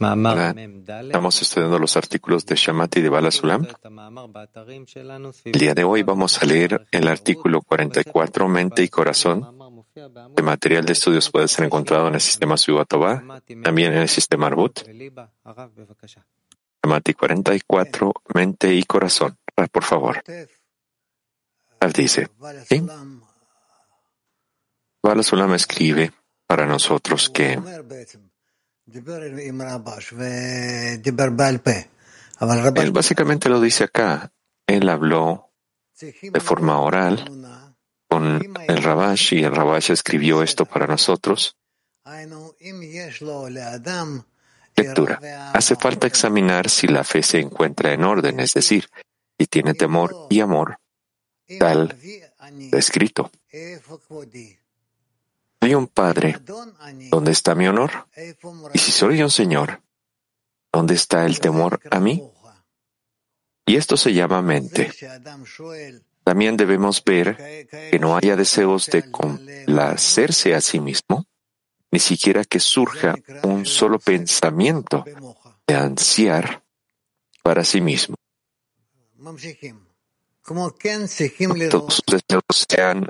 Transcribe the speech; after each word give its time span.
Ah, 0.00 0.54
estamos 1.02 1.42
estudiando 1.42 1.78
los 1.78 1.96
artículos 1.98 2.46
de 2.46 2.56
Shamati 2.56 3.02
de 3.02 3.08
Bala 3.10 3.30
Sulam. 3.30 3.66
El 5.44 5.52
día 5.52 5.74
de 5.74 5.84
hoy 5.84 6.02
vamos 6.02 6.42
a 6.42 6.46
leer 6.46 6.86
el 6.90 7.08
artículo 7.08 7.60
44, 7.60 8.48
Mente 8.48 8.82
y 8.82 8.88
Corazón. 8.88 9.46
El 9.94 10.44
material 10.44 10.86
de 10.86 10.94
estudios 10.94 11.30
puede 11.30 11.46
ser 11.48 11.66
encontrado 11.66 12.08
en 12.08 12.14
el 12.14 12.22
sistema 12.22 12.56
Subatobá, 12.56 13.42
también 13.62 13.92
en 13.92 13.98
el 13.98 14.08
sistema 14.08 14.46
Arbut. 14.46 14.80
Shamati 16.82 17.12
44, 17.12 18.12
Mente 18.34 18.74
y 18.74 18.82
Corazón. 18.84 19.36
Ah, 19.56 19.66
por 19.70 19.84
favor. 19.84 20.22
Dice, 21.94 22.28
¿sí? 22.66 22.82
Bala 25.02 25.22
Sulam 25.22 25.54
escribe 25.54 26.12
para 26.46 26.66
nosotros 26.66 27.28
que 27.30 27.58
él 32.76 32.92
básicamente 32.92 33.48
lo 33.48 33.60
dice 33.60 33.84
acá. 33.84 34.32
Él 34.66 34.88
habló 34.88 35.50
de 36.00 36.40
forma 36.40 36.80
oral 36.80 37.24
con 38.08 38.40
el 38.68 38.82
Rabash 38.82 39.34
y 39.34 39.44
el 39.44 39.54
Rabash 39.54 39.90
escribió 39.90 40.42
esto 40.42 40.66
para 40.66 40.86
nosotros. 40.86 41.56
Lectura. 44.76 45.52
Hace 45.52 45.76
falta 45.76 46.06
examinar 46.06 46.68
si 46.70 46.86
la 46.86 47.04
fe 47.04 47.22
se 47.22 47.40
encuentra 47.40 47.92
en 47.92 48.04
orden, 48.04 48.40
es 48.40 48.54
decir, 48.54 48.88
si 49.38 49.46
tiene 49.46 49.74
temor 49.74 50.26
y 50.30 50.40
amor, 50.40 50.78
tal 51.58 51.94
está 52.58 52.78
escrito. 52.78 53.30
Soy 55.62 55.76
un 55.76 55.86
padre, 55.86 56.40
¿dónde 57.08 57.30
está 57.30 57.54
mi 57.54 57.68
honor? 57.68 58.08
Y 58.74 58.78
si 58.80 58.90
soy 58.90 59.22
un 59.22 59.30
señor, 59.30 59.80
¿dónde 60.72 60.94
está 60.94 61.24
el 61.24 61.38
temor 61.38 61.78
a 61.88 62.00
mí? 62.00 62.20
Y 63.64 63.76
esto 63.76 63.96
se 63.96 64.12
llama 64.12 64.42
mente. 64.42 64.90
También 66.24 66.56
debemos 66.56 67.04
ver 67.04 67.68
que 67.92 67.96
no 68.00 68.16
haya 68.16 68.34
deseos 68.34 68.88
de 68.88 69.08
complacerse 69.08 70.52
a 70.56 70.60
sí 70.60 70.80
mismo, 70.80 71.26
ni 71.92 72.00
siquiera 72.00 72.42
que 72.42 72.58
surja 72.58 73.14
un 73.44 73.64
solo 73.64 74.00
pensamiento 74.00 75.04
de 75.64 75.76
ansiar 75.76 76.64
para 77.40 77.62
sí 77.62 77.80
mismo. 77.80 78.16
Todos 81.70 81.94
sus 81.94 82.04
deseos 82.08 82.66
sean 82.68 83.08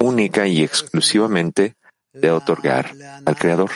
única 0.00 0.46
y 0.46 0.62
exclusivamente 0.62 1.76
de 2.12 2.30
otorgar 2.30 2.94
al 3.24 3.36
Creador. 3.36 3.70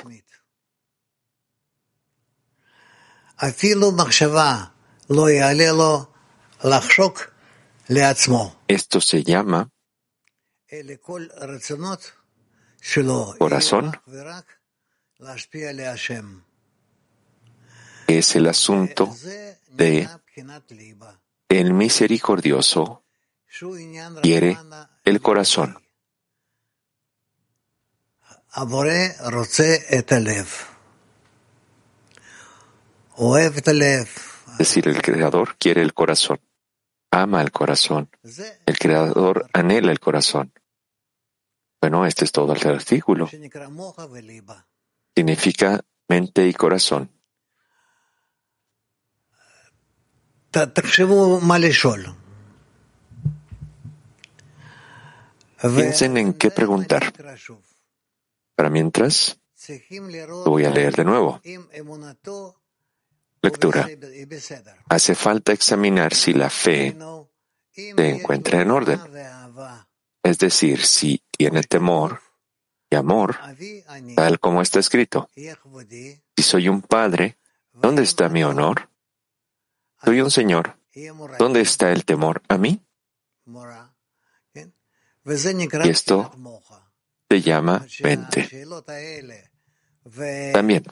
Esto 8.68 9.00
se 9.00 9.22
llama 9.22 9.70
corazón, 13.38 13.92
que 18.06 18.18
es 18.18 18.36
el 18.36 18.46
asunto 18.46 19.14
de 19.68 20.08
el 21.48 21.74
misericordioso 21.74 23.01
quiere 24.22 24.56
el 25.04 25.20
corazón. 25.20 25.76
Es 34.52 34.58
decir, 34.58 34.88
el 34.88 35.00
Creador 35.00 35.56
quiere 35.58 35.82
el 35.82 35.92
corazón, 35.94 36.40
ama 37.10 37.40
el 37.42 37.50
corazón, 37.52 38.10
el 38.66 38.78
Creador 38.78 39.48
anhela 39.52 39.92
el 39.92 40.00
corazón. 40.00 40.52
Bueno, 41.80 42.06
este 42.06 42.24
es 42.24 42.32
todo 42.32 42.54
el 42.54 42.66
artículo. 42.68 43.28
Significa 45.14 45.80
mente 46.08 46.46
y 46.46 46.54
corazón. 46.54 47.10
Piensen 55.62 56.16
en 56.16 56.34
qué 56.34 56.50
preguntar. 56.50 57.12
Para 58.54 58.68
mientras, 58.68 59.38
lo 60.28 60.44
voy 60.44 60.64
a 60.64 60.70
leer 60.70 60.96
de 60.96 61.04
nuevo. 61.04 61.40
Lectura. 63.40 63.88
Hace 64.88 65.14
falta 65.14 65.52
examinar 65.52 66.14
si 66.14 66.32
la 66.32 66.50
fe 66.50 66.96
se 67.72 68.08
encuentra 68.08 68.60
en 68.60 68.70
orden. 68.70 69.00
Es 70.22 70.38
decir, 70.38 70.84
si 70.84 71.22
tiene 71.30 71.62
temor 71.62 72.20
y 72.90 72.96
amor, 72.96 73.36
tal 74.14 74.38
como 74.38 74.62
está 74.62 74.80
escrito. 74.80 75.28
Si 75.34 76.42
soy 76.42 76.68
un 76.68 76.82
padre, 76.82 77.38
¿dónde 77.72 78.02
está 78.02 78.28
mi 78.28 78.44
honor? 78.44 78.88
Soy 80.04 80.20
un 80.20 80.30
señor, 80.30 80.76
¿dónde 81.38 81.60
está 81.60 81.92
el 81.92 82.04
temor 82.04 82.42
a 82.48 82.58
mí? 82.58 82.80
Y 85.24 85.88
esto 85.88 86.32
se 87.30 87.40
llama 87.40 87.86
mente. 88.02 88.66
También, 90.52 90.84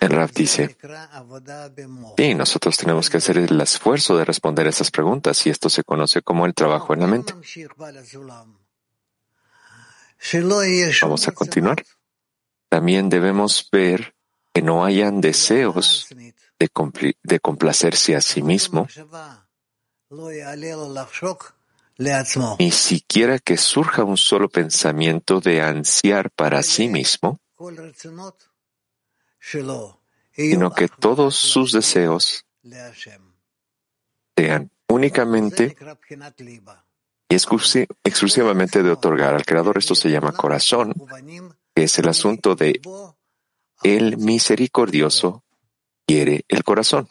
el 0.00 0.10
Raf 0.10 0.32
dice, 0.34 0.76
sí, 2.16 2.34
nosotros 2.34 2.76
tenemos 2.76 3.08
que 3.08 3.16
hacer 3.16 3.38
el 3.38 3.60
esfuerzo 3.60 4.16
de 4.16 4.24
responder 4.24 4.66
a 4.66 4.70
esas 4.70 4.90
preguntas 4.90 5.46
y 5.46 5.50
esto 5.50 5.70
se 5.70 5.84
conoce 5.84 6.20
como 6.22 6.44
el 6.44 6.54
trabajo 6.54 6.92
en 6.92 7.00
la 7.00 7.06
mente. 7.06 7.34
Vamos 11.02 11.28
a 11.28 11.32
continuar. 11.32 11.84
También 12.68 13.08
debemos 13.08 13.68
ver 13.70 14.14
que 14.52 14.60
no 14.60 14.84
hayan 14.84 15.20
deseos 15.20 16.08
de, 16.58 17.16
de 17.22 17.40
complacerse 17.40 18.16
a 18.16 18.20
sí 18.20 18.42
mismo 18.42 18.88
ni 22.58 22.70
siquiera 22.70 23.38
que 23.38 23.56
surja 23.56 24.04
un 24.04 24.16
solo 24.16 24.48
pensamiento 24.48 25.40
de 25.40 25.62
ansiar 25.62 26.30
para 26.30 26.62
sí 26.62 26.88
mismo, 26.88 27.40
sino 30.32 30.74
que 30.74 30.88
todos 30.88 31.36
sus 31.36 31.72
deseos 31.72 32.44
sean 34.36 34.70
únicamente 34.88 35.76
y 37.28 37.34
exclusivamente 37.34 38.82
de 38.82 38.90
otorgar 38.90 39.34
al 39.34 39.44
Creador. 39.44 39.78
Esto 39.78 39.94
se 39.94 40.10
llama 40.10 40.32
corazón, 40.32 40.94
que 41.74 41.84
es 41.84 41.98
el 41.98 42.08
asunto 42.08 42.54
de 42.54 42.80
el 43.82 44.16
misericordioso 44.18 45.42
quiere 46.06 46.44
el 46.48 46.62
corazón. 46.62 47.08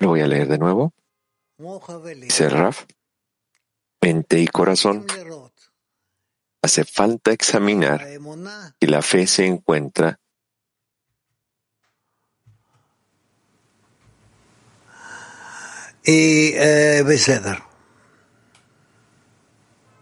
Lo 0.00 0.08
voy 0.08 0.20
a 0.20 0.26
leer 0.26 0.48
de 0.48 0.58
nuevo. 0.58 0.92
Dice 2.26 2.50
Raf, 2.50 2.84
mente 4.02 4.38
y 4.38 4.46
corazón. 4.46 5.06
Hace 6.62 6.84
falta 6.84 7.32
examinar 7.32 8.06
si 8.78 8.86
la 8.86 9.00
fe 9.00 9.26
se 9.26 9.46
encuentra 9.46 10.20
y 16.04 16.52
eh, 16.54 17.02
Beseder. 17.04 17.62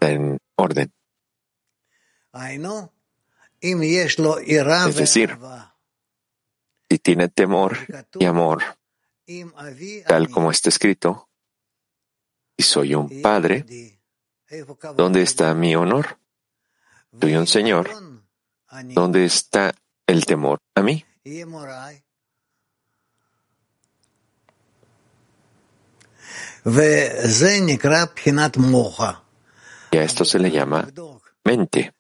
En 0.01 0.39
orden. 0.57 0.93
Es 4.91 4.97
decir, 4.97 5.37
si 6.89 6.99
tiene 6.99 7.29
temor 7.29 7.77
y 8.19 8.25
amor, 8.25 8.63
tal 10.07 10.31
como 10.31 10.51
está 10.51 10.69
escrito, 10.69 11.29
y 12.57 12.63
soy 12.63 12.95
un 12.95 13.21
padre, 13.21 13.65
¿dónde 14.97 15.23
está 15.23 15.53
mi 15.55 15.75
honor? 15.75 16.19
Soy 17.21 17.37
un 17.37 17.47
señor, 17.47 17.91
¿dónde 18.95 19.25
está 19.25 19.75
el 20.07 20.25
temor 20.25 20.59
a 20.75 20.83
mí? 20.83 21.05
Y 29.91 29.97
a 29.99 30.03
esto 30.03 30.25
se 30.25 30.39
le 30.39 30.51
llama 30.51 30.89
mente. 31.45 31.95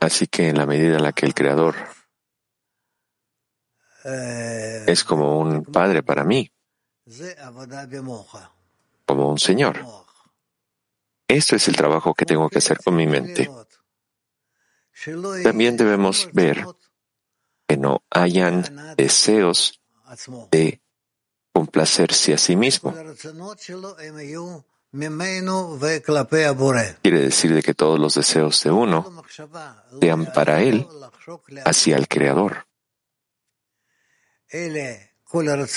Así 0.00 0.26
que 0.26 0.48
en 0.48 0.58
la 0.58 0.66
medida 0.66 0.96
en 0.96 1.02
la 1.02 1.12
que 1.12 1.26
el 1.26 1.34
Creador 1.34 1.74
es 4.04 5.04
como 5.04 5.38
un 5.38 5.64
padre 5.64 6.02
para 6.02 6.24
mí, 6.24 6.50
como 9.06 9.28
un 9.28 9.38
Señor. 9.38 9.84
Esto 11.28 11.56
es 11.56 11.68
el 11.68 11.76
trabajo 11.76 12.14
que 12.14 12.26
tengo 12.26 12.48
que 12.48 12.58
hacer 12.58 12.78
con 12.82 12.96
mi 12.96 13.06
mente. 13.06 13.48
También 15.42 15.76
debemos 15.76 16.28
ver 16.32 16.64
que 17.66 17.76
no 17.76 18.02
hayan 18.10 18.94
deseos 18.96 19.80
de 20.50 20.82
complacerse 21.52 22.34
a 22.34 22.38
sí 22.38 22.56
mismo. 22.56 22.94
Quiere 27.02 27.20
decir 27.20 27.54
de 27.54 27.62
que 27.62 27.74
todos 27.74 27.98
los 27.98 28.14
deseos 28.14 28.62
de 28.62 28.70
uno 28.70 29.24
sean 30.00 30.26
para 30.32 30.62
él 30.62 30.86
hacia 31.64 31.96
el 31.96 32.08
Creador. 32.08 32.66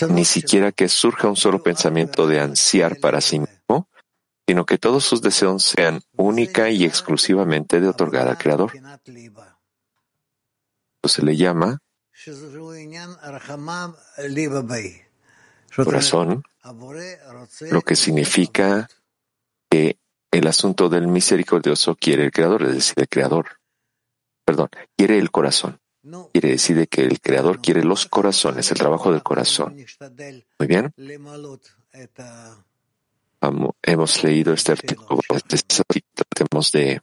Ni 0.10 0.25
siquiera 0.25 0.72
que 0.74 0.89
surja 0.89 1.30
un 1.30 1.38
solo 1.38 1.63
pensamiento 1.63 2.27
de 2.27 2.42
ansiar 2.42 3.00
para 3.00 3.22
sí 3.22 3.39
mismo, 3.39 3.54
sino 4.47 4.65
que 4.65 4.77
todos 4.77 5.03
sus 5.03 5.21
deseos 5.21 5.63
sean 5.63 6.01
única 6.15 6.69
y 6.69 6.86
exclusivamente 6.86 7.80
de 7.80 7.88
otorgar 7.88 8.27
al 8.27 8.38
Creador. 8.38 8.71
Esto 10.95 11.09
se 11.09 11.24
le 11.24 11.36
llama 11.36 11.81
corazón, 15.83 16.44
lo 17.71 17.81
que 17.81 17.95
significa 17.95 18.88
que 19.69 20.00
el 20.31 20.48
asunto 20.48 20.89
del 20.89 21.07
misericordioso 21.07 21.95
quiere 21.95 22.24
el 22.24 22.31
Creador, 22.31 22.63
es 22.63 22.74
decir, 22.74 22.95
el 22.98 23.09
Creador. 23.09 23.59
Perdón, 24.45 24.69
quiere 24.95 25.18
el 25.18 25.31
corazón. 25.31 25.80
Quiere 26.33 26.50
decir 26.50 26.88
que 26.88 27.01
el 27.01 27.19
Creador 27.19 27.62
quiere 27.62 27.83
los 27.83 28.06
corazones, 28.06 28.69
el 28.71 28.77
trabajo 28.77 29.12
del 29.12 29.24
corazón. 29.24 29.75
Muy 30.59 30.68
bien. 30.68 30.94
Hemos 33.81 34.24
leído 34.24 34.53
este 34.53 34.71
artículo. 34.74 35.19
Tratemos 36.15 36.71
de, 36.71 37.01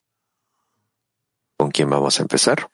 ¿Con 1.56 1.70
quién 1.70 1.88
vamos 1.88 2.18
a 2.18 2.22
empezar? 2.22 2.68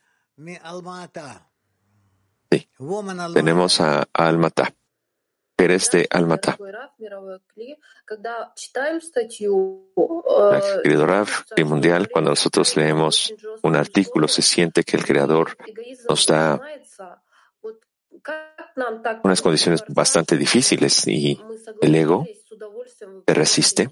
Sí. 2.50 2.68
Tenemos 3.32 3.80
a, 3.80 4.08
Almata. 4.12 4.74
Eres 5.56 5.90
de 5.92 6.08
Almata. 6.10 6.58
Querido 10.82 11.06
y 11.56 11.64
Mundial, 11.64 12.08
cuando 12.10 12.30
nosotros 12.30 12.76
leemos 12.76 13.32
un 13.62 13.76
artículo, 13.76 14.26
se 14.26 14.42
siente 14.42 14.82
que 14.82 14.96
el 14.96 15.04
Creador 15.04 15.56
nos 16.08 16.26
da 16.26 16.60
unas 19.22 19.42
condiciones 19.42 19.84
bastante 19.88 20.36
difíciles 20.36 21.06
y 21.06 21.40
el 21.80 21.94
ego 21.94 22.26
te 23.24 23.34
resiste. 23.34 23.88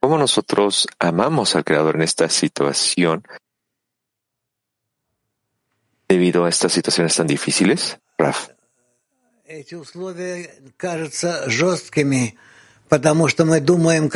¿Cómo 0.00 0.18
nosotros 0.18 0.86
amamos 0.98 1.54
al 1.54 1.64
Creador 1.64 1.96
en 1.96 2.02
esta 2.02 2.28
situación 2.28 3.22
debido 6.08 6.44
a 6.44 6.48
estas 6.48 6.72
situaciones 6.72 7.16
tan 7.16 7.26
difíciles, 7.26 7.98
Raf? 8.18 8.48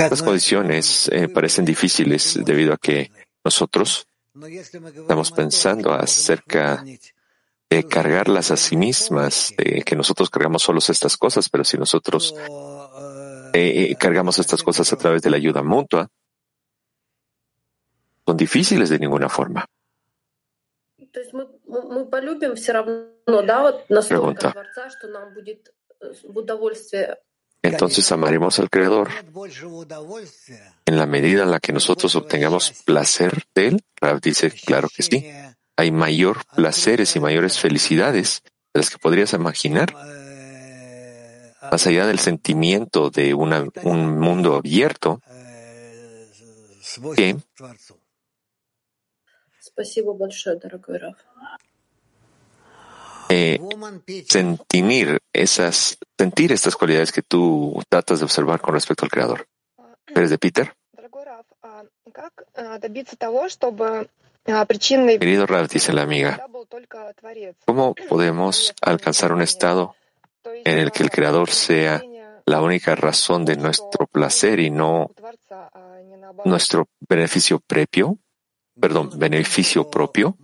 Estas 0.05 0.23
condiciones 0.23 1.09
eh, 1.09 1.29
parecen 1.29 1.65
difíciles 1.65 2.39
debido 2.45 2.73
a 2.73 2.79
que 2.79 3.11
nosotros 3.45 4.07
estamos 4.35 5.31
pensando 5.33 5.93
acerca 5.93 6.85
de 7.69 7.85
cargarlas 7.85 8.51
a 8.51 8.57
sí 8.57 8.77
mismas, 8.77 9.53
de 9.57 9.83
que 9.83 9.97
nosotros 9.97 10.31
cargamos 10.31 10.63
solos 10.63 10.89
estas 10.89 11.17
cosas, 11.17 11.49
pero 11.49 11.65
si 11.65 11.77
nosotros 11.77 12.35
eh, 13.53 13.91
eh, 13.91 13.97
cargamos 13.99 14.39
estas 14.39 14.63
cosas 14.63 14.93
a 14.93 14.97
través 14.97 15.23
de 15.23 15.31
la 15.31 15.37
ayuda 15.37 15.63
mutua, 15.63 16.09
son 18.25 18.37
difíciles 18.37 18.89
de 18.91 18.99
ninguna 18.99 19.29
forma. 19.29 19.67
Pregunta. 24.09 24.55
Entonces 27.63 28.13
amaremos 28.13 28.59
al 28.59 28.71
Creador 28.71 29.09
en 30.85 30.97
la 30.97 31.07
medida 31.07 31.43
en 31.43 31.51
la 31.51 31.59
que 31.59 31.73
nosotros 31.73 32.15
obtengamos 32.15 32.83
placer 32.85 33.45
de 33.55 33.69
Él. 33.69 33.81
Rav 34.01 34.21
dice, 34.21 34.51
claro 34.51 34.89
que 34.95 35.03
sí. 35.03 35.27
Hay 35.77 35.91
mayor 35.91 36.45
placeres 36.55 37.17
y 37.17 37.21
mayores 37.21 37.59
felicidades 37.59 38.43
de 38.73 38.81
las 38.81 38.91
que 38.91 38.99
podrías 38.99 39.33
imaginar. 39.33 39.93
Más 41.71 41.87
allá 41.87 42.07
del 42.07 42.19
sentimiento 42.19 43.11
de 43.11 43.35
un 43.35 44.19
mundo 44.19 44.55
abierto 44.55 45.21
que 47.17 47.37
eh, 53.29 53.59
sentir 54.29 55.19
esas, 55.33 55.99
sentir 56.17 56.53
estas 56.53 56.77
cualidades 56.77 57.13
que 57.13 57.23
tú 57.23 57.83
tratas 57.89 58.21
de 58.21 58.25
observar 58.25 58.61
con 58.61 58.75
respecto 58.75 59.05
al 59.05 59.11
Creador. 59.11 59.49
¿Eres 60.07 60.31
de 60.31 60.39
Peter? 60.39 60.73
Querido 64.47 65.47
Rav, 65.47 65.69
dice 65.69 65.93
la 65.93 66.03
amiga, 66.03 66.47
¿cómo 67.65 67.95
podemos 68.09 68.75
alcanzar 68.81 69.33
un 69.33 69.43
estado 69.43 69.95
en 70.65 70.79
el 70.79 70.93
que 70.93 71.03
el 71.03 71.11
Creador 71.11 71.51
sea 71.51 72.03
la 72.45 72.63
única 72.63 72.95
razón 72.95 73.45
de 73.45 73.57
nuestro 73.57 74.07
placer 74.07 74.61
y 74.61 74.71
no 74.71 75.11
nuestro 76.45 76.89
beneficio 77.01 77.59
propio? 77.59 78.19
Perdón, 78.79 79.11
beneficio 79.19 79.91
propio. 79.91 80.37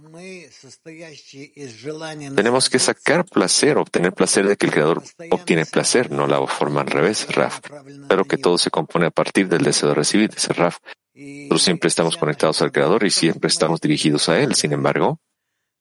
Tenemos 2.35 2.71
que 2.71 2.79
sacar 2.79 3.25
placer, 3.25 3.77
obtener 3.79 4.13
placer 4.13 4.47
de 4.47 4.57
que 4.57 4.67
el 4.67 4.73
Creador 4.73 5.03
obtiene 5.31 5.67
placer, 5.67 6.11
no 6.11 6.27
la 6.27 6.45
forma 6.47 6.81
al 6.81 6.87
revés, 6.89 7.27
Raf. 7.35 7.61
Pero 8.09 8.25
que 8.25 8.39
todo 8.39 8.59
se 8.59 8.71
compone 8.71 9.07
a 9.07 9.11
partir 9.11 9.49
del 9.49 9.63
deseo 9.63 9.91
de 9.91 9.95
recibir, 9.95 10.31
dice 10.31 10.53
Raf. 10.53 10.79
Nosotros 11.15 11.63
siempre 11.63 11.89
estamos 11.89 12.17
conectados 12.17 12.63
al 12.63 12.73
Creador 12.73 13.05
y 13.05 13.11
siempre 13.11 13.49
estamos 13.49 13.81
dirigidos 13.81 14.29
a 14.29 14.41
Él. 14.41 14.55
Sin 14.55 14.73
embargo, 14.73 15.21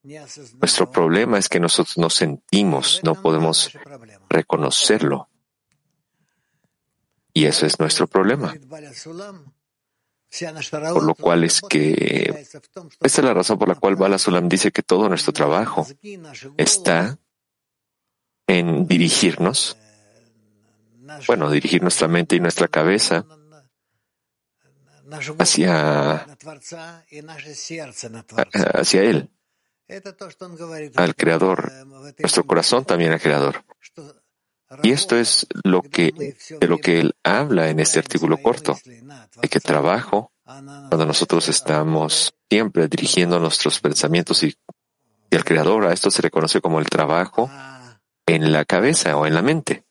nuestro 0.03 0.91
problema 0.91 1.37
es 1.37 1.47
que 1.47 1.59
nosotros 1.59 1.97
no 1.97 2.09
sentimos, 2.09 3.01
no 3.03 3.21
podemos 3.21 3.71
reconocerlo. 4.29 5.29
Y 7.33 7.45
ese 7.45 7.67
es 7.67 7.79
nuestro 7.79 8.07
problema. 8.07 8.53
Por 10.93 11.03
lo 11.03 11.15
cual 11.15 11.43
es 11.43 11.61
que 11.61 12.45
esta 13.01 13.21
es 13.21 13.23
la 13.23 13.33
razón 13.33 13.57
por 13.57 13.67
la 13.67 13.75
cual 13.75 13.95
Bala 13.95 14.17
Sulam 14.17 14.49
dice 14.49 14.71
que 14.71 14.81
todo 14.81 15.07
nuestro 15.07 15.33
trabajo 15.33 15.85
está 16.57 17.17
en 18.47 18.87
dirigirnos, 18.87 19.77
bueno, 21.27 21.49
dirigir 21.51 21.81
nuestra 21.81 22.07
mente 22.07 22.35
y 22.37 22.39
nuestra 22.39 22.67
cabeza 22.67 23.25
hacia, 25.39 26.25
hacia 28.73 29.03
Él, 29.03 29.29
al 30.95 31.15
Creador, 31.15 31.71
nuestro 32.19 32.45
corazón 32.45 32.85
también 32.85 33.11
al 33.11 33.21
Creador. 33.21 33.63
Y 34.83 34.91
esto 34.91 35.17
es 35.17 35.47
lo 35.63 35.81
que, 35.81 36.35
de 36.59 36.67
lo 36.67 36.77
que 36.77 36.99
él 37.01 37.15
habla 37.23 37.69
en 37.69 37.81
este 37.81 37.99
artículo 37.99 38.37
corto, 38.37 38.79
de 39.41 39.49
que 39.49 39.59
trabajo, 39.59 40.31
cuando 40.43 41.05
nosotros 41.05 41.49
estamos 41.49 42.33
siempre 42.49 42.87
dirigiendo 42.87 43.37
nuestros 43.39 43.81
pensamientos 43.81 44.43
y, 44.43 44.55
al 45.31 45.43
Creador, 45.43 45.87
a 45.87 45.93
esto 45.93 46.09
se 46.09 46.21
le 46.21 46.29
conoce 46.29 46.61
como 46.61 46.79
el 46.79 46.89
trabajo 46.89 47.49
en 48.25 48.51
la 48.53 48.63
cabeza 48.63 49.17
o 49.17 49.25
en 49.25 49.33
la 49.33 49.41
mente. 49.41 49.83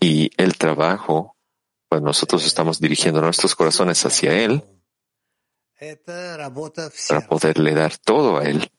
Y 0.00 0.30
el 0.36 0.56
trabajo, 0.56 1.36
cuando 1.88 2.08
nosotros 2.08 2.46
estamos 2.46 2.80
dirigiendo 2.80 3.20
nuestros 3.20 3.54
corazones 3.54 4.04
hacia 4.04 4.32
Él, 4.32 4.64
para 7.08 7.26
poderle 7.28 7.74
dar 7.74 7.96
todo 7.98 8.38
a 8.38 8.44
Él, 8.44 8.70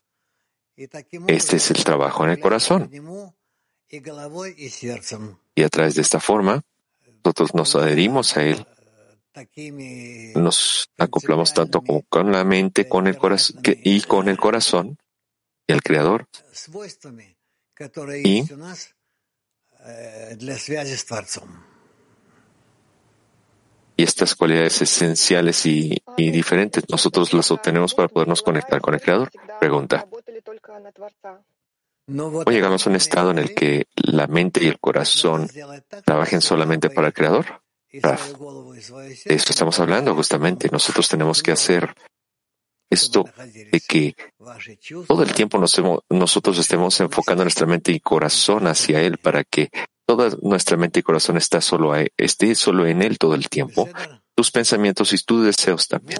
este 1.27 1.57
es 1.57 1.71
el 1.71 1.83
trabajo 1.83 2.23
en 2.23 2.31
el 2.31 2.39
corazón. 2.39 2.89
Y 5.55 5.63
a 5.63 5.69
través 5.69 5.95
de 5.95 6.01
esta 6.01 6.19
forma, 6.19 6.61
nosotros 7.23 7.53
nos 7.53 7.75
adherimos 7.75 8.37
a 8.37 8.43
Él, 8.43 8.65
nos 10.35 10.89
acoplamos 10.97 11.53
tanto 11.53 11.81
con 11.81 12.31
la 12.31 12.43
mente 12.43 12.87
con 12.87 13.07
el 13.07 13.17
corazón, 13.17 13.61
y 13.63 14.01
con 14.01 14.29
el 14.29 14.37
corazón 14.37 14.97
y 15.67 15.73
al 15.73 15.81
Creador. 15.83 16.27
Y 18.23 18.43
y 23.99 24.03
estas 24.03 24.33
cualidades 24.33 24.81
esenciales 24.81 25.65
y, 25.65 26.01
y, 26.15 26.31
diferentes 26.31 26.85
nosotros 26.87 27.33
las 27.33 27.51
obtenemos 27.51 27.93
para 27.93 28.07
podernos 28.07 28.41
conectar 28.41 28.79
con 28.79 28.93
el 28.93 29.01
Creador? 29.01 29.29
Pregunta. 29.59 30.07
¿O 32.07 32.49
llegamos 32.49 32.87
a 32.87 32.89
un 32.89 32.95
estado 32.95 33.31
en 33.31 33.39
el 33.39 33.53
que 33.53 33.87
la 33.95 34.27
mente 34.27 34.63
y 34.63 34.67
el 34.67 34.79
corazón 34.79 35.49
trabajen 36.05 36.39
solamente 36.39 36.89
para 36.89 37.07
el 37.07 37.13
Creador? 37.13 37.61
Raf, 37.91 38.35
de 39.25 39.35
esto 39.35 39.51
estamos 39.51 39.77
hablando 39.81 40.15
justamente. 40.15 40.69
Nosotros 40.71 41.09
tenemos 41.09 41.43
que 41.43 41.51
hacer 41.51 41.93
esto 42.89 43.25
de 43.71 43.81
que 43.87 44.15
todo 45.07 45.23
el 45.23 45.33
tiempo 45.33 45.57
nos 45.57 45.79
nosotros 46.09 46.57
estemos 46.57 46.99
enfocando 46.99 47.43
nuestra 47.43 47.67
mente 47.67 47.91
y 47.91 47.99
corazón 47.99 48.67
hacia 48.67 49.01
Él 49.01 49.17
para 49.17 49.43
que 49.43 49.69
toda 50.05 50.35
nuestra 50.41 50.75
mente 50.75 51.01
y 51.01 51.03
corazón 51.03 51.39
solo 51.39 51.93
esté 52.17 52.55
solo 52.55 52.87
en 52.87 53.01
Él 53.01 53.17
todo 53.17 53.35
el 53.35 53.47
tiempo, 53.47 53.87
tus 54.35 54.51
pensamientos 54.51 55.13
y 55.13 55.17
tus 55.19 55.45
deseos 55.45 55.87
también. 55.87 56.19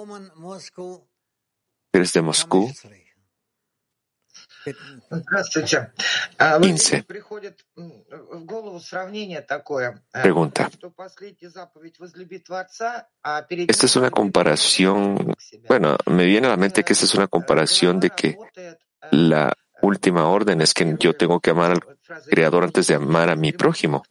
Eres 1.92 2.12
de 2.12 2.22
Moscú. 2.22 2.72
15. 6.60 7.04
Pregunta. 10.22 10.70
Esta 13.68 13.86
es 13.86 13.96
una 13.96 14.10
comparación, 14.10 15.34
bueno, 15.68 15.96
me 16.06 16.24
viene 16.24 16.46
a 16.46 16.50
la 16.50 16.56
mente 16.56 16.84
que 16.84 16.92
esta 16.92 17.04
es 17.04 17.14
una 17.14 17.28
comparación 17.28 18.00
de 18.00 18.10
que 18.10 18.36
la 19.10 19.52
última 19.82 20.28
orden 20.28 20.60
es 20.60 20.74
que 20.74 20.96
yo 20.98 21.14
tengo 21.14 21.40
que 21.40 21.50
amar 21.50 21.72
al 21.72 21.80
Creador 22.28 22.64
antes 22.64 22.86
de 22.88 22.94
amar 22.94 23.30
a 23.30 23.36
mi 23.36 23.52
prójimo. 23.52 24.02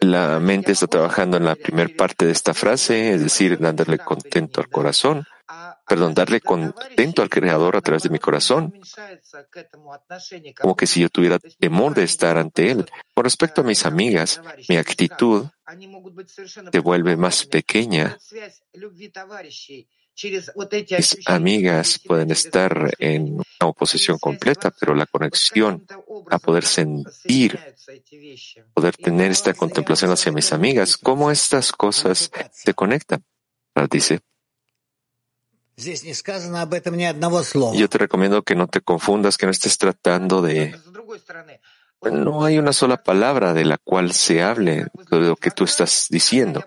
La 0.00 0.40
mente 0.40 0.72
está 0.72 0.88
trabajando 0.88 1.36
en 1.36 1.44
la 1.44 1.54
primera 1.54 1.88
parte 1.96 2.26
de 2.26 2.32
esta 2.32 2.54
frase, 2.54 3.12
es 3.14 3.22
decir, 3.22 3.58
dándole 3.58 3.98
contento 3.98 4.60
al 4.60 4.68
corazón, 4.68 5.24
perdón, 5.90 6.14
darle 6.14 6.40
contento 6.40 7.20
al 7.20 7.28
Creador 7.28 7.76
a 7.76 7.80
través 7.80 8.04
de 8.04 8.10
mi 8.10 8.20
corazón, 8.20 8.72
como 10.60 10.76
que 10.76 10.86
si 10.86 11.00
yo 11.00 11.08
tuviera 11.08 11.40
temor 11.58 11.94
de 11.94 12.04
estar 12.04 12.38
ante 12.38 12.70
Él. 12.70 12.86
Con 13.12 13.24
respecto 13.24 13.62
a 13.62 13.64
mis 13.64 13.84
amigas, 13.84 14.40
mi 14.68 14.76
actitud 14.76 15.46
se 16.70 16.78
vuelve 16.78 17.16
más 17.16 17.44
pequeña 17.44 18.16
mis 20.22 21.18
amigas 21.26 21.98
pueden 21.98 22.30
estar 22.30 22.94
en 22.98 23.34
una 23.34 23.44
oposición 23.64 24.18
completa, 24.18 24.70
pero 24.70 24.94
la 24.94 25.06
conexión 25.06 25.86
a 26.30 26.38
poder 26.38 26.64
sentir, 26.64 27.58
poder 28.74 28.96
tener 28.96 29.30
esta 29.30 29.54
contemplación 29.54 30.10
hacia 30.10 30.30
mis 30.30 30.52
amigas, 30.52 30.96
cómo 30.96 31.30
estas 31.30 31.72
cosas 31.72 32.30
se 32.52 32.74
conectan. 32.74 33.24
Dice. 33.90 34.20
Yo 37.74 37.88
te 37.88 37.98
recomiendo 37.98 38.42
que 38.42 38.54
no 38.54 38.66
te 38.68 38.80
confundas, 38.80 39.36
que 39.36 39.46
no 39.46 39.52
estés 39.52 39.78
tratando 39.78 40.42
de 40.42 40.74
no 42.08 42.44
hay 42.44 42.58
una 42.58 42.72
sola 42.72 43.02
palabra 43.02 43.52
de 43.52 43.64
la 43.64 43.76
cual 43.76 44.12
se 44.12 44.42
hable 44.42 44.86
de 45.10 45.18
lo 45.20 45.36
que 45.36 45.50
tú 45.50 45.64
estás 45.64 46.06
diciendo. 46.08 46.64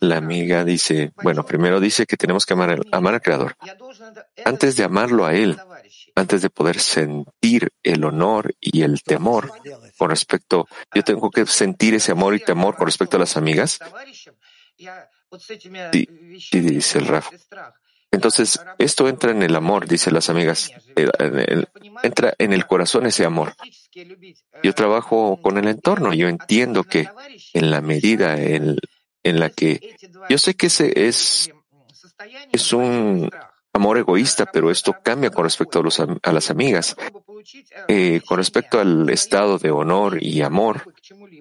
La 0.00 0.18
amiga 0.18 0.64
dice, 0.64 1.12
bueno, 1.22 1.44
primero 1.44 1.80
dice 1.80 2.06
que 2.06 2.16
tenemos 2.16 2.44
que 2.44 2.52
amar, 2.52 2.80
amar 2.92 3.14
al 3.14 3.22
Creador. 3.22 3.56
Antes 4.44 4.76
de 4.76 4.84
amarlo 4.84 5.24
a 5.24 5.34
Él, 5.34 5.58
antes 6.14 6.42
de 6.42 6.50
poder 6.50 6.78
sentir 6.78 7.70
el 7.82 8.04
honor 8.04 8.54
y 8.60 8.82
el 8.82 9.02
temor 9.02 9.50
con 9.96 10.10
respecto, 10.10 10.66
yo 10.94 11.02
tengo 11.02 11.30
que 11.30 11.46
sentir 11.46 11.94
ese 11.94 12.12
amor 12.12 12.34
y 12.34 12.40
temor 12.40 12.76
con 12.76 12.86
respecto 12.86 13.16
a 13.16 13.20
las 13.20 13.36
amigas. 13.36 13.78
Sí, 15.92 16.08
sí 16.38 16.60
dice 16.60 16.98
el 16.98 17.06
Raf. 17.06 17.30
Entonces, 18.14 18.60
esto 18.78 19.08
entra 19.08 19.32
en 19.32 19.42
el 19.42 19.56
amor, 19.56 19.88
dice 19.88 20.10
las 20.10 20.30
amigas. 20.30 20.70
entra 22.02 22.34
en 22.38 22.52
el 22.52 22.66
corazón 22.66 23.06
ese 23.06 23.24
amor. 23.24 23.54
Yo 24.62 24.72
trabajo 24.72 25.38
con 25.42 25.58
el 25.58 25.68
entorno. 25.68 26.14
Yo 26.14 26.28
entiendo 26.28 26.84
que 26.84 27.08
en 27.52 27.70
la 27.70 27.80
medida 27.80 28.40
en, 28.40 28.78
la 29.22 29.50
que 29.50 29.96
yo 30.28 30.38
sé 30.38 30.54
que 30.54 30.66
ese 30.66 31.06
es, 31.06 31.50
es 32.52 32.72
un 32.72 33.30
amor 33.72 33.98
egoísta, 33.98 34.46
pero 34.46 34.70
esto 34.70 34.94
cambia 35.02 35.30
con 35.30 35.44
respecto 35.44 35.80
a, 35.80 35.82
los, 35.82 35.98
a 36.00 36.32
las 36.32 36.50
amigas. 36.50 36.96
Eh, 37.88 38.20
con 38.26 38.38
respecto 38.38 38.80
al 38.80 39.10
estado 39.10 39.58
de 39.58 39.70
honor 39.70 40.22
y 40.22 40.40
amor 40.40 40.94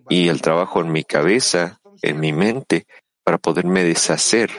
y 0.10 0.28
el 0.28 0.42
trabajo 0.42 0.82
en 0.82 0.92
mi 0.92 1.04
cabeza, 1.04 1.80
en 2.02 2.20
mi 2.20 2.34
mente, 2.34 2.88
para 3.24 3.38
poderme 3.38 3.84
deshacer 3.84 4.52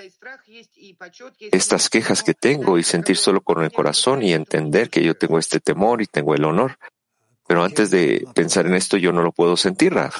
estas 1.53 1.89
quejas 1.91 2.23
que 2.23 2.35
tengo 2.35 2.79
y 2.79 2.83
sentir 2.83 3.17
solo 3.17 3.41
con 3.41 3.63
el 3.63 3.73
corazón 3.73 4.23
y 4.23 4.33
entender 4.33 4.91
que 4.91 5.03
yo 5.03 5.15
tengo 5.15 5.39
este 5.39 5.61
temor 5.61 6.03
y 6.03 6.07
tengo 6.07 6.35
el 6.35 6.45
honor. 6.45 6.79
Pero 7.47 7.63
antes 7.63 7.91
de 7.91 8.27
pensar 8.35 8.67
en 8.67 8.75
esto, 8.75 8.97
yo 8.97 9.13
no 9.13 9.23
lo 9.23 9.33
puedo 9.33 9.57
sentir, 9.57 9.95
Rav. 9.95 10.13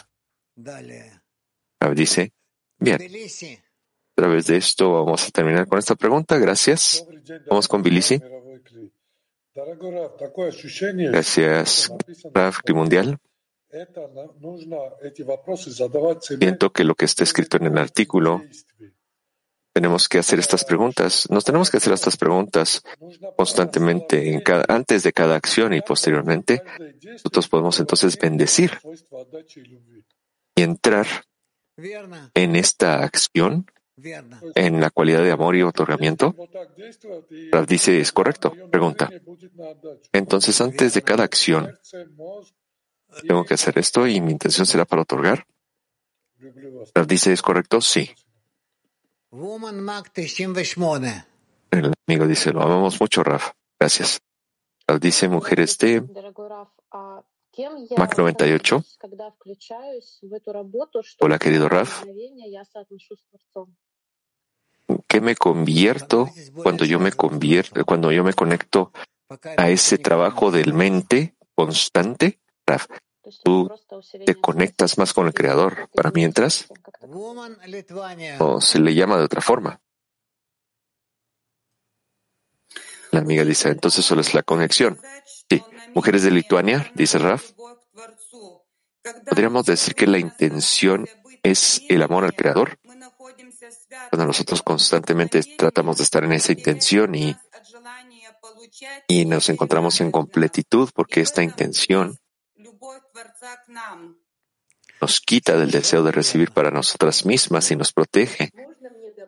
Rav 0.57 1.95
dice, 1.95 2.33
bien, 2.79 3.01
a 3.01 4.15
través 4.15 4.47
de 4.47 4.57
esto 4.57 4.93
vamos 4.93 5.27
a 5.27 5.31
terminar 5.31 5.67
con 5.67 5.79
esta 5.79 5.95
pregunta. 5.95 6.39
Gracias. 6.39 7.07
Vamos 7.49 7.67
con 7.67 7.83
Bilisi. 7.83 8.21
Gracias, 11.11 11.93
Rav 12.33 12.55
Mundial. 12.75 13.19
Siento 16.39 16.73
que 16.73 16.85
lo 16.85 16.95
que 16.95 17.05
está 17.05 17.25
escrito 17.25 17.57
en 17.57 17.67
el 17.67 17.79
artículo 17.79 18.45
tenemos 19.75 20.09
que 20.09 20.19
hacer 20.19 20.39
estas 20.39 20.65
preguntas. 20.65 21.29
Nos 21.31 21.45
tenemos 21.45 21.69
que 21.69 21.79
hacer 21.79 21.93
estas 21.93 22.17
preguntas 22.17 22.83
constantemente 23.37 24.43
antes 24.69 25.03
de 25.03 25.13
cada 25.13 25.35
acción 25.35 25.75
y 25.75 25.83
posteriormente 25.83 26.63
nosotros 27.03 27.49
podemos 27.49 27.81
entonces 27.81 28.17
bendecir 28.17 28.79
y 30.55 30.63
entrar 30.63 31.07
en 32.35 32.55
esta 32.55 33.03
acción 33.03 33.67
en 33.97 34.81
la 34.81 34.91
cualidad 34.91 35.23
de 35.23 35.33
amor 35.33 35.57
y 35.57 35.63
otorgamiento? 35.63 36.35
Rav 37.51 37.67
dice, 37.67 38.01
es 38.01 38.13
correcto. 38.13 38.53
Pregunta. 38.71 39.11
Entonces, 40.13 40.61
antes 40.61 40.95
de 40.95 41.03
cada 41.03 41.25
acción, 41.25 41.77
¿tengo 43.27 43.45
que 43.45 43.55
hacer 43.55 43.79
esto 43.79 44.07
y 44.07 44.21
mi 44.21 44.33
intención 44.33 44.67
será 44.67 44.85
para 44.85 45.03
otorgar? 45.03 45.47
Rav 46.95 47.07
dice, 47.07 47.33
¿es 47.33 47.43
correcto? 47.43 47.81
Sí. 47.81 48.11
El 51.73 51.93
amigo 52.07 52.29
dice, 52.29 52.53
lo 52.53 52.63
amamos 52.63 53.01
mucho, 53.01 53.25
Raf. 53.25 53.51
Gracias. 53.81 54.21
Dice 55.01 55.29
mujeres 55.29 55.77
de 55.79 56.03
Mac 57.97 58.17
98. 58.17 58.85
Hola, 61.19 61.39
querido 61.41 61.69
Raf. 61.69 62.05
¿Qué 65.09 65.21
me 65.21 65.35
convierto 65.35 66.31
cuando 66.63 66.85
yo 66.85 67.01
me 67.01 67.11
convierto, 67.11 67.85
cuando 67.85 68.13
yo 68.13 68.23
me 68.23 68.35
conecto 68.35 68.93
a 69.57 69.69
ese 69.69 69.99
trabajo 69.99 70.53
del 70.53 70.75
mente 70.75 71.35
constante? 71.57 72.39
Raf, 72.65 72.87
tú 73.43 73.71
te 74.25 74.35
conectas 74.35 74.99
más 74.99 75.13
con 75.13 75.27
el 75.27 75.35
Creador. 75.35 75.89
Para 75.95 76.11
mientras, 76.11 76.69
o 78.39 78.61
se 78.61 78.79
le 78.79 78.95
llama 78.95 79.17
de 79.19 79.25
otra 79.25 79.41
forma. 79.41 79.81
La 83.11 83.21
amiga 83.21 83.45
dice, 83.45 83.69
entonces 83.69 84.05
solo 84.05 84.23
es 84.23 84.35
la 84.35 84.43
conexión. 84.43 84.99
Sí, 85.49 85.63
mujeres 85.95 86.25
de 86.25 86.33
Lituania, 86.33 86.91
dice 86.95 87.19
Raf. 87.19 87.53
Podríamos 89.29 89.67
decir 89.67 89.95
que 89.95 90.07
la 90.07 90.19
intención 90.19 91.07
es 91.43 91.83
el 91.89 92.03
amor 92.03 92.25
al 92.25 92.35
Creador. 92.35 92.79
Cuando 94.11 94.27
nosotros 94.27 94.63
constantemente 94.63 95.43
tratamos 95.57 95.99
de 95.99 96.03
estar 96.03 96.25
en 96.25 96.33
esa 96.33 96.53
intención 96.53 97.15
y, 97.15 97.37
y 99.07 99.27
nos 99.27 99.49
encontramos 99.49 100.01
en 100.01 100.11
completitud 100.11 100.91
porque 100.95 101.21
esta 101.21 101.43
intención 101.43 102.19
nos 105.01 105.21
quita 105.21 105.57
del 105.59 105.71
deseo 105.71 106.03
de 106.03 106.13
recibir 106.13 106.51
para 106.51 106.71
nosotras 106.71 107.27
mismas 107.27 107.71
y 107.71 107.77
nos 107.77 107.93
protege. 107.93 108.51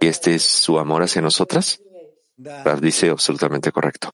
¿Y 0.01 0.07
este 0.07 0.35
es 0.35 0.43
su 0.43 0.79
amor 0.79 1.03
hacia 1.03 1.23
nosotras? 1.23 1.81
Rav 2.39 2.81
dice 2.81 3.11
absolutamente 3.11 3.73
correcto. 3.73 4.11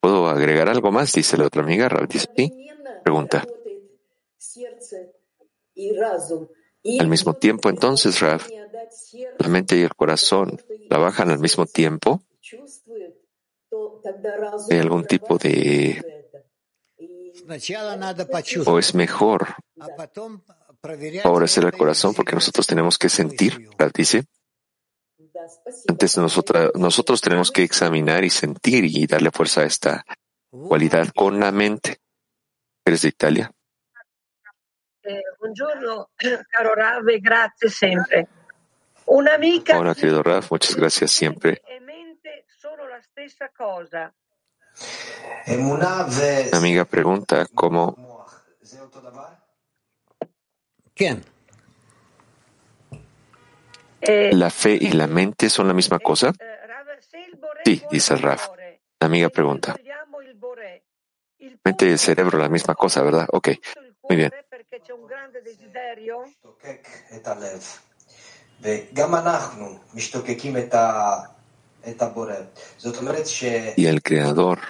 ¿Puedo 0.00 0.28
agregar 0.28 0.68
algo 0.68 0.90
más? 0.90 1.12
Dice 1.12 1.36
la 1.36 1.46
otra 1.46 1.62
amiga. 1.62 1.88
Rav 1.88 2.08
dice 2.08 2.26
sí. 2.36 2.52
Pregunta. 3.02 3.44
Al 6.98 7.08
mismo 7.08 7.34
tiempo, 7.34 7.68
entonces, 7.70 8.20
Rav, 8.20 8.42
la 9.38 9.48
mente 9.48 9.76
y 9.76 9.82
el 9.82 9.94
corazón 9.94 10.58
trabajan 10.88 11.30
al 11.30 11.38
mismo 11.38 11.66
tiempo. 11.66 12.22
¿Hay 14.70 14.78
algún 14.78 15.04
tipo 15.04 15.38
de... 15.38 16.21
o 18.66 18.78
es 18.78 18.94
mejor 18.94 19.54
favorecer 21.22 21.64
el 21.64 21.72
corazón 21.72 22.14
porque 22.14 22.34
nosotros 22.34 22.66
tenemos 22.66 22.98
que 22.98 23.08
sentir, 23.08 23.68
dice? 23.94 24.24
Antes 25.88 26.18
nosotros, 26.18 26.72
nosotros 26.74 27.20
tenemos 27.20 27.50
que 27.50 27.62
examinar 27.62 28.24
y 28.24 28.30
sentir 28.30 28.84
y 28.84 29.06
darle 29.06 29.30
fuerza 29.30 29.62
a 29.62 29.64
esta 29.64 30.04
cualidad 30.50 31.08
con 31.14 31.40
la 31.40 31.50
mente. 31.50 31.98
¿Eres 32.84 33.02
de 33.02 33.08
Italia? 33.08 33.50
Eh, 35.04 35.22
buongiorno, 35.38 36.10
caro 36.50 36.74
Rav, 36.74 37.02
gracias 37.20 37.74
siempre. 37.74 38.28
Una 39.06 39.34
amiga. 39.34 39.78
Hola, 39.78 39.94
querido 39.94 40.22
Rav, 40.22 40.44
muchas 40.50 40.76
gracias 40.76 41.10
siempre. 41.10 41.60
Una 45.46 46.58
amiga 46.58 46.84
pregunta 46.84 47.46
cómo. 47.54 47.96
¿Quién? 50.94 51.24
Eh, 54.00 54.30
¿La 54.32 54.50
fe 54.50 54.78
y 54.80 54.92
la 54.92 55.06
mente 55.06 55.48
son 55.48 55.68
la 55.68 55.74
misma 55.74 55.98
cosa? 55.98 56.32
Sí, 57.64 57.82
dice 57.90 58.14
el 58.14 58.20
Raf. 58.20 58.48
La 59.00 59.06
amiga 59.06 59.28
pregunta. 59.28 59.76
Mente 61.64 61.86
y 61.86 61.90
el 61.90 61.98
cerebro 61.98 62.38
la 62.38 62.48
misma 62.48 62.74
cosa, 62.74 63.02
¿verdad? 63.02 63.26
Ok, 63.32 63.50
muy 64.08 64.16
bien. 64.16 64.32
Y 73.76 73.86
el 73.86 74.02
Creador. 74.02 74.60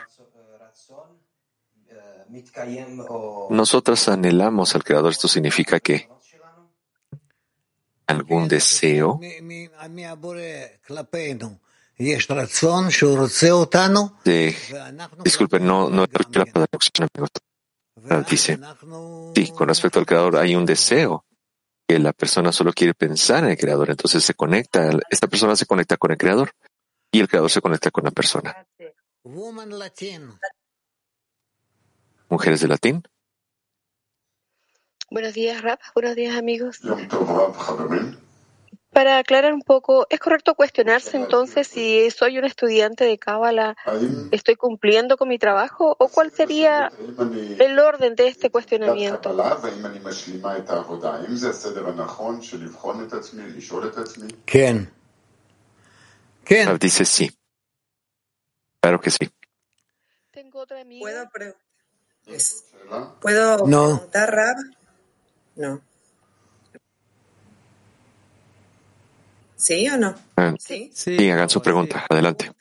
Nosotros 3.50 4.08
anhelamos 4.08 4.74
al 4.74 4.84
Creador. 4.84 5.12
Esto 5.12 5.28
significa 5.28 5.80
que 5.80 6.08
algún 8.06 8.48
deseo. 8.48 9.20
Disculpen, 15.24 15.66
no, 15.66 15.90
no 15.90 16.06
la 16.06 16.44
traducción, 16.44 17.08
Dice, 18.28 18.58
sí, 19.34 19.52
con 19.52 19.68
respecto 19.68 20.00
al 20.00 20.06
Creador 20.06 20.36
hay 20.36 20.56
un 20.56 20.66
deseo 20.66 21.24
que 21.86 21.98
la 21.98 22.12
persona 22.12 22.50
solo 22.50 22.72
quiere 22.72 22.94
pensar 22.94 23.44
en 23.44 23.50
el 23.50 23.56
Creador, 23.56 23.90
entonces 23.90 24.24
se 24.24 24.34
conecta, 24.34 24.90
esta 25.08 25.28
persona 25.28 25.54
se 25.54 25.66
conecta 25.66 25.96
con 25.96 26.10
el 26.10 26.16
Creador 26.16 26.52
y 27.12 27.20
el 27.20 27.28
Creador 27.28 27.50
se 27.50 27.60
conecta 27.60 27.90
con 27.90 28.04
la 28.04 28.10
persona. 28.10 28.66
Mujeres 32.28 32.60
de 32.62 32.68
latín. 32.68 33.02
Buenos 35.10 35.34
días, 35.34 35.60
Rap. 35.60 35.78
Buenos 35.94 36.16
días, 36.16 36.34
amigos. 36.36 36.80
Para 38.90 39.18
aclarar 39.18 39.52
un 39.52 39.60
poco, 39.60 40.06
¿es 40.08 40.20
correcto 40.20 40.54
cuestionarse 40.54 41.16
entonces 41.18 41.66
si 41.66 42.10
soy 42.10 42.38
un 42.38 42.44
estudiante 42.44 43.04
de 43.04 43.18
Cábala, 43.18 43.76
estoy 44.30 44.56
cumpliendo 44.56 45.16
con 45.16 45.28
mi 45.28 45.38
trabajo 45.38 45.94
o 45.98 46.08
cuál 46.08 46.30
sería 46.30 46.90
el 47.58 47.78
orden 47.78 48.14
de 48.14 48.28
este 48.28 48.50
cuestionamiento? 48.50 49.34
¿Quién? 54.46 54.90
¿Quién? 56.44 56.78
Dice 56.78 57.04
sí. 57.04 57.30
Claro 58.80 59.00
que 59.00 59.10
sí. 59.10 59.30
Tengo 60.30 60.60
otra 60.60 60.80
amiga. 60.80 61.30
¿Puedo, 61.30 61.56
¿Puedo 63.20 63.66
no. 63.66 63.84
preguntar, 63.96 64.34
Rab? 64.34 64.56
No. 65.56 65.80
¿Sí 69.56 69.88
o 69.88 69.96
no? 69.96 70.14
Ah, 70.36 70.54
sí. 70.58 70.90
sí, 70.92 71.30
hagan 71.30 71.48
su 71.48 71.62
pregunta. 71.62 72.04
Adelante. 72.08 72.52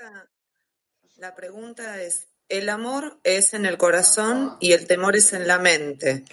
La 1.17 1.33
pregunta 1.33 2.01
es, 2.01 2.27
el 2.49 2.69
amor 2.69 3.19
es 3.23 3.53
en 3.53 3.65
el 3.65 3.77
corazón 3.77 4.57
y 4.59 4.73
el 4.73 4.85
temor 4.85 5.15
es 5.15 5.33
en 5.33 5.47
la 5.47 5.57
mente. 5.57 6.23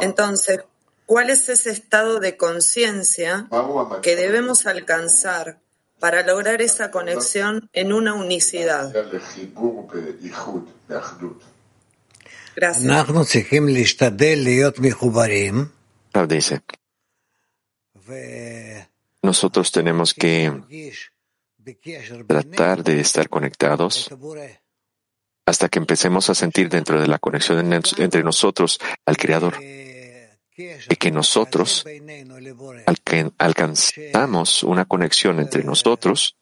Entonces, 0.00 0.60
¿cuál 1.04 1.28
es 1.28 1.48
ese 1.48 1.70
estado 1.70 2.20
de 2.20 2.36
conciencia 2.36 3.48
que 4.02 4.16
debemos 4.16 4.66
alcanzar 4.66 5.58
para 5.98 6.22
lograr 6.22 6.60
esa 6.62 6.90
conexión 6.90 7.68
en 7.72 7.92
una 7.92 8.14
unicidad? 8.14 8.92
Gracias. 12.54 12.84
dice, 16.28 16.62
nosotros 19.22 19.72
tenemos 19.72 20.14
que 20.14 20.52
tratar 22.26 22.82
de 22.82 23.00
estar 23.00 23.28
conectados 23.28 24.10
hasta 25.44 25.68
que 25.68 25.78
empecemos 25.78 26.30
a 26.30 26.34
sentir 26.34 26.68
dentro 26.68 27.00
de 27.00 27.06
la 27.06 27.18
conexión 27.18 27.72
entre 27.72 28.22
nosotros 28.22 28.80
al 29.04 29.16
Creador 29.16 29.54
y 30.56 30.96
que 30.96 31.10
nosotros 31.10 31.84
alcanzamos 33.38 34.62
una 34.62 34.84
conexión 34.84 35.40
entre 35.40 35.64
nosotros 35.64 36.36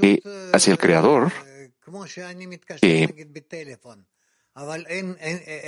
y 0.00 0.22
hacia 0.52 0.72
el 0.72 0.78
Creador 0.78 1.32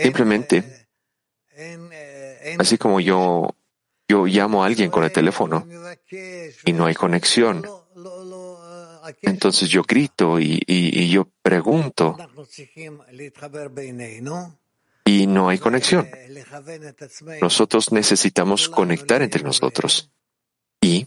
simplemente 0.03 0.89
así 2.59 2.79
como 2.79 3.01
yo 3.01 3.55
yo 4.11 4.27
llamo 4.27 4.65
a 4.65 4.67
alguien 4.67 4.91
con 4.91 5.05
el 5.05 5.13
teléfono 5.13 5.65
y 6.65 6.73
no 6.73 6.87
hay 6.87 6.95
conexión. 6.95 7.65
Entonces 9.23 9.69
yo 9.69 9.83
grito 9.85 10.41
y, 10.41 11.09
yo 11.09 11.29
pregunto 11.41 12.17
y 15.05 15.27
no 15.27 15.49
hay 15.49 15.59
conexión. 15.59 16.09
Nosotros 17.41 17.93
necesitamos 17.93 18.69
conectar 18.69 19.23
entre 19.23 19.43
nosotros 19.43 20.11
y, 20.81 21.07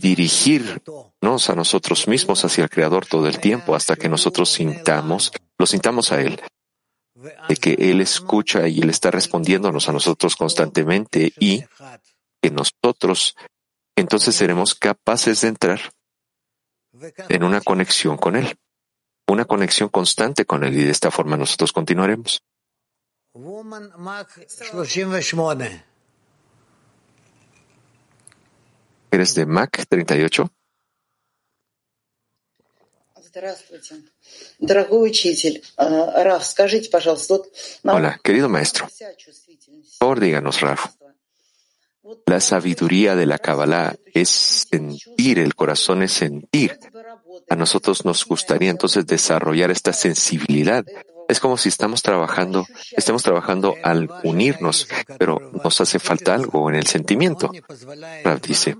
dirigirnos 0.00 1.50
a 1.50 1.54
nosotros 1.54 2.08
mismos 2.08 2.44
hacia 2.44 2.64
el 2.64 2.70
Creador 2.70 3.06
todo 3.06 3.28
el 3.28 3.38
tiempo 3.38 3.74
hasta 3.74 3.96
que 3.96 4.08
nosotros 4.08 4.50
sintamos, 4.50 5.32
lo 5.58 5.66
sintamos 5.66 6.12
a 6.12 6.20
Él 6.20 6.40
de 7.48 7.56
que 7.56 7.74
Él 7.78 8.00
escucha 8.00 8.66
y 8.68 8.80
Él 8.80 8.90
está 8.90 9.10
respondiéndonos 9.10 9.88
a 9.88 9.92
nosotros 9.92 10.36
constantemente 10.36 11.32
y 11.38 11.64
que 12.40 12.50
nosotros 12.50 13.36
entonces 13.96 14.34
seremos 14.34 14.74
capaces 14.74 15.42
de 15.42 15.48
entrar 15.48 15.80
en 17.28 17.44
una 17.44 17.60
conexión 17.60 18.16
con 18.16 18.36
Él, 18.36 18.56
una 19.32 19.44
conexión 19.44 19.88
constante 19.88 20.44
con 20.44 20.62
Él 20.64 20.78
y 20.78 20.84
de 20.84 20.90
esta 20.90 21.10
forma 21.10 21.36
nosotros 21.36 21.72
continuaremos. 21.72 22.42
¿Eres 29.10 29.34
de 29.34 29.46
Mac 29.46 29.84
38? 29.88 30.50
Hola, 37.84 38.20
querido 38.22 38.48
maestro. 38.48 38.88
Por 38.88 39.98
favor, 39.98 40.20
díganos, 40.20 40.60
Raf. 40.60 40.86
La 42.26 42.40
sabiduría 42.40 43.14
de 43.14 43.26
la 43.26 43.38
Kabbalah 43.38 43.94
es 44.12 44.28
sentir, 44.28 45.38
el 45.38 45.54
corazón 45.54 46.02
es 46.02 46.12
sentir. 46.12 46.78
A 47.52 47.54
nosotros 47.54 48.06
nos 48.06 48.24
gustaría 48.24 48.70
entonces 48.70 49.06
desarrollar 49.06 49.70
esta 49.70 49.92
sensibilidad. 49.92 50.86
Es 51.28 51.38
como 51.38 51.58
si 51.58 51.68
estamos 51.68 52.00
trabajando, 52.00 52.66
estemos 52.92 53.22
trabajando 53.22 53.76
al 53.82 54.08
unirnos, 54.24 54.88
pero 55.18 55.38
nos 55.62 55.78
hace 55.82 55.98
falta 55.98 56.34
algo 56.34 56.70
en 56.70 56.76
el 56.76 56.86
sentimiento. 56.86 57.52
Rav 58.24 58.40
dice, 58.40 58.78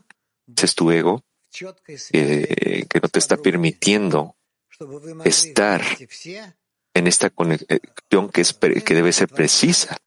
es 0.56 0.74
tu 0.74 0.90
ego 0.90 1.22
que 1.50 3.00
no 3.02 3.08
te 3.10 3.18
está 3.18 3.36
permitiendo 3.36 4.36
estar 5.22 5.82
en 6.94 7.06
esta 7.06 7.28
conexión 7.28 8.30
que, 8.32 8.42
que 8.86 8.94
debe 8.94 9.12
ser 9.12 9.28
precisa 9.28 9.98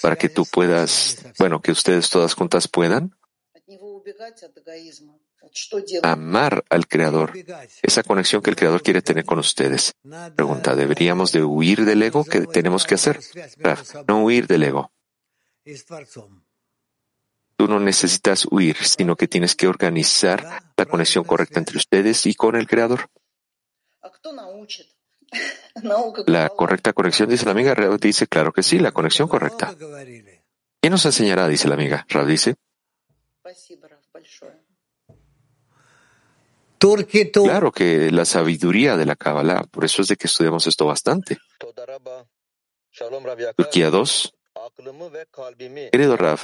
para 0.00 0.14
que 0.14 0.28
tú 0.28 0.46
puedas, 0.46 1.18
bueno, 1.40 1.60
que 1.60 1.72
ustedes 1.72 2.10
todas 2.10 2.34
juntas 2.34 2.68
puedan 2.68 3.16
amar 6.02 6.64
al 6.70 6.86
Creador, 6.86 7.32
esa 7.82 8.02
conexión 8.02 8.42
que 8.42 8.50
el 8.50 8.56
Creador 8.56 8.82
quiere 8.82 9.02
tener 9.02 9.24
con 9.24 9.38
ustedes. 9.38 9.94
Pregunta, 10.34 10.74
¿deberíamos 10.74 11.32
de 11.32 11.44
huir 11.44 11.84
del 11.84 12.02
ego? 12.02 12.24
¿Qué 12.24 12.42
tenemos 12.46 12.84
que 12.84 12.94
hacer? 12.94 13.20
No 14.08 14.24
huir 14.24 14.46
del 14.46 14.64
ego. 14.64 14.92
Tú 17.56 17.68
no 17.68 17.78
necesitas 17.78 18.46
huir, 18.50 18.76
sino 18.76 19.16
que 19.16 19.28
tienes 19.28 19.54
que 19.54 19.68
organizar 19.68 20.62
la 20.76 20.86
conexión 20.86 21.24
correcta 21.24 21.60
entre 21.60 21.76
ustedes 21.76 22.26
y 22.26 22.34
con 22.34 22.56
el 22.56 22.66
Creador. 22.66 23.08
La 26.26 26.48
correcta 26.48 26.92
conexión, 26.92 27.28
dice 27.28 27.44
la 27.44 27.52
amiga. 27.52 27.74
dice, 28.00 28.26
claro 28.26 28.52
que 28.52 28.62
sí, 28.62 28.78
la 28.78 28.92
conexión 28.92 29.26
correcta. 29.26 29.74
¿Quién 30.80 30.90
nos 30.92 31.04
enseñará? 31.06 31.48
Dice 31.48 31.68
la 31.68 31.74
amiga. 31.74 32.06
Rab 32.08 32.26
dice. 32.26 32.54
Claro 37.44 37.72
que 37.72 38.10
la 38.10 38.24
sabiduría 38.24 38.96
de 38.96 39.06
la 39.06 39.16
Kabbalah, 39.16 39.64
por 39.70 39.84
eso 39.84 40.02
es 40.02 40.08
de 40.08 40.16
que 40.16 40.26
estudiamos 40.26 40.66
esto 40.66 40.84
bastante. 40.84 41.38
Turquía 43.56 43.90
2. 43.90 44.34
Querido 45.90 46.16
Rav, 46.16 46.40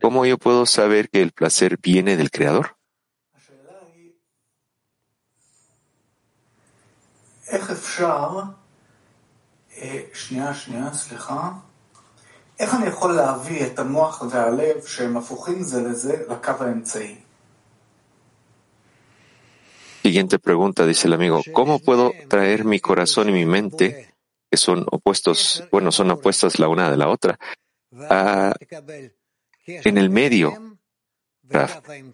¿cómo 0.00 0.26
yo 0.26 0.38
puedo 0.38 0.66
saber 0.66 1.08
que 1.08 1.22
el 1.22 1.32
placer 1.32 1.78
viene 1.80 2.16
del 2.16 2.30
Creador? 2.30 2.76
Siguiente 20.02 20.38
pregunta, 20.38 20.86
dice 20.86 21.08
el 21.08 21.14
amigo, 21.14 21.42
¿cómo 21.52 21.80
puedo 21.80 22.12
traer 22.28 22.64
mi 22.64 22.80
corazón 22.80 23.28
y 23.28 23.32
mi 23.32 23.44
mente, 23.44 24.14
que 24.50 24.56
son 24.56 24.86
opuestos, 24.90 25.64
bueno, 25.70 25.90
son 25.90 26.10
opuestas 26.12 26.58
la 26.58 26.68
una 26.68 26.90
de 26.90 26.96
la 26.96 27.08
otra, 27.08 27.38
en 29.66 29.98
el 29.98 30.10
medio? 30.10 30.78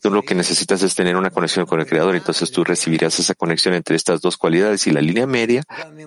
Tú 0.00 0.10
lo 0.10 0.22
que 0.22 0.34
necesitas 0.34 0.82
es 0.82 0.94
tener 0.94 1.16
una 1.16 1.30
conexión 1.30 1.66
con 1.66 1.80
el 1.80 1.86
Creador, 1.86 2.16
entonces 2.16 2.50
tú 2.50 2.64
recibirás 2.64 3.18
esa 3.18 3.34
conexión 3.34 3.74
entre 3.74 3.96
estas 3.96 4.20
dos 4.20 4.36
cualidades 4.36 4.86
y 4.86 4.90
la 4.90 5.00
línea 5.00 5.26
media 5.26 5.62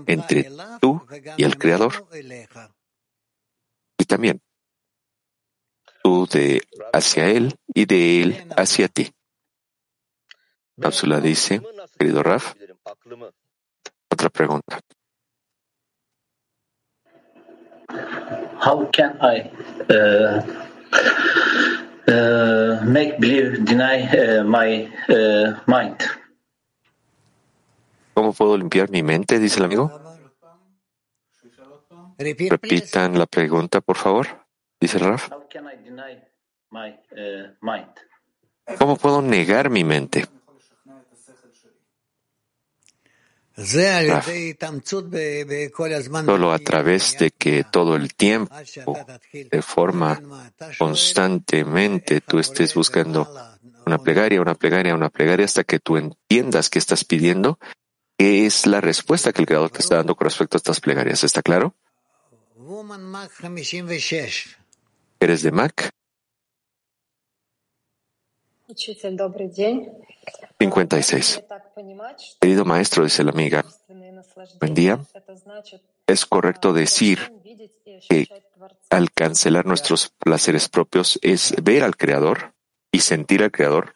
entre 0.08 0.52
tú 0.82 1.02
y 1.38 1.44
el 1.44 1.58
Creador. 1.58 2.08
Y 3.98 4.06
también 4.06 4.42
tú 6.04 6.28
de 6.28 6.62
hacia 6.94 7.30
Él 7.30 7.56
y 7.74 7.86
de 7.86 8.22
Él 8.22 8.48
hacia 8.56 8.88
ti. 8.88 9.12
Cápsula 10.80 11.20
dice, 11.22 11.62
querido 11.98 12.22
Raf, 12.22 12.54
otra 14.10 14.30
pregunta. 14.30 14.80
How 18.60 18.90
can 18.92 19.18
I 19.22 19.52
uh, 19.90 20.42
uh, 22.08 22.84
make 22.84 23.20
believe 23.20 23.64
deny 23.64 24.04
uh, 24.04 24.44
my 24.44 24.90
uh, 25.10 25.56
mind? 25.68 25.98
¿Cómo 28.14 28.34
puedo 28.34 28.58
limpiar 28.58 28.90
mi 28.90 29.04
mente? 29.04 29.40
Dice 29.40 29.60
el 29.60 29.66
amigo. 29.66 30.05
Repitan 32.18 33.18
la 33.18 33.26
pregunta, 33.26 33.82
por 33.82 33.98
favor. 33.98 34.28
Dice 34.80 34.98
Raf. 35.00 35.32
How 35.32 35.48
can 35.50 35.66
I 35.66 35.84
deny 35.84 36.22
my 36.72 36.90
uh, 37.12 37.56
mind? 37.62 37.94
¿Cómo 38.78 38.96
puedo 38.98 39.22
negar 39.22 39.70
mi 39.70 39.84
mente? 39.84 40.26
Solo 46.26 46.52
a 46.52 46.60
través 46.60 47.18
de 47.18 47.32
que 47.32 47.64
todo 47.64 47.96
el 47.96 48.14
tiempo, 48.14 48.98
de 49.32 49.62
forma 49.62 50.22
constantemente, 50.78 52.20
tú 52.20 52.40
estés 52.40 52.74
buscando 52.74 53.30
una 53.86 53.98
plegaria, 53.98 54.42
una 54.42 54.56
plegaria, 54.56 54.94
una 54.94 55.10
plegaria, 55.10 55.46
hasta 55.46 55.64
que 55.64 55.80
tú 55.80 55.96
entiendas 55.96 56.70
que 56.70 56.80
estás 56.80 57.06
pidiendo, 57.06 57.58
qué 58.18 58.46
es 58.46 58.68
la 58.68 58.82
respuesta 58.82 59.32
que 59.32 59.42
el 59.42 59.48
Creador 59.48 59.70
te 59.70 59.80
está 59.80 59.96
dando 59.96 60.16
con 60.16 60.26
respecto 60.26 60.58
a 60.58 60.60
estas 60.60 60.82
plegarias. 60.82 61.24
¿Está 61.24 61.42
claro? 61.42 61.76
¿Eres 65.20 65.44
de 65.44 65.52
Mac? 65.52 65.92
56. 70.58 71.44
Querido 72.42 72.66
maestro, 72.66 73.04
dice 73.04 73.24
la 73.24 73.30
amiga, 73.30 73.64
buen 74.60 74.74
día. 74.74 75.00
Es 76.08 76.26
correcto 76.26 76.74
decir 76.74 77.32
que 78.10 78.28
al 78.90 79.12
cancelar 79.12 79.68
nuestros 79.68 80.10
placeres 80.18 80.68
propios 80.68 81.20
es 81.22 81.54
ver 81.62 81.84
al 81.84 81.96
Creador 81.96 82.56
y 82.92 83.02
sentir 83.02 83.44
al 83.44 83.52
Creador. 83.52 83.94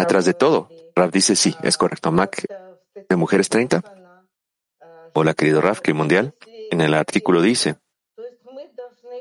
Atrás 0.00 0.24
de 0.24 0.34
todo, 0.34 0.68
Rav 0.94 1.10
dice 1.10 1.36
sí, 1.36 1.54
es 1.62 1.76
correcto. 1.76 2.10
Mac 2.10 2.44
de 3.08 3.16
Mujeres 3.16 3.48
30. 3.48 3.82
Hola, 5.14 5.34
querido 5.34 5.60
Raf, 5.60 5.80
que 5.80 5.92
mundial. 5.92 6.34
En 6.70 6.80
el 6.80 6.94
artículo 6.94 7.42
dice 7.42 7.76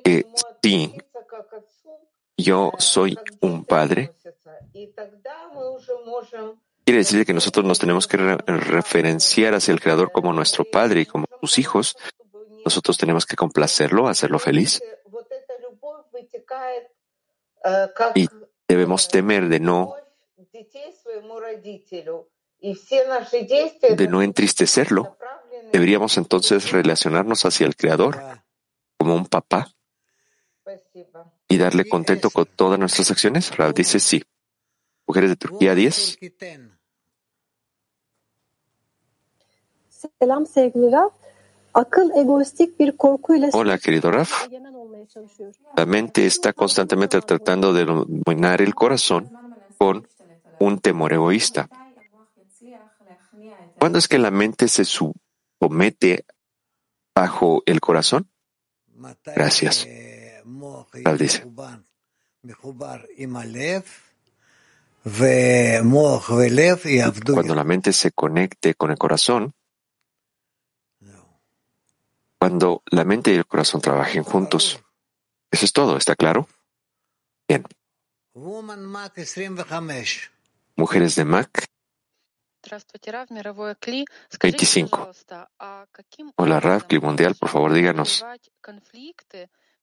que 0.04 0.26
sí, 0.64 0.96
yo 2.38 2.72
soy 2.78 3.18
un 3.42 3.66
padre, 3.66 4.14
quiere 6.86 7.00
decir 7.00 7.26
que 7.26 7.34
nosotros 7.34 7.66
nos 7.66 7.80
tenemos 7.80 8.08
que 8.08 8.18
referenciar 8.18 9.54
hacia 9.56 9.74
el 9.74 9.82
Creador 9.82 10.12
como 10.12 10.32
nuestro 10.32 10.64
padre 10.64 11.02
y 11.02 11.06
como 11.06 11.26
sus 11.42 11.60
hijos. 11.60 11.98
Nosotros 12.64 12.98
tenemos 12.98 13.26
que 13.26 13.36
complacerlo, 13.36 14.08
hacerlo 14.08 14.40
feliz. 14.40 14.82
Y 18.16 18.28
debemos 18.68 19.08
temer 19.08 19.48
de 19.48 19.60
no 19.60 19.96
de 23.96 24.08
no 24.08 24.22
entristecerlo 24.22 25.18
¿Deberíamos 25.72 26.18
entonces 26.18 26.72
relacionarnos 26.72 27.46
hacia 27.46 27.68
el 27.68 27.76
Creador 27.76 28.20
como 28.98 29.16
un 29.16 29.28
papá 29.28 29.68
y 31.48 31.58
darle 31.58 31.88
contento 31.88 32.30
con 32.30 32.46
todas 32.46 32.80
nuestras 32.80 33.12
acciones? 33.12 33.56
Rav 33.56 33.74
dice 33.74 34.00
sí. 34.00 34.24
Mujeres 35.06 35.32
de 35.32 35.36
Turquía 35.36 35.76
10. 35.76 36.18
Hola, 43.54 43.78
querido 43.78 44.12
Raf. 44.12 44.48
La 45.76 45.86
mente 45.86 46.26
está 46.26 46.54
constantemente 46.54 47.22
tratando 47.22 47.74
de 47.74 47.86
dominar 47.86 48.62
el 48.62 48.74
corazón 48.76 49.32
con 49.78 50.08
un 50.60 50.80
temor 50.80 51.14
egoísta. 51.14 51.70
¿Cuándo 53.78 54.00
es 54.00 54.08
que 54.08 54.18
la 54.18 54.32
mente 54.32 54.68
se, 54.68 54.84
su 54.86 55.14
mete 55.70 56.26
bajo 57.16 57.64
el 57.66 57.80
corazón? 57.80 58.30
Gracias. 59.36 59.88
dice. 61.18 61.46
Cuando 67.34 67.56
la 67.56 67.64
mente 67.64 67.94
se 67.94 68.12
conecte 68.12 68.74
con 68.76 68.92
el 68.92 68.98
corazón, 68.98 69.54
cuando 72.40 72.82
la 72.90 73.04
mente 73.04 73.32
y 73.34 73.36
el 73.36 73.46
corazón 73.46 73.82
trabajen 73.82 74.24
juntos. 74.24 74.80
Eso 75.52 75.66
es 75.66 75.74
todo, 75.74 75.98
¿está 75.98 76.16
claro? 76.16 76.48
Bien. 77.48 77.66
Mujeres 80.76 81.16
de 81.16 81.26
Mac 81.26 81.70
25. 84.42 85.12
Hola, 86.36 86.60
Rav, 86.60 86.86
Mundial, 87.02 87.36
por 87.36 87.50
favor 87.50 87.74
díganos 87.74 88.26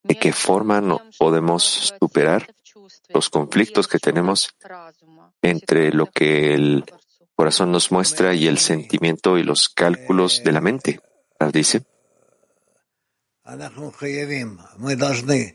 de 0.03 0.15
qué 0.15 0.31
forma 0.31 0.79
no 0.79 1.01
podemos 1.17 1.63
superar 1.63 2.47
los 3.09 3.29
conflictos 3.29 3.87
que 3.87 3.99
tenemos 3.99 4.55
entre 5.41 5.91
lo 5.91 6.05
que 6.07 6.53
el 6.53 6.85
corazón 7.35 7.71
nos 7.71 7.91
muestra 7.91 8.33
y 8.33 8.47
el 8.47 8.57
sentimiento 8.57 9.37
y 9.37 9.43
los 9.43 9.69
cálculos 9.69 10.43
de 10.43 10.51
la 10.51 10.61
mente. 10.61 10.99
Rav 11.39 11.51
dice, 11.51 11.83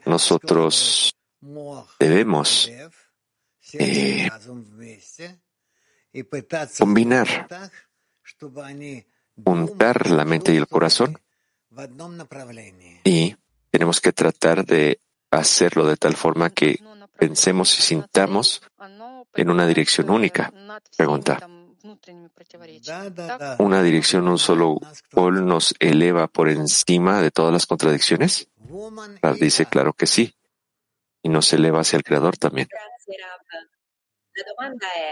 nosotros 0.06 1.14
debemos 1.98 2.70
eh, 3.74 4.28
combinar, 6.78 7.48
juntar 9.44 10.10
la 10.10 10.24
mente 10.24 10.54
y 10.54 10.56
el 10.56 10.66
corazón 10.66 11.18
Y 13.04 13.36
tenemos 13.70 14.00
que 14.00 14.12
tratar 14.12 14.64
de 14.64 15.00
hacerlo 15.30 15.86
de 15.86 15.96
tal 15.96 16.14
forma 16.16 16.50
que 16.50 16.78
pensemos 17.18 17.78
y 17.78 17.82
sintamos 17.82 18.62
en 19.34 19.50
una 19.50 19.66
dirección 19.66 20.10
única. 20.10 20.52
Pregunta. 20.96 21.46
¿Una 23.58 23.82
dirección, 23.82 24.28
un 24.28 24.38
solo 24.38 24.78
pol 25.10 25.46
nos 25.46 25.74
eleva 25.78 26.26
por 26.28 26.48
encima 26.48 27.20
de 27.20 27.30
todas 27.30 27.52
las 27.52 27.66
contradicciones? 27.66 28.48
dice, 29.38 29.66
claro 29.66 29.92
que 29.92 30.06
sí. 30.06 30.34
Y 31.22 31.28
nos 31.28 31.52
eleva 31.52 31.80
hacia 31.80 31.96
el 31.96 32.04
Creador 32.04 32.36
también. 32.36 32.68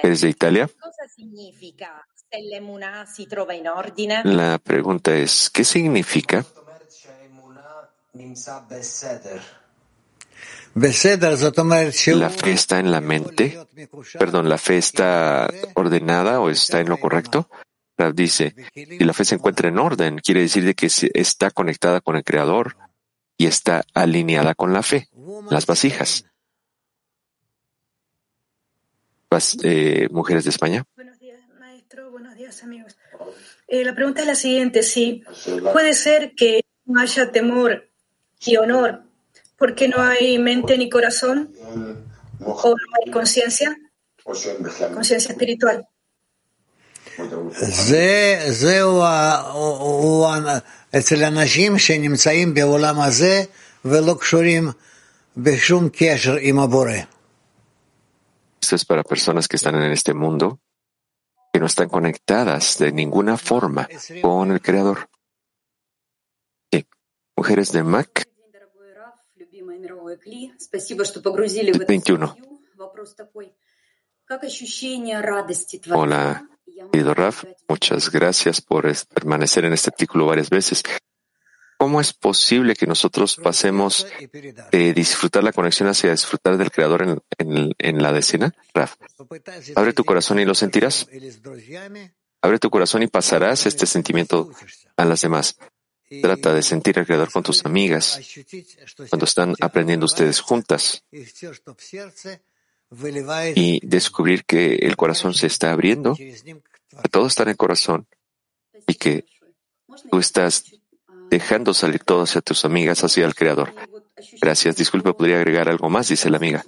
¿Eres 0.02 0.20
de 0.22 0.28
Italia? 0.28 0.70
La 4.24 4.58
pregunta 4.58 5.14
es, 5.14 5.50
¿qué 5.50 5.64
significa? 5.64 6.44
¿La 10.74 12.30
fe 12.30 12.52
está 12.52 12.78
en 12.78 12.90
la 12.90 13.00
mente? 13.00 13.58
Perdón, 14.18 14.48
¿la 14.48 14.58
fe 14.58 14.78
está 14.78 15.50
ordenada 15.74 16.40
o 16.40 16.48
está 16.48 16.80
en 16.80 16.88
lo 16.88 16.98
correcto? 16.98 17.48
Rav 17.98 18.14
dice, 18.14 18.54
si 18.72 19.04
la 19.04 19.12
fe 19.12 19.24
se 19.24 19.34
encuentra 19.34 19.68
en 19.68 19.78
orden, 19.78 20.18
quiere 20.18 20.40
decir 20.40 20.64
de 20.64 20.74
que 20.74 20.86
está 20.86 21.50
conectada 21.50 22.00
con 22.00 22.16
el 22.16 22.24
Creador 22.24 22.76
y 23.36 23.46
está 23.46 23.84
alineada 23.94 24.54
con 24.54 24.72
la 24.72 24.82
fe, 24.82 25.08
las 25.50 25.66
vasijas. 25.66 26.24
Eh, 29.62 30.08
mujeres 30.10 30.44
de 30.44 30.50
España. 30.50 30.84
Buenos 30.96 31.18
días, 31.18 31.40
maestro. 31.58 32.10
Buenos 32.10 32.34
días, 32.36 32.62
amigos. 32.62 32.96
Eh, 33.68 33.84
la 33.84 33.94
pregunta 33.94 34.22
es 34.22 34.26
la 34.26 34.34
siguiente, 34.34 34.82
sí. 34.82 35.22
¿Puede 35.72 35.94
ser 35.94 36.34
que 36.34 36.64
haya 36.96 37.30
temor 37.30 37.88
y 38.40 38.56
honor 38.56 39.09
porque 39.60 39.88
no 39.88 40.00
hay 40.00 40.38
mente 40.38 40.78
ni 40.78 40.88
corazón 40.88 41.54
o 42.42 42.68
no 42.70 42.76
hay 43.04 43.10
conciencia, 43.12 43.76
conciencia 44.24 45.32
espiritual. 45.32 45.86
Esto 58.62 58.76
es 58.76 58.84
para 58.86 59.02
personas 59.02 59.46
que 59.46 59.56
están 59.56 59.74
en 59.74 59.92
este 59.92 60.14
mundo 60.14 60.58
que 61.52 61.60
no 61.60 61.66
están 61.66 61.90
conectadas 61.90 62.78
de 62.78 62.92
ninguna 62.92 63.36
forma 63.36 63.86
con 64.22 64.52
el 64.52 64.62
Creador. 64.62 65.10
Mujeres 67.36 67.72
de 67.72 67.82
Mac 67.82 68.29
21. 71.86 72.36
Hola, 75.92 76.48
querido 76.92 77.14
Raf. 77.14 77.44
Muchas 77.68 78.10
gracias 78.10 78.60
por 78.60 78.90
permanecer 79.08 79.64
en 79.64 79.72
este 79.72 79.90
artículo 79.90 80.26
varias 80.26 80.50
veces. 80.50 80.82
¿Cómo 81.78 82.00
es 82.00 82.12
posible 82.12 82.74
que 82.74 82.86
nosotros 82.86 83.36
pasemos 83.42 84.06
de 84.70 84.92
disfrutar 84.92 85.42
la 85.42 85.52
conexión 85.52 85.88
hacia 85.88 86.10
disfrutar 86.10 86.58
del 86.58 86.70
Creador 86.70 87.22
en, 87.38 87.74
en 87.78 88.02
la 88.02 88.12
decena? 88.12 88.54
Raf, 88.74 88.96
abre 89.74 89.94
tu 89.94 90.04
corazón 90.04 90.38
y 90.40 90.44
lo 90.44 90.54
sentirás. 90.54 91.08
Abre 92.42 92.58
tu 92.58 92.70
corazón 92.70 93.02
y 93.02 93.06
pasarás 93.06 93.66
este 93.66 93.86
sentimiento 93.86 94.50
a 94.96 95.04
las 95.06 95.22
demás. 95.22 95.56
Trata 96.22 96.52
de 96.52 96.62
sentir 96.62 96.98
al 96.98 97.06
Creador 97.06 97.30
con 97.30 97.44
tus 97.44 97.64
amigas 97.64 98.20
cuando 99.08 99.26
están 99.26 99.54
aprendiendo 99.60 100.06
ustedes 100.06 100.40
juntas 100.40 101.04
y 103.54 103.86
descubrir 103.86 104.44
que 104.44 104.74
el 104.74 104.96
corazón 104.96 105.34
se 105.34 105.46
está 105.46 105.70
abriendo, 105.70 106.16
que 106.16 107.08
todo 107.10 107.28
está 107.28 107.44
en 107.44 107.50
el 107.50 107.56
corazón 107.56 108.08
y 108.88 108.94
que 108.94 109.24
tú 110.10 110.18
estás 110.18 110.64
dejando 111.30 111.72
salir 111.74 112.02
todo 112.02 112.22
hacia 112.22 112.40
tus 112.40 112.64
amigas, 112.64 113.04
hacia 113.04 113.24
el 113.24 113.36
Creador. 113.36 113.72
Gracias. 114.40 114.76
Disculpe, 114.76 115.14
podría 115.14 115.36
agregar 115.36 115.68
algo 115.68 115.88
más, 115.88 116.08
dice 116.08 116.28
la 116.28 116.38
amiga. 116.38 116.64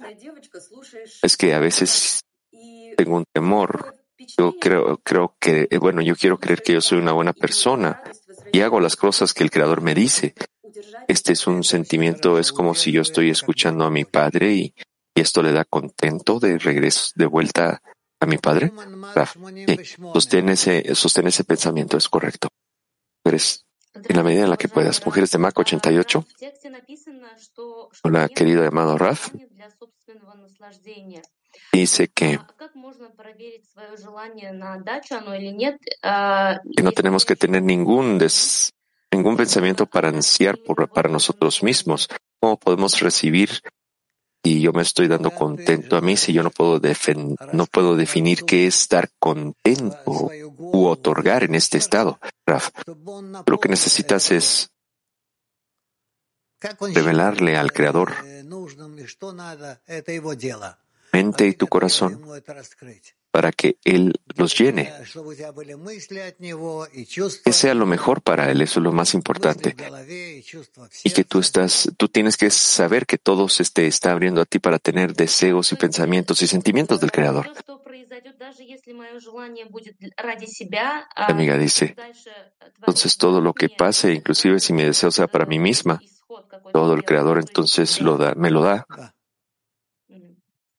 Es 1.21 1.35
que 1.35 1.53
a 1.53 1.59
veces 1.59 2.23
tengo 2.95 3.17
un 3.17 3.25
temor. 3.31 3.97
Yo 4.37 4.55
creo, 4.57 4.97
creo 5.03 5.35
que, 5.37 5.67
bueno, 5.79 6.01
yo 6.01 6.15
quiero 6.15 6.39
creer 6.39 6.63
que 6.63 6.73
yo 6.73 6.81
soy 6.81 6.99
una 6.99 7.11
buena 7.11 7.33
persona 7.33 8.01
y 8.53 8.61
hago 8.61 8.79
las 8.79 8.95
cosas 8.95 9.33
que 9.33 9.43
el 9.43 9.49
Creador 9.49 9.81
me 9.81 9.95
dice. 9.95 10.35
Este 11.07 11.33
es 11.33 11.47
un 11.47 11.63
sentimiento, 11.63 12.37
es 12.37 12.53
como 12.53 12.75
si 12.75 12.91
yo 12.91 13.01
estoy 13.01 13.29
escuchando 13.31 13.83
a 13.83 13.89
mi 13.89 14.05
padre 14.05 14.53
y, 14.53 14.73
esto 15.15 15.43
le 15.43 15.51
da 15.51 15.65
contento 15.65 16.39
de 16.39 16.57
regreso, 16.57 17.11
de 17.15 17.25
vuelta 17.25 17.81
a 18.19 18.25
mi 18.25 18.37
padre. 18.37 18.71
Raf, 19.13 19.35
sostén 20.13 20.49
ese, 20.49 20.95
sostén 20.95 21.27
ese 21.27 21.43
pensamiento, 21.43 21.97
es 21.97 22.07
correcto. 22.07 22.47
En 23.25 24.15
la 24.15 24.23
medida 24.23 24.43
en 24.43 24.49
la 24.49 24.57
que 24.57 24.67
puedas. 24.67 25.05
Mujeres 25.05 25.31
de 25.31 25.37
Mac 25.37 25.57
88. 25.57 26.25
Hola, 28.03 28.29
querido 28.29 28.67
amado 28.67 28.97
Raf. 28.97 29.29
Dice 31.71 32.07
que 32.07 32.39
que 36.75 36.83
no 36.83 36.91
tenemos 36.91 37.25
que 37.25 37.35
tener 37.35 37.63
ningún, 37.63 38.19
ningún 39.11 39.37
pensamiento 39.37 39.85
para 39.85 40.09
ansiar 40.09 40.57
por, 40.57 40.89
para 40.89 41.09
nosotros 41.09 41.63
mismos. 41.63 42.07
¿Cómo 42.39 42.57
podemos 42.57 42.99
recibir 42.99 43.61
y 44.45 44.59
yo 44.59 44.73
me 44.73 44.81
estoy 44.81 45.07
dando 45.07 45.31
contento 45.31 45.95
a 45.95 46.01
mí 46.01 46.17
si 46.17 46.33
yo 46.33 46.43
no 46.43 46.51
puedo, 46.51 46.81
no 47.53 47.65
puedo 47.65 47.95
definir 47.95 48.43
qué 48.43 48.67
es 48.67 48.81
estar 48.81 49.09
contento 49.17 50.29
u 50.57 50.85
otorgar 50.85 51.43
en 51.43 51.55
este 51.55 51.77
estado, 51.77 52.19
Raf? 52.45 52.69
Lo 53.45 53.59
que 53.59 53.69
necesitas 53.69 54.31
es 54.31 54.69
revelarle 56.93 57.55
al 57.55 57.71
Creador 57.71 58.13
mente 61.13 61.47
y 61.47 61.53
tu 61.53 61.67
corazón 61.67 62.19
para 63.33 63.51
que 63.51 63.77
Él 63.83 64.13
los 64.35 64.57
llene. 64.57 64.91
Que 67.43 67.53
sea 67.53 67.73
lo 67.73 67.85
mejor 67.85 68.21
para 68.21 68.51
Él, 68.51 68.61
eso 68.61 68.79
es 68.79 68.83
lo 68.83 68.91
más 68.91 69.13
importante. 69.13 69.75
Y 71.03 71.09
que 71.11 71.23
tú 71.23 71.39
estás, 71.39 71.91
tú 71.97 72.09
tienes 72.09 72.37
que 72.37 72.51
saber 72.51 73.05
que 73.05 73.17
todo 73.17 73.49
se 73.49 73.63
te 73.65 73.87
está 73.87 74.11
abriendo 74.11 74.41
a 74.41 74.45
ti 74.45 74.59
para 74.59 74.77
tener 74.77 75.15
deseos 75.15 75.71
y 75.71 75.75
pensamientos 75.77 76.41
y 76.41 76.47
sentimientos 76.47 76.99
del 76.99 77.11
Creador. 77.11 77.51
La 81.15 81.27
amiga 81.27 81.57
dice, 81.57 81.95
entonces 82.77 83.17
todo 83.17 83.41
lo 83.41 83.53
que 83.53 83.69
pase, 83.69 84.13
inclusive 84.13 84.59
si 84.59 84.73
mi 84.73 84.83
deseo 84.83 85.09
sea 85.09 85.27
para 85.27 85.47
mí 85.47 85.57
misma, 85.57 85.99
todo 86.71 86.93
el 86.93 87.03
Creador 87.03 87.39
entonces 87.39 87.99
me 88.35 88.51
lo 88.51 88.61
da. 88.61 88.77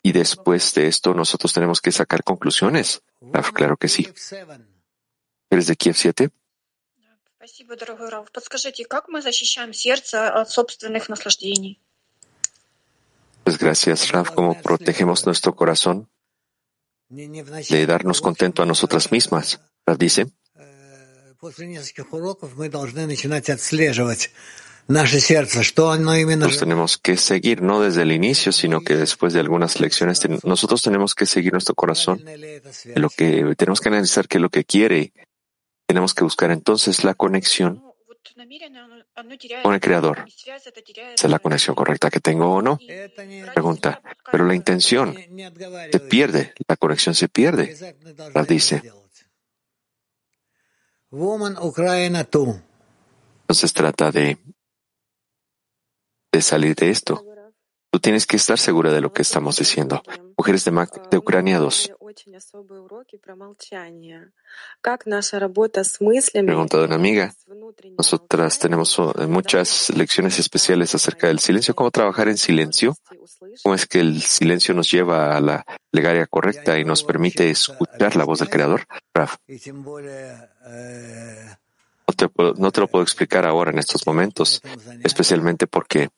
Y 0.06 0.12
después 0.12 0.74
de 0.74 0.86
esto 0.86 1.14
nosotros 1.14 1.54
tenemos 1.54 1.80
que 1.80 1.90
sacar 1.90 2.22
conclusiones. 2.22 3.02
Claro 3.54 3.78
que 3.78 3.88
sí. 3.88 4.06
¿Eres 5.48 5.66
de 5.66 5.76
Kiev 5.76 5.96
7? 5.96 6.30
Pues 13.44 13.58
gracias, 13.58 14.12
Raf, 14.12 14.30
cómo 14.32 14.60
protegemos 14.60 15.24
nuestro 15.24 15.56
corazón 15.56 16.10
de 17.08 17.86
darnos 17.86 18.20
contento 18.20 18.62
a 18.62 18.66
nosotras 18.66 19.10
mismas. 19.10 19.60
Raf 19.86 19.96
dice, 19.96 20.26
nos 24.86 26.58
tenemos 26.58 26.98
que 26.98 27.16
seguir 27.16 27.62
no 27.62 27.80
desde 27.80 28.02
el 28.02 28.12
inicio, 28.12 28.52
sino 28.52 28.82
que 28.82 28.96
después 28.96 29.32
de 29.32 29.40
algunas 29.40 29.80
lecciones 29.80 30.20
nosotros 30.44 30.82
tenemos 30.82 31.14
que 31.14 31.26
seguir 31.26 31.52
nuestro 31.52 31.74
corazón, 31.74 32.22
lo 32.94 33.08
que 33.08 33.54
tenemos 33.56 33.80
que 33.80 33.88
analizar 33.88 34.28
qué 34.28 34.38
es 34.38 34.42
lo 34.42 34.50
que 34.50 34.64
quiere. 34.64 35.12
Tenemos 35.86 36.14
que 36.14 36.24
buscar 36.24 36.50
entonces 36.50 37.04
la 37.04 37.14
conexión 37.14 37.82
con 39.62 39.74
el 39.74 39.80
Creador. 39.80 40.26
¿Es 40.26 41.24
la 41.24 41.38
conexión 41.38 41.74
correcta 41.76 42.10
que 42.10 42.20
tengo 42.20 42.54
o 42.54 42.62
no? 42.62 42.78
Pregunta. 43.54 44.02
Pero 44.30 44.44
la 44.44 44.54
intención 44.54 45.14
se 45.14 46.00
pierde, 46.00 46.52
la 46.66 46.76
conexión 46.76 47.14
se 47.14 47.28
pierde. 47.28 47.96
La 48.34 48.42
dice. 48.44 48.82
Entonces 53.42 53.72
trata 53.72 54.10
de 54.10 54.38
de 56.34 56.42
salir 56.42 56.74
de 56.74 56.90
esto. 56.90 57.24
Tú 57.92 58.00
tienes 58.00 58.26
que 58.26 58.36
estar 58.36 58.58
segura 58.58 58.92
de 58.92 59.00
lo 59.00 59.12
que 59.12 59.22
estamos 59.22 59.56
diciendo. 59.56 60.02
Mujeres 60.36 60.64
de, 60.64 60.72
Mac, 60.72 61.08
de 61.10 61.16
Ucrania 61.16 61.60
2. 61.60 61.92
Pregunta 66.44 66.76
una 66.86 66.96
amiga. 66.96 67.32
Nosotras 67.96 68.58
tenemos 68.58 69.00
muchas 69.28 69.90
lecciones 69.96 70.40
especiales 70.40 70.92
acerca 70.96 71.28
del 71.28 71.38
silencio. 71.38 71.76
¿Cómo 71.76 71.92
trabajar 71.92 72.28
en 72.28 72.36
silencio? 72.36 72.96
¿Cómo 73.62 73.76
es 73.76 73.86
que 73.86 74.00
el 74.00 74.20
silencio 74.20 74.74
nos 74.74 74.90
lleva 74.90 75.36
a 75.36 75.40
la 75.40 75.64
plegaria 75.92 76.26
correcta 76.26 76.76
y 76.76 76.84
nos 76.84 77.04
permite 77.04 77.48
escuchar 77.48 78.16
la 78.16 78.24
voz 78.24 78.40
del 78.40 78.50
Creador? 78.50 78.86
Raf. 79.14 79.36
Te, 82.14 82.28
no 82.36 82.70
te 82.70 82.80
lo 82.80 82.88
puedo 82.88 83.02
explicar 83.02 83.46
ahora 83.46 83.70
en 83.70 83.78
estos 83.78 84.06
momentos, 84.06 84.60
especialmente 85.02 85.66
porque 85.66 86.08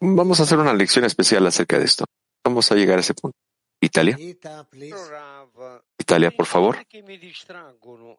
Vamos 0.00 0.40
a 0.40 0.42
hacer 0.42 0.58
una 0.58 0.74
lección 0.74 1.04
especial 1.04 1.46
acerca 1.46 1.78
de 1.78 1.84
esto. 1.84 2.04
Vamos 2.44 2.70
a 2.70 2.74
llegar 2.74 2.98
a 2.98 3.00
ese 3.00 3.14
punto. 3.14 3.36
Italia. 3.80 4.16
Italia, 5.98 6.30
por 6.30 6.46
favor. 6.46 6.78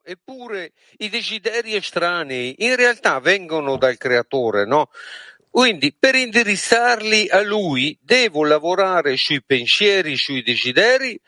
Eppure 0.03 0.73
i 0.97 1.09
desideri 1.09 1.75
estranei 1.75 2.55
in 2.59 2.75
realtà 2.75 3.19
vengono 3.19 3.77
dal 3.77 3.97
creatore, 3.97 4.65
no? 4.65 4.89
Quindi 5.49 5.93
per 5.93 6.15
indirizzarli 6.15 7.29
a 7.29 7.41
lui 7.41 7.97
devo 8.01 8.45
lavorare 8.45 9.17
sui 9.17 9.41
pensieri, 9.43 10.15
sui 10.15 10.43
desideri. 10.43 11.19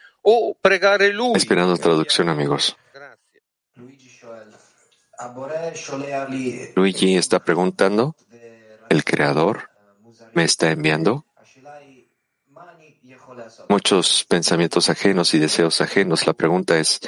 Esperando 1.36 1.78
traducción, 1.78 2.30
amigos. 2.30 2.76
Luigi 6.76 7.18
está 7.18 7.39
preguntando, 7.44 8.15
¿el 8.89 9.04
creador 9.04 9.70
me 10.34 10.44
está 10.44 10.72
enviando? 10.72 11.26
Muchos 13.68 14.26
pensamientos 14.26 14.89
ajenos 14.89 15.34
y 15.34 15.39
deseos 15.39 15.82
ajenos. 15.82 16.28
La 16.28 16.34
pregunta 16.34 16.80
es, 16.80 17.00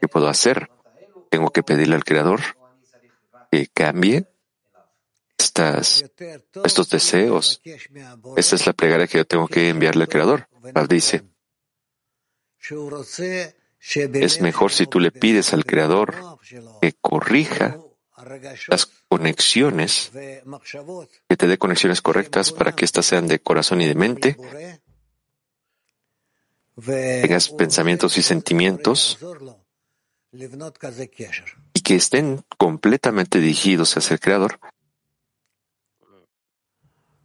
¿qué 0.00 0.08
puedo 0.08 0.28
hacer? 0.28 0.70
¿Tengo 1.30 1.50
que 1.50 1.62
pedirle 1.62 1.96
al 1.96 2.04
Creador 2.04 2.40
que 3.50 3.66
cambie 3.68 4.26
estas, 5.38 6.04
estos 6.64 6.90
deseos? 6.90 7.60
Esta 8.36 8.56
es 8.56 8.66
la 8.66 8.72
plegaria 8.72 9.06
que 9.06 9.18
yo 9.18 9.26
tengo 9.26 9.48
que 9.48 9.70
enviarle 9.70 10.04
al 10.04 10.08
Creador. 10.08 10.48
Rab 10.62 10.88
dice, 10.88 11.22
es 13.94 14.40
mejor 14.40 14.72
si 14.72 14.86
tú 14.86 15.00
le 15.00 15.12
pides 15.12 15.52
al 15.52 15.64
Creador 15.64 16.14
que 16.80 16.92
corrija 17.00 17.78
las 18.68 18.86
conexiones, 19.08 20.10
que 20.12 21.36
te 21.36 21.46
dé 21.46 21.58
conexiones 21.58 22.00
correctas 22.00 22.52
para 22.52 22.74
que 22.74 22.84
éstas 22.84 23.06
sean 23.06 23.28
de 23.28 23.40
corazón 23.40 23.80
y 23.80 23.86
de 23.86 23.94
mente, 23.94 24.36
tengas 26.84 27.50
pensamientos 27.50 28.18
y 28.18 28.22
sentimientos 28.22 29.18
y 30.32 31.80
que 31.80 31.94
estén 31.94 32.44
completamente 32.58 33.40
dirigidos 33.40 33.96
hacia 33.96 34.14
el 34.14 34.20
Creador 34.20 34.58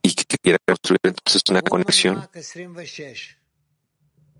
y 0.04 0.14
que 0.14 0.38
quieras 0.38 0.62
construir 0.66 1.00
entonces 1.04 1.42
una 1.50 1.62
conexión, 1.62 2.28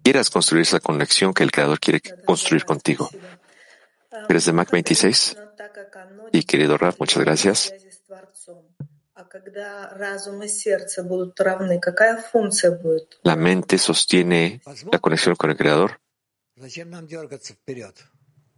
quieras 0.04 0.30
construir 0.30 0.64
esa 0.64 0.80
conexión 0.80 1.34
que 1.34 1.44
el 1.44 1.52
Creador 1.52 1.80
quiere 1.80 2.02
construir 2.26 2.66
contigo. 2.66 3.10
¿Eres 4.30 4.46
de 4.46 4.54
Mac 4.54 4.72
26? 4.72 5.38
Y 6.32 6.44
querido 6.44 6.78
Rap, 6.78 6.96
muchas 7.00 7.24
gracias. 7.24 7.74
La 13.24 13.36
mente 13.36 13.78
sostiene 13.78 14.62
la 14.92 15.00
conexión 15.00 15.36
con 15.36 15.50
el 15.52 15.58
Creador. 15.58 16.02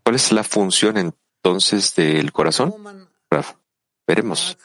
¿Cuál 0.03 0.15
es 0.15 0.31
la 0.31 0.43
función 0.43 0.97
entonces 0.97 1.95
del 1.95 2.31
corazón? 2.31 3.09
Raf, 3.29 3.53
veremos. 4.07 4.57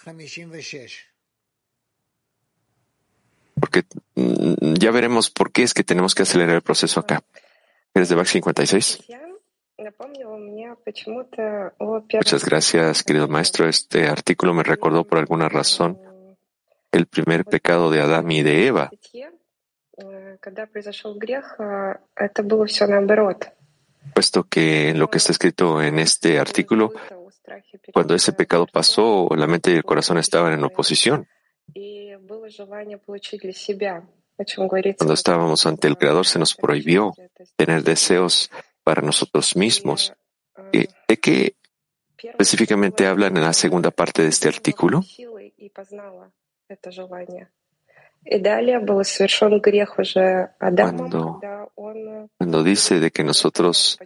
Porque 3.61 3.85
mm, 4.15 4.75
ya 4.75 4.91
veremos 4.91 5.31
por 5.31 5.53
qué 5.53 5.63
es 5.63 5.75
que 5.75 5.85
tenemos 5.85 6.15
que 6.15 6.23
acelerar 6.23 6.57
el 6.57 6.63
proceso 6.63 7.01
acá. 7.01 7.23
¿Eres 7.95 8.09
de 8.09 8.17
Mac 8.17 8.27
56? 8.27 9.01
Muchas 12.15 12.45
gracias, 12.45 13.03
querido 13.03 13.29
maestro. 13.29 13.69
Este 13.69 14.09
artículo 14.09 14.53
me 14.53 14.63
recordó 14.63 15.05
por 15.05 15.19
alguna 15.19 15.49
razón 15.49 15.99
el 16.93 17.07
primer 17.07 17.45
pecado 17.45 17.91
de 17.91 18.01
Adán 18.01 18.31
y 18.31 18.43
de 18.43 18.67
Eva. 18.67 18.91
Puesto 24.15 24.45
que 24.45 24.95
lo 24.95 25.11
que 25.11 25.19
está 25.19 25.33
escrito 25.33 25.83
en 25.83 25.99
este 25.99 26.39
artículo, 26.39 26.93
cuando 27.93 28.15
ese 28.15 28.33
pecado 28.33 28.67
pasó, 28.67 29.29
la 29.37 29.47
mente 29.47 29.71
y 29.71 29.75
el 29.75 29.85
corazón 29.85 30.19
estaban 30.19 30.53
en 30.53 30.65
oposición. 30.65 31.27
Cuando 34.97 35.15
estábamos 35.15 35.67
ante 35.67 35.89
el 35.89 35.99
Creador 35.99 36.27
se 36.27 36.39
nos 36.39 36.55
prohibió 36.55 37.13
tener 37.57 37.83
deseos 37.83 38.51
para 38.85 39.03
nosotros 39.03 39.57
mismos. 39.57 40.13
¿De 40.73 41.17
qué 41.19 41.55
específicamente 42.17 43.07
hablan 43.07 43.37
en 43.37 43.43
la 43.45 43.53
segunda 43.53 43.91
parte 43.91 44.23
de 44.23 44.29
este 44.29 44.49
artículo? 44.49 45.03
Cuando, 52.39 52.63
dice 52.63 53.01
de 53.01 53.11
que 53.11 53.25
nosotros 53.25 53.99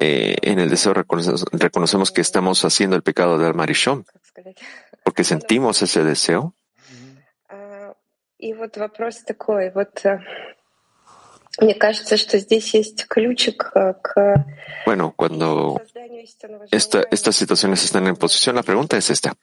eh, 0.00 0.36
en 0.42 0.58
el 0.58 0.70
deseo 0.70 0.94
reconocemos, 0.94 2.10
que 2.10 2.20
estamos 2.20 2.64
haciendo 2.64 2.96
el 2.96 3.02
pecado 3.02 3.38
del 3.38 3.54
Marishon, 3.54 4.04
porque 5.02 5.24
sentimos 5.24 5.82
ese 5.82 6.04
deseo. 6.04 6.54
Bueno, 14.86 15.12
cuando 15.16 15.80
esta, 16.70 17.02
estas 17.10 17.34
situaciones 17.34 17.82
están 17.84 18.06
en 18.06 18.16
posición, 18.16 18.54
la 18.54 18.62
pregunta 18.62 18.96
es 18.96 19.10
esta. 19.10 19.34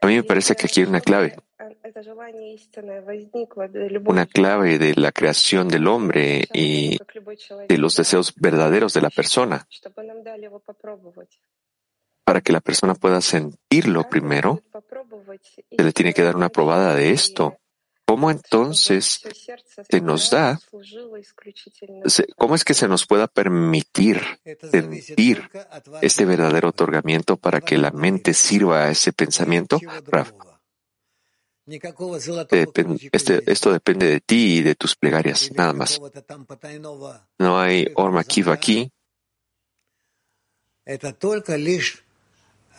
A 0.00 0.06
mí 0.06 0.14
me 0.14 0.22
parece 0.22 0.54
que 0.54 0.66
aquí 0.66 0.80
hay 0.80 0.86
una 0.86 1.00
clave. 1.00 1.36
Una 4.04 4.26
clave 4.26 4.78
de 4.78 4.94
la 4.94 5.10
creación 5.10 5.68
del 5.68 5.88
hombre 5.88 6.44
y 6.52 6.98
de 7.68 7.78
los 7.78 7.96
deseos 7.96 8.34
verdaderos 8.36 8.92
de 8.92 9.00
la 9.00 9.10
persona. 9.10 9.66
Para 12.24 12.40
que 12.40 12.52
la 12.52 12.60
persona 12.60 12.94
pueda 12.94 13.20
sentirlo 13.20 14.08
primero, 14.08 14.62
se 15.76 15.82
le 15.82 15.92
tiene 15.92 16.14
que 16.14 16.22
dar 16.22 16.36
una 16.36 16.48
probada 16.48 16.94
de 16.94 17.10
esto. 17.10 17.58
¿Cómo 18.06 18.30
entonces 18.30 19.20
se 19.90 20.00
nos 20.00 20.30
da, 20.30 20.60
cómo 22.36 22.54
es 22.54 22.64
que 22.64 22.72
se 22.72 22.86
nos 22.86 23.04
pueda 23.04 23.26
permitir 23.26 24.20
sentir 24.70 25.50
este 26.02 26.24
verdadero 26.24 26.68
otorgamiento 26.68 27.36
para 27.36 27.60
que 27.60 27.76
la 27.76 27.90
mente 27.90 28.32
sirva 28.32 28.84
a 28.84 28.90
ese 28.90 29.12
pensamiento? 29.12 29.80
Este, 33.10 33.42
esto 33.50 33.72
depende 33.72 34.06
de 34.06 34.20
ti 34.20 34.58
y 34.58 34.62
de 34.62 34.76
tus 34.76 34.94
plegarias, 34.94 35.50
nada 35.56 35.72
más. 35.72 36.00
No 37.38 37.58
hay 37.58 37.88
Orma 37.96 38.22
Kiva 38.22 38.52
aquí. 38.52 38.92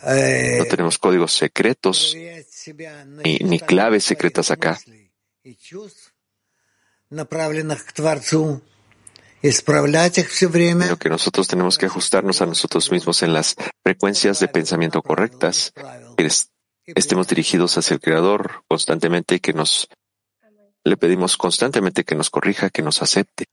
No 0.02 0.64
tenemos 0.66 0.98
códigos 0.98 1.32
secretos 1.32 2.16
ni, 3.24 3.38
ni 3.38 3.60
claves 3.60 4.04
secretas 4.04 4.50
acá. 4.50 4.78
Lo 10.88 10.98
que 10.98 11.08
nosotros 11.08 11.46
tenemos 11.48 11.78
que 11.78 11.86
ajustarnos 11.86 12.42
a 12.42 12.46
nosotros 12.46 12.90
mismos 12.90 13.22
en 13.22 13.32
las 13.32 13.54
frecuencias 13.82 14.40
de 14.40 14.48
pensamiento 14.48 15.02
correctas, 15.02 15.72
que 16.16 16.28
estemos 16.86 17.28
dirigidos 17.28 17.78
hacia 17.78 17.94
el 17.94 18.00
Creador 18.00 18.64
constantemente 18.68 19.36
y 19.36 19.40
que 19.40 19.52
nos 19.52 19.88
le 20.84 20.96
pedimos 20.96 21.36
constantemente 21.36 22.04
que 22.04 22.14
nos 22.14 22.30
corrija, 22.30 22.70
que 22.70 22.82
nos 22.82 23.02
acepte. 23.02 23.44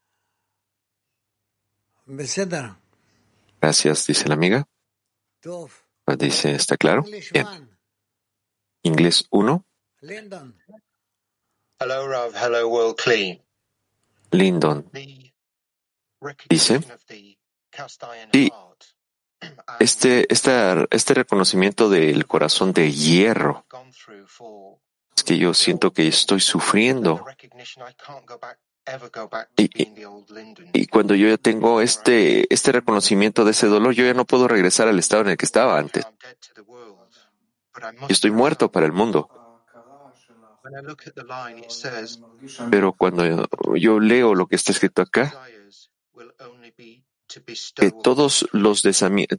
Gracias, 3.61 4.07
dice 4.07 4.27
la 4.27 4.35
amiga. 4.35 4.65
Dice, 6.17 6.53
¿está 6.53 6.77
claro? 6.77 7.03
Bien. 7.03 7.77
Inglés 8.83 9.25
1. 9.31 9.65
Hello, 11.79 12.07
Rav. 12.07 12.35
Hello, 12.35 12.67
World 12.67 12.95
Clean. 12.95 13.41
Lindon 14.31 14.91
dice, 16.49 16.79
sí, 18.31 18.51
este, 19.79 20.33
este, 20.33 20.87
este 20.91 21.13
reconocimiento 21.13 21.89
del 21.89 22.25
corazón 22.25 22.73
de 22.73 22.91
hierro 22.91 23.65
es 25.15 25.23
que 25.23 25.37
yo 25.37 25.53
siento 25.53 25.91
que 25.91 26.07
estoy 26.07 26.39
sufriendo. 26.39 27.23
Y, 29.57 29.69
y, 30.73 30.87
cuando 30.87 31.15
yo 31.15 31.27
ya 31.27 31.37
tengo 31.37 31.81
este, 31.81 32.53
este 32.53 32.71
reconocimiento 32.71 33.43
de 33.43 33.51
ese 33.51 33.67
dolor, 33.67 33.93
yo 33.93 34.05
ya 34.05 34.13
no 34.13 34.25
puedo 34.25 34.47
regresar 34.47 34.87
al 34.87 34.99
estado 34.99 35.23
en 35.23 35.29
el 35.29 35.37
que 35.37 35.45
estaba 35.45 35.79
antes. 35.79 36.05
Yo 38.01 38.07
estoy 38.09 38.31
muerto 38.31 38.71
para 38.71 38.85
el 38.85 38.91
mundo. 38.91 39.29
Pero 42.71 42.93
cuando 42.93 43.47
yo 43.75 43.99
leo 43.99 44.35
lo 44.35 44.47
que 44.47 44.55
está 44.55 44.71
escrito 44.71 45.01
acá, 45.01 45.33
que 47.75 47.91
todos 47.91 48.47
los, 48.51 48.83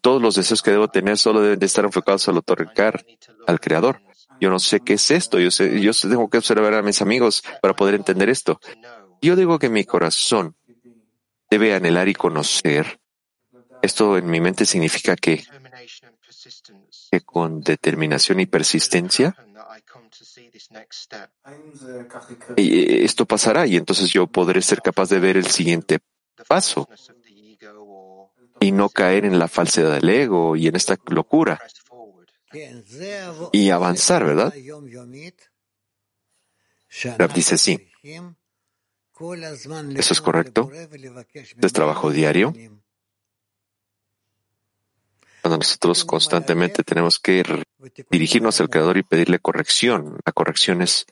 todos 0.03 0.23
los 0.23 0.35
deseos 0.35 0.63
que 0.63 0.71
debo 0.71 0.89
tener 0.89 1.19
solo 1.19 1.41
deben 1.41 1.59
de 1.59 1.67
estar 1.67 1.85
enfocados 1.85 2.29
al 2.29 2.39
otorgar 2.39 3.05
al 3.47 3.61
Creador. 3.61 4.03
Yo 4.41 4.51
no 4.51 4.59
sé 4.59 4.81
qué 4.81 4.95
es 4.95 5.11
esto. 5.11 5.39
Yo, 5.39 5.51
sé, 5.51 5.81
yo 5.81 5.93
tengo 5.93 6.29
que 6.29 6.39
observar 6.39 6.75
a 6.75 6.83
mis 6.83 7.01
amigos 7.01 7.43
para 7.63 7.75
poder 7.75 7.95
entender 7.95 8.29
esto. 8.29 8.61
Yo 9.27 9.35
digo 9.35 9.59
que 9.59 9.69
mi 9.69 9.85
corazón 9.85 10.55
debe 11.51 11.75
anhelar 11.75 12.07
y 12.09 12.15
conocer. 12.15 13.01
Esto 13.83 14.19
en 14.19 14.27
mi 14.31 14.41
mente 14.41 14.65
significa 14.65 15.17
que, 15.17 15.45
con 17.25 17.61
determinación 17.61 18.39
y 18.39 18.47
persistencia 18.47 19.35
esto 22.57 23.27
pasará 23.27 23.67
y 23.67 23.75
entonces 23.75 24.11
yo 24.11 24.29
podré 24.29 24.63
ser 24.63 24.81
capaz 24.81 25.09
de 25.09 25.19
ver 25.19 25.37
el 25.37 25.49
siguiente 25.49 25.99
paso 26.47 26.89
y 28.61 28.71
no 28.71 28.89
caer 28.91 29.25
en 29.25 29.41
la 29.41 29.49
falsedad 29.49 29.95
del 29.95 30.09
ego 30.09 30.55
y 30.55 30.69
en 30.69 30.77
esta 30.77 30.97
locura 31.07 31.61
y 33.53 33.71
avanzar, 33.71 34.25
¿verdad? 34.25 34.55
Rab 37.19 37.33
dice 37.33 37.59
sí. 37.59 37.91
Eso 39.97 40.13
es 40.13 40.21
correcto. 40.21 40.71
Es 40.73 41.73
trabajo 41.73 42.11
diario. 42.11 42.53
Cuando 45.43 45.59
nosotros 45.59 46.05
constantemente 46.05 46.83
tenemos 46.83 47.19
que 47.19 47.45
dirigirnos 48.11 48.61
al 48.61 48.69
Creador 48.69 48.99
y 48.99 49.03
pedirle 49.03 49.39
corrección. 49.39 50.19
La 50.25 50.33
corrección 50.33 50.83
es 50.83 51.07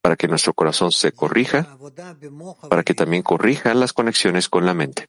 para 0.00 0.16
que 0.16 0.26
nuestro 0.26 0.52
corazón 0.52 0.90
se 0.90 1.12
corrija, 1.12 1.78
para 2.68 2.82
que 2.82 2.94
también 2.94 3.22
corrija 3.22 3.72
las 3.74 3.92
conexiones 3.92 4.48
con 4.48 4.66
la 4.66 4.74
mente. 4.74 5.06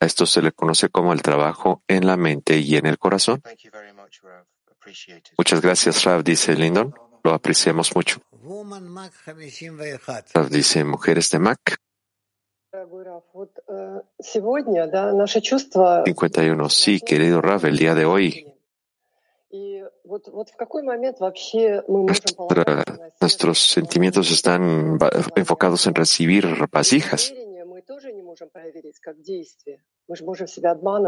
A 0.00 0.06
esto 0.06 0.26
se 0.26 0.42
le 0.42 0.52
conoce 0.52 0.88
como 0.88 1.12
el 1.12 1.22
trabajo 1.22 1.82
en 1.88 2.06
la 2.06 2.16
mente 2.16 2.58
y 2.58 2.76
en 2.76 2.86
el 2.86 2.98
corazón. 2.98 3.42
Muchas 5.36 5.60
gracias, 5.60 6.04
Rav, 6.04 6.22
dice 6.22 6.54
Lindon. 6.54 6.94
Lo 7.22 7.32
apreciamos 7.32 7.94
mucho. 7.94 8.20
Dice, 10.50 10.84
mujeres 10.84 11.30
de 11.30 11.38
Mac. 11.38 11.76
51. 16.04 16.68
Sí, 16.68 17.00
querido 17.00 17.40
Rav, 17.40 17.64
el 17.66 17.76
día 17.76 17.94
de 17.94 18.04
hoy 18.04 18.48
nuestros 23.20 23.58
sentimientos 23.58 24.30
están 24.30 24.98
enfocados 25.36 25.86
en 25.86 25.94
recibir 25.94 26.46
vasijas. 26.70 27.32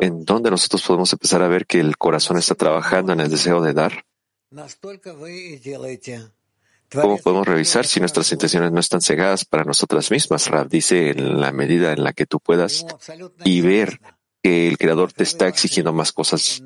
¿En 0.00 0.24
dónde 0.24 0.50
nosotros 0.50 0.82
podemos 0.86 1.12
empezar 1.12 1.42
a 1.42 1.48
ver 1.48 1.66
que 1.66 1.80
el 1.80 1.96
corazón 1.98 2.38
está 2.38 2.54
trabajando 2.54 3.12
en 3.12 3.20
el 3.20 3.30
deseo 3.30 3.60
de 3.60 3.72
dar? 3.72 4.04
¿Cómo 6.92 7.18
podemos 7.18 7.46
revisar 7.46 7.86
si 7.86 8.00
nuestras 8.00 8.32
intenciones 8.32 8.72
no 8.72 8.80
están 8.80 9.00
cegadas 9.00 9.44
para 9.44 9.62
nosotras 9.62 10.10
mismas? 10.10 10.48
Rab 10.48 10.68
dice 10.68 11.10
en 11.10 11.40
la 11.40 11.52
medida 11.52 11.92
en 11.92 12.02
la 12.02 12.12
que 12.12 12.26
tú 12.26 12.40
puedas 12.40 12.84
y 13.44 13.60
ver 13.60 14.00
que 14.42 14.66
el 14.66 14.76
Creador 14.76 15.12
te 15.12 15.22
está 15.22 15.46
exigiendo 15.46 15.92
más 15.92 16.10
cosas. 16.12 16.60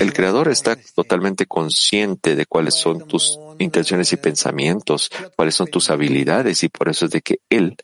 El 0.00 0.12
Creador 0.12 0.48
está 0.48 0.76
totalmente 0.94 1.46
consciente 1.46 2.36
de 2.36 2.44
cuáles 2.44 2.74
son 2.74 3.06
tus 3.06 3.38
intenciones 3.58 4.12
y 4.12 4.16
pensamientos, 4.16 5.10
cuáles 5.36 5.54
son 5.54 5.68
tus 5.68 5.88
habilidades 5.88 6.62
y 6.64 6.68
por 6.68 6.90
eso 6.90 7.06
es 7.06 7.12
de 7.12 7.22
que 7.22 7.40
Él, 7.48 7.76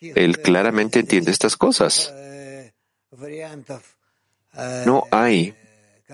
Él 0.00 0.40
claramente 0.40 1.00
entiende 1.00 1.30
estas 1.30 1.56
cosas. 1.56 2.12
No 4.86 5.04
hay 5.12 5.54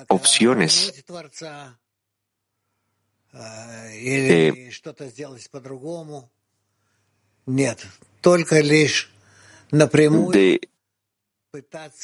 opciones 0.08 1.04
de, 3.32 4.70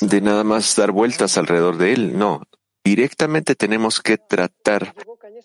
de 0.00 0.20
nada 0.20 0.44
más 0.44 0.76
dar 0.76 0.92
vueltas 0.92 1.36
alrededor 1.36 1.78
de 1.78 1.92
él. 1.92 2.18
No, 2.18 2.42
directamente 2.84 3.54
tenemos 3.54 4.00
que 4.00 4.18
tratar 4.18 4.94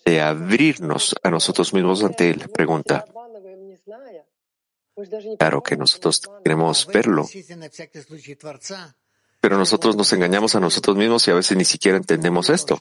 de 0.04 0.20
abrirnos 0.20 1.14
a 1.22 1.30
nosotros 1.30 1.72
mismos 1.72 2.02
ante 2.02 2.30
él. 2.30 2.48
Pregunta. 2.50 3.04
Claro 5.38 5.62
que 5.62 5.76
nosotros 5.76 6.22
queremos 6.42 6.86
verlo, 6.86 7.28
pero 9.40 9.56
nosotros 9.56 9.96
nos 9.96 10.12
engañamos 10.12 10.54
a 10.54 10.60
nosotros 10.60 10.96
mismos 10.96 11.26
y 11.28 11.30
a 11.30 11.34
veces 11.34 11.56
ni 11.56 11.64
siquiera 11.64 11.96
entendemos 11.96 12.50
esto. 12.50 12.80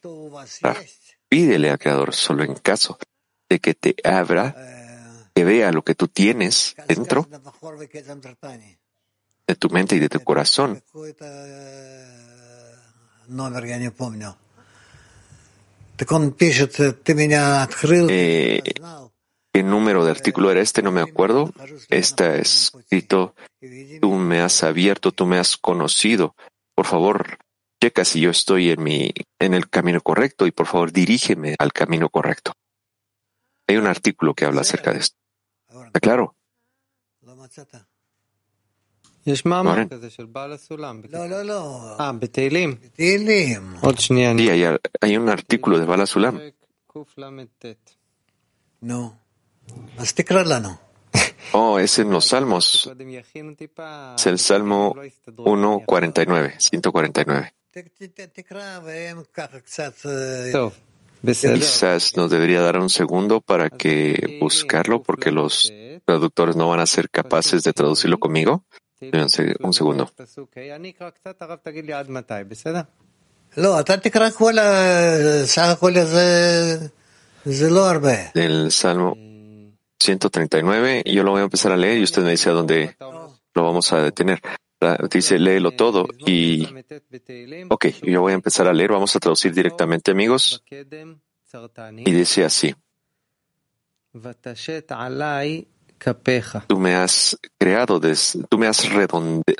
Pídele 1.29 1.69
al 1.69 1.79
Creador 1.79 2.13
solo 2.13 2.43
en 2.43 2.55
caso 2.55 2.97
de 3.49 3.59
que 3.59 3.73
te 3.73 3.95
abra, 4.03 4.55
que 5.35 5.43
vea 5.43 5.71
lo 5.71 5.83
que 5.83 5.95
tú 5.95 6.07
tienes 6.07 6.75
dentro 6.87 7.27
de 9.47 9.55
tu 9.55 9.69
mente 9.69 9.95
y 9.95 9.99
de 9.99 10.09
tu 10.09 10.19
corazón. 10.23 10.83
Eh, 18.09 18.61
¿Qué 19.57 19.63
número 19.63 20.05
de 20.05 20.11
artículo 20.11 20.51
era 20.51 20.61
este? 20.61 20.83
No 20.83 20.91
me 20.91 21.01
acuerdo. 21.01 21.51
Está 21.89 22.35
escrito, 22.35 23.33
tú 23.99 24.13
me 24.13 24.39
has 24.39 24.61
abierto, 24.61 25.11
tú 25.11 25.25
me 25.25 25.39
has 25.39 25.57
conocido. 25.57 26.35
Por 26.75 26.85
favor, 26.85 27.39
checa 27.81 28.05
si 28.05 28.21
yo 28.21 28.29
estoy 28.29 28.69
en, 28.69 28.83
mi, 28.83 29.11
en 29.39 29.55
el 29.55 29.67
camino 29.67 29.99
correcto 30.01 30.45
y 30.45 30.51
por 30.51 30.67
favor 30.67 30.91
dirígeme 30.91 31.55
al 31.57 31.73
camino 31.73 32.07
correcto. 32.09 32.53
Hay 33.65 33.77
un 33.77 33.87
artículo 33.87 34.35
que 34.35 34.45
habla 34.45 34.61
acerca 34.61 34.93
de 34.93 34.99
esto. 34.99 35.17
¿Está 35.87 36.01
claro? 36.01 36.35
Sí, 44.37 44.51
hay, 45.01 45.17
un 45.17 45.29
artículo 45.29 45.79
de 45.79 45.85
Bala 45.87 46.05
Sulam. 46.05 46.39
No. 48.81 49.26
Oh, 51.53 51.79
es 51.79 51.97
en 51.97 52.11
los 52.11 52.25
Salmos. 52.25 52.91
Es 54.15 54.25
el 54.25 54.37
Salmo 54.37 54.95
149, 55.25 56.55
149. 56.57 57.53
Quizás 61.23 62.17
nos 62.17 62.29
debería 62.29 62.61
dar 62.61 62.77
un 62.77 62.89
segundo 62.89 63.41
para 63.41 63.69
que 63.69 64.37
buscarlo 64.41 65.01
porque 65.01 65.31
los 65.31 65.71
traductores 66.05 66.55
no 66.55 66.67
van 66.67 66.79
a 66.79 66.85
ser 66.85 67.09
capaces 67.09 67.63
de 67.63 67.73
traducirlo 67.73 68.19
conmigo. 68.19 68.65
Un 69.01 69.73
segundo. 69.73 70.11
Del 78.33 78.71
Salmo 78.71 79.15
139, 79.99 81.03
yo 81.05 81.23
lo 81.23 81.31
voy 81.31 81.41
a 81.41 81.45
empezar 81.45 81.71
a 81.71 81.77
leer 81.77 81.97
y 81.97 82.03
usted 82.03 82.23
me 82.23 82.31
dice 82.31 82.49
a 82.49 82.53
dónde 82.53 82.95
lo 83.53 83.63
vamos 83.63 83.91
a 83.93 84.01
detener. 84.01 84.41
Dice, 85.11 85.39
léelo 85.39 85.71
todo 85.71 86.07
y... 86.19 86.67
Ok, 87.69 87.87
yo 88.03 88.21
voy 88.21 88.33
a 88.33 88.35
empezar 88.35 88.67
a 88.67 88.73
leer, 88.73 88.91
vamos 88.91 89.15
a 89.15 89.19
traducir 89.19 89.53
directamente, 89.53 90.11
amigos. 90.11 90.63
Y 92.05 92.11
dice 92.11 92.45
así. 92.45 92.75
Tú 96.67 96.77
me 96.79 96.95
has 96.95 97.37
creado, 97.57 97.99
tú 98.49 98.57
me 98.57 98.67
has, 98.67 98.87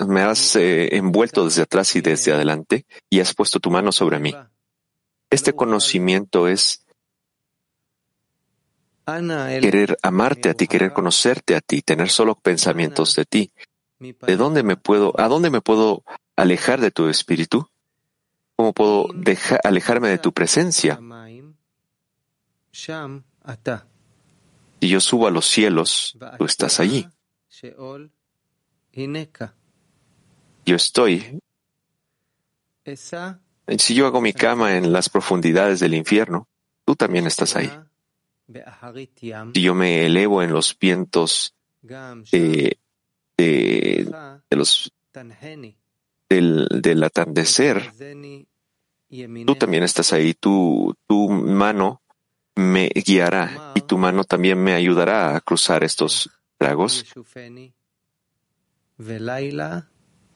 me 0.07 0.21
has 0.21 0.55
eh, 0.55 0.95
envuelto 0.95 1.45
desde 1.45 1.63
atrás 1.63 1.95
y 1.95 2.01
desde 2.01 2.33
adelante 2.33 2.85
y 3.09 3.19
has 3.19 3.33
puesto 3.33 3.59
tu 3.59 3.71
mano 3.71 3.91
sobre 3.91 4.19
mí. 4.19 4.35
Este 5.29 5.53
conocimiento 5.53 6.47
es 6.47 6.85
querer 9.62 9.97
amarte 10.01 10.49
a 10.49 10.53
ti, 10.53 10.68
querer 10.68 10.91
conocerte 10.91 11.55
a 11.55 11.62
ti, 11.62 11.82
tener 11.82 12.10
solo 12.10 12.36
pensamientos 12.36 13.16
de 13.16 13.26
ti. 13.26 13.51
¿De 13.99 14.36
dónde 14.36 14.64
me 14.64 14.76
puedo, 14.76 15.14
a 15.20 15.28
dónde 15.28 15.49
me 15.49 15.62
puedo 15.62 16.03
alejar 16.36 16.82
de 16.82 16.91
tu 16.91 17.08
espíritu? 17.08 17.70
¿Cómo 18.55 18.74
puedo 18.74 19.10
alejarme 19.64 20.10
de 20.10 20.18
tu 20.18 20.34
presencia? 20.34 20.99
Si 24.82 24.89
yo 24.89 24.99
subo 24.99 25.28
a 25.28 25.32
los 25.32 25.45
cielos, 25.45 26.18
tú 26.38 26.45
estás 26.45 26.80
allí. 26.80 27.08
Yo 30.66 30.76
estoy. 30.76 31.39
Si 33.78 33.95
yo 33.95 34.05
hago 34.05 34.22
mi 34.22 34.34
cama 34.34 34.76
en 34.76 34.91
las 34.91 35.10
profundidades 35.10 35.80
del 35.80 35.93
infierno, 35.93 36.47
tú 36.86 36.95
también 36.95 37.26
estás 37.26 37.55
ahí. 37.55 37.72
Si 39.53 39.61
yo 39.61 39.75
me 39.75 40.05
elevo 40.05 40.41
en 40.41 40.53
los 40.53 40.77
vientos 40.79 41.53
de, 41.81 42.77
los, 44.49 44.91
del, 46.29 47.03
atardecer, 47.03 47.91
tú 49.45 49.55
también 49.55 49.83
estás 49.83 50.13
ahí. 50.13 50.33
Tu, 50.33 50.95
tu 51.07 51.29
mano 51.29 52.01
me 52.55 52.89
guiará 52.89 53.73
y 53.75 53.81
tu 53.81 53.97
mano 53.97 54.23
también 54.23 54.61
me 54.63 54.73
ayudará 54.73 55.35
a 55.35 55.41
cruzar 55.41 55.83
estos 55.83 56.29
lagos. 56.59 57.05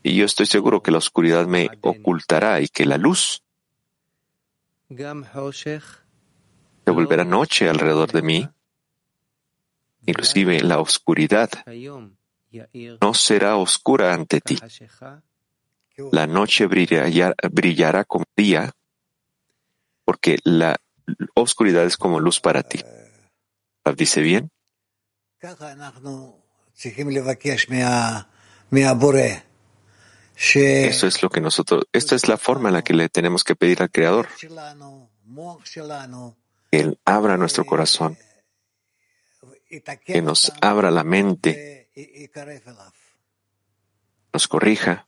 Y 0.03 0.15
yo 0.15 0.25
estoy 0.25 0.45
seguro 0.47 0.83
que 0.83 0.91
la 0.91 0.97
oscuridad 0.97 1.47
me 1.47 1.69
ocultará 1.81 2.59
y 2.61 2.67
que 2.67 2.85
la 2.85 2.97
luz 2.97 3.43
se 6.85 6.91
volverá 6.91 7.23
noche 7.23 7.69
alrededor 7.69 8.11
de 8.11 8.21
mí. 8.21 8.49
Inclusive 10.05 10.61
la 10.61 10.79
oscuridad 10.79 11.49
no 13.01 13.13
será 13.13 13.55
oscura 13.57 14.13
ante 14.13 14.41
ti. 14.41 14.57
La 16.11 16.25
noche 16.27 16.67
brillará, 16.67 18.03
como 18.05 18.25
día, 18.35 18.71
porque 20.05 20.37
la 20.43 20.79
oscuridad 21.35 21.85
es 21.85 21.97
como 21.97 22.19
luz 22.19 22.39
para 22.39 22.63
ti. 22.63 22.81
¿Dice 23.95 24.21
bien? 24.21 24.49
Eso 30.87 31.07
es 31.07 31.21
lo 31.21 31.29
que 31.29 31.41
nosotros, 31.41 31.83
esta 31.93 32.15
es 32.15 32.27
la 32.27 32.37
forma 32.37 32.69
en 32.69 32.73
la 32.73 32.83
que 32.83 32.93
le 32.93 33.09
tenemos 33.09 33.43
que 33.43 33.55
pedir 33.55 33.81
al 33.81 33.91
Creador. 33.91 34.27
Él 36.71 36.99
abra 37.05 37.37
nuestro 37.37 37.65
corazón, 37.65 38.17
que 40.05 40.21
nos 40.21 40.51
abra 40.61 40.89
la 40.89 41.03
mente, 41.03 41.89
nos 44.33 44.47
corrija 44.47 45.07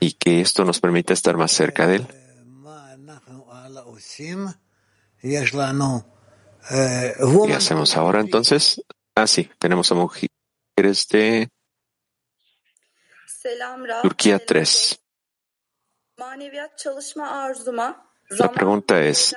y 0.00 0.12
que 0.12 0.40
esto 0.40 0.64
nos 0.64 0.80
permita 0.80 1.12
estar 1.12 1.36
más 1.36 1.52
cerca 1.52 1.86
de 1.86 1.96
Él. 1.96 2.06
¿Qué 7.46 7.54
hacemos 7.54 7.96
ahora 7.96 8.20
entonces? 8.20 8.82
Ah, 9.14 9.26
sí, 9.26 9.50
tenemos 9.58 9.90
a 9.90 9.94
mujeres 9.94 11.08
de 11.10 11.48
Turquía 14.02 14.44
3. 14.44 15.00
La 18.30 18.52
pregunta 18.52 19.00
es, 19.02 19.36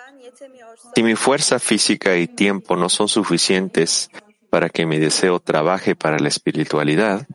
si 0.95 1.03
mi 1.03 1.15
fuerza 1.15 1.59
física 1.59 2.17
y 2.17 2.27
tiempo 2.27 2.75
no 2.75 2.89
son 2.89 3.07
suficientes 3.07 4.09
para 4.49 4.69
que 4.69 4.85
mi 4.85 4.99
deseo 4.99 5.39
trabaje 5.39 5.95
para 5.95 6.19
la 6.19 6.27
espiritualidad, 6.27 7.27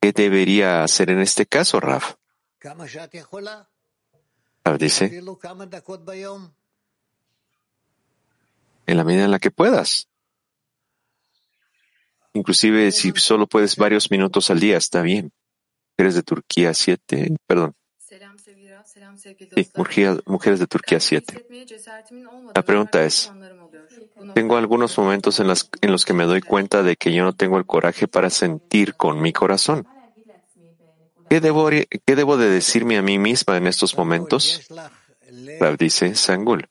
¿Qué 0.00 0.12
debería 0.12 0.82
hacer 0.82 1.10
en 1.10 1.20
este 1.20 1.44
caso, 1.44 1.78
Raf? 1.78 2.14
Raf 4.64 4.78
dice, 4.78 5.22
en 8.86 8.96
la 8.96 9.04
medida 9.04 9.24
en 9.24 9.30
la 9.30 9.38
que 9.38 9.50
puedas. 9.50 10.08
Inclusive 12.32 12.92
si 12.92 13.12
solo 13.12 13.46
puedes 13.46 13.76
varios 13.76 14.10
minutos 14.10 14.50
al 14.50 14.60
día, 14.60 14.78
está 14.78 15.02
bien. 15.02 15.32
Eres 15.98 16.14
de 16.14 16.22
Turquía 16.22 16.72
7, 16.72 17.36
perdón. 17.46 17.74
Sí, 19.54 19.70
mujeres 20.26 20.58
de 20.58 20.66
Turquía 20.66 21.00
7. 21.00 21.36
La 22.54 22.62
pregunta 22.62 23.02
es, 23.04 23.32
tengo 24.34 24.56
algunos 24.56 24.96
momentos 24.98 25.40
en, 25.40 25.48
los 25.48 26.04
que 26.04 26.12
me 26.12 26.24
doy 26.24 26.40
cuenta 26.40 26.82
de 26.82 26.96
que 26.96 27.12
yo 27.12 27.24
no 27.24 27.34
tengo 27.34 27.58
el 27.58 27.66
coraje 27.66 28.08
para 28.08 28.30
sentir 28.30 28.94
con 28.94 29.20
mi 29.20 29.32
corazón. 29.32 29.86
¿Qué 31.28 31.40
debo, 31.40 31.68
qué 31.68 32.16
debo 32.16 32.36
de 32.36 32.50
decirme 32.50 32.98
a 32.98 33.02
mí 33.02 33.18
misma 33.18 33.56
en 33.56 33.66
estos 33.66 33.96
momentos? 33.96 34.68
Rav 35.60 35.76
dice 35.76 36.14
Sangul. 36.14 36.68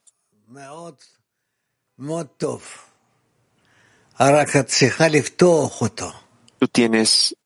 Tú 6.58 6.68
tienes 6.68 7.36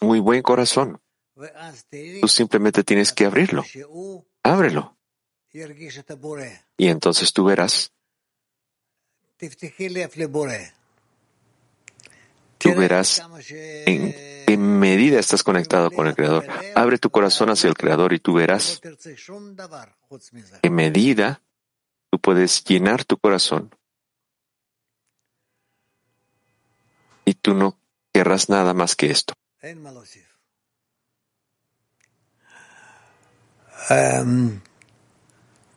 muy 0.00 0.20
buen 0.20 0.42
corazón. 0.42 1.00
Tú 2.20 2.28
simplemente 2.28 2.84
tienes 2.84 3.12
que 3.12 3.24
abrirlo. 3.24 3.64
Ábrelo. 4.42 4.96
Y 6.76 6.88
entonces 6.88 7.32
tú 7.32 7.44
verás 7.44 7.92
Tú 12.58 12.74
verás 12.74 13.22
en 13.86 14.12
qué 14.46 14.56
medida 14.56 15.20
estás 15.20 15.44
conectado 15.44 15.92
con 15.92 16.08
el 16.08 16.16
Creador. 16.16 16.44
Abre 16.74 16.98
tu 16.98 17.10
corazón 17.10 17.50
hacia 17.50 17.68
el 17.68 17.74
Creador 17.74 18.12
y 18.12 18.18
tú 18.18 18.34
verás 18.34 18.80
en 20.62 20.74
medida 20.74 21.40
tú 22.10 22.18
puedes 22.18 22.64
llenar 22.64 23.04
tu 23.04 23.16
corazón 23.16 23.74
y 27.24 27.34
tú 27.34 27.54
no 27.54 27.78
querrás 28.12 28.48
nada 28.48 28.74
más 28.74 28.96
que 28.96 29.10
esto. 29.10 29.34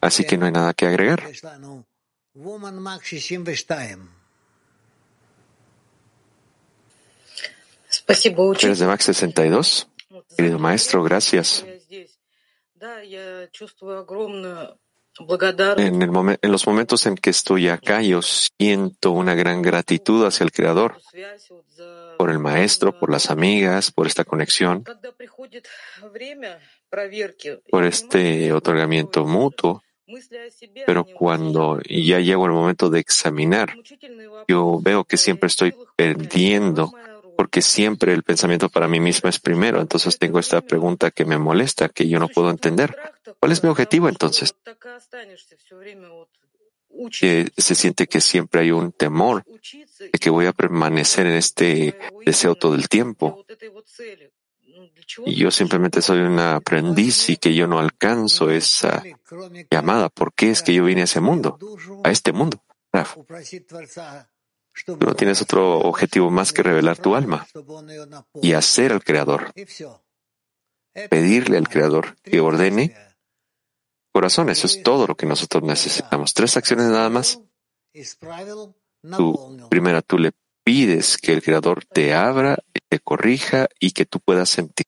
Así 0.01 0.25
que 0.25 0.37
no 0.37 0.45
hay 0.45 0.51
nada 0.51 0.73
que 0.73 0.85
agregar. 0.87 1.23
Eres 8.67 8.79
de 8.79 8.87
Max 8.87 9.05
62. 9.05 9.87
Querido 10.35 10.59
maestro, 10.59 11.03
gracias. 11.03 11.65
En, 15.77 16.01
el 16.01 16.37
en 16.41 16.51
los 16.51 16.65
momentos 16.65 17.05
en 17.05 17.15
que 17.15 17.29
estoy 17.29 17.67
acá, 17.67 18.01
yo 18.01 18.21
siento 18.21 19.11
una 19.11 19.35
gran 19.35 19.61
gratitud 19.61 20.25
hacia 20.25 20.43
el 20.45 20.51
Creador, 20.51 21.01
por 22.17 22.29
el 22.29 22.39
maestro, 22.39 22.97
por 22.97 23.11
las 23.11 23.29
amigas, 23.29 23.91
por 23.91 24.07
esta 24.07 24.23
conexión, 24.23 24.83
por 27.69 27.83
este 27.83 28.53
otorgamiento 28.53 29.25
mutuo. 29.25 29.83
Pero 30.85 31.05
cuando 31.05 31.79
ya 31.81 32.19
llego 32.19 32.45
el 32.45 32.51
momento 32.51 32.89
de 32.89 32.99
examinar, 32.99 33.75
yo 34.47 34.79
veo 34.81 35.03
que 35.03 35.17
siempre 35.17 35.47
estoy 35.47 35.73
perdiendo 35.95 36.91
porque 37.41 37.61
siempre 37.61 38.13
el 38.13 38.21
pensamiento 38.21 38.69
para 38.69 38.87
mí 38.87 38.99
mismo 38.99 39.27
es 39.27 39.39
primero. 39.39 39.81
Entonces 39.81 40.19
tengo 40.19 40.37
esta 40.37 40.61
pregunta 40.61 41.09
que 41.09 41.25
me 41.25 41.39
molesta, 41.39 41.89
que 41.89 42.07
yo 42.07 42.19
no 42.19 42.27
puedo 42.27 42.51
entender. 42.51 42.95
¿Cuál 43.39 43.51
es 43.51 43.63
mi 43.63 43.69
objetivo 43.69 44.09
entonces? 44.09 44.55
Que 47.19 47.51
se 47.57 47.75
siente 47.75 48.07
que 48.07 48.21
siempre 48.21 48.61
hay 48.61 48.71
un 48.71 48.91
temor 48.91 49.45
de 49.45 50.11
que 50.19 50.29
voy 50.29 50.45
a 50.45 50.53
permanecer 50.53 51.25
en 51.25 51.35
este 51.35 51.97
deseo 52.25 52.55
todo 52.55 52.75
el 52.75 52.89
tiempo. 52.89 53.45
Y 55.25 55.35
yo 55.35 55.51
simplemente 55.51 56.01
soy 56.01 56.19
un 56.19 56.39
aprendiz 56.39 57.29
y 57.29 57.37
que 57.37 57.53
yo 57.53 57.67
no 57.67 57.79
alcanzo 57.79 58.49
esa 58.49 59.03
llamada. 59.69 60.09
¿Por 60.09 60.33
qué 60.33 60.51
es 60.51 60.61
que 60.61 60.73
yo 60.73 60.83
vine 60.83 61.01
a 61.01 61.05
ese 61.05 61.21
mundo, 61.21 61.57
a 62.03 62.11
este 62.11 62.31
mundo? 62.33 62.63
Tú 64.85 64.97
no 64.99 65.15
tienes 65.15 65.41
otro 65.41 65.79
objetivo 65.79 66.29
más 66.29 66.53
que 66.53 66.63
revelar 66.63 66.97
tu 66.97 67.15
alma 67.15 67.45
y 68.41 68.53
hacer 68.53 68.91
al 68.93 69.03
Creador. 69.03 69.53
Pedirle 71.09 71.57
al 71.57 71.69
Creador 71.69 72.15
que 72.21 72.39
ordene 72.41 72.95
corazón. 74.11 74.49
Eso 74.49 74.67
es 74.67 74.83
todo 74.83 75.07
lo 75.07 75.15
que 75.15 75.25
nosotros 75.25 75.63
necesitamos. 75.63 76.33
Tres 76.33 76.57
acciones 76.57 76.87
nada 76.87 77.09
más. 77.09 77.39
Tú, 79.17 79.67
primera, 79.69 80.01
tú 80.01 80.17
le 80.17 80.31
pides 80.63 81.17
que 81.17 81.33
el 81.33 81.41
Creador 81.41 81.85
te 81.85 82.13
abra, 82.13 82.57
te 82.89 82.99
corrija 82.99 83.67
y 83.79 83.91
que 83.91 84.05
tú 84.05 84.19
puedas 84.19 84.49
sentir 84.49 84.85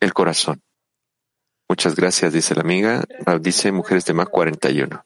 el 0.00 0.12
corazón. 0.12 0.62
Muchas 1.68 1.96
gracias, 1.96 2.32
dice 2.32 2.54
la 2.54 2.60
amiga. 2.60 3.04
Dice 3.40 3.72
Mujeres 3.72 4.04
de 4.04 4.14
Mac 4.14 4.30
41. 4.30 5.04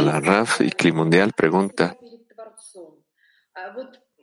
La 0.00 0.20
RAF 0.20 0.60
y 0.60 0.70
Climundial 0.70 1.32
pregunta, 1.32 1.96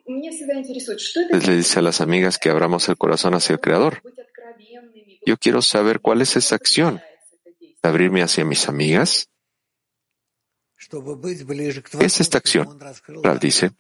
le 0.10 1.56
dice 1.56 1.80
a 1.80 1.82
las 1.84 2.02
amigas 2.02 2.40
que 2.40 2.50
abramos 2.50 2.90
el 2.90 2.98
corazón 2.98 3.36
hacia 3.36 3.54
el 3.54 3.60
Creador. 3.60 4.02
Yo 5.26 5.38
quiero 5.38 5.62
saber 5.62 6.00
cuál 6.00 6.22
es 6.22 6.36
esa 6.36 6.56
acción. 6.56 7.00
¿Abrirme 7.84 8.24
hacia 8.24 8.44
mis 8.44 8.68
amigas? 8.68 9.30
¿Qué 10.80 12.06
es 12.06 12.20
esta 12.20 12.40
acción? 12.40 12.80
Rav 13.22 13.40
dice 13.40 13.72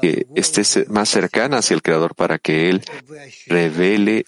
que, 0.00 0.26
estés 0.34 0.88
más 0.88 1.08
cercana 1.08 1.58
hacia 1.58 1.74
el 1.74 1.82
Creador 1.82 2.14
para 2.14 2.38
que 2.38 2.68
Él 2.68 2.82
revele 3.46 4.24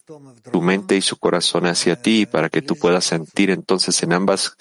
tu 0.51 0.63
mente 0.63 0.97
y 0.97 1.01
su 1.01 1.17
corazón 1.17 1.67
hacia 1.67 2.01
ti 2.01 2.27
para 2.27 2.49
que 2.49 2.63
tú 2.63 2.77
puedas 2.77 3.05
sentir 3.05 3.51
entonces 3.51 4.03
en 4.03 4.13
ambas 4.13 4.57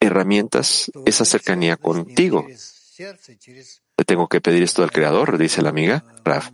herramientas 0.00 0.90
esa 1.06 1.24
cercanía 1.24 1.76
contigo. 1.76 2.46
Te 3.96 4.04
tengo 4.04 4.28
que 4.28 4.40
pedir 4.40 4.62
esto 4.62 4.82
al 4.82 4.90
Creador, 4.90 5.38
dice 5.38 5.62
la 5.62 5.70
amiga 5.70 6.04
Raf, 6.24 6.50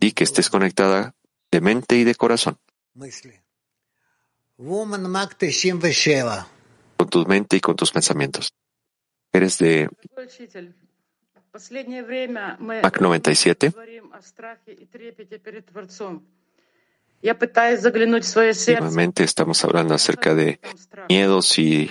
y 0.00 0.12
que 0.12 0.24
estés 0.24 0.50
conectada 0.50 1.14
de 1.50 1.60
mente 1.60 1.96
y 1.96 2.04
de 2.04 2.14
corazón. 2.14 2.58
Con 6.96 7.08
tu 7.08 7.24
mente 7.26 7.56
y 7.56 7.60
con 7.60 7.76
tus 7.76 7.92
pensamientos. 7.92 8.52
Eres 9.32 9.58
de 9.58 9.88
Mac 12.60 13.00
97. 13.00 13.72
Últimamente 18.80 19.24
estamos 19.24 19.64
hablando 19.64 19.94
acerca 19.94 20.34
de 20.34 20.60
miedos 21.08 21.58
y 21.58 21.90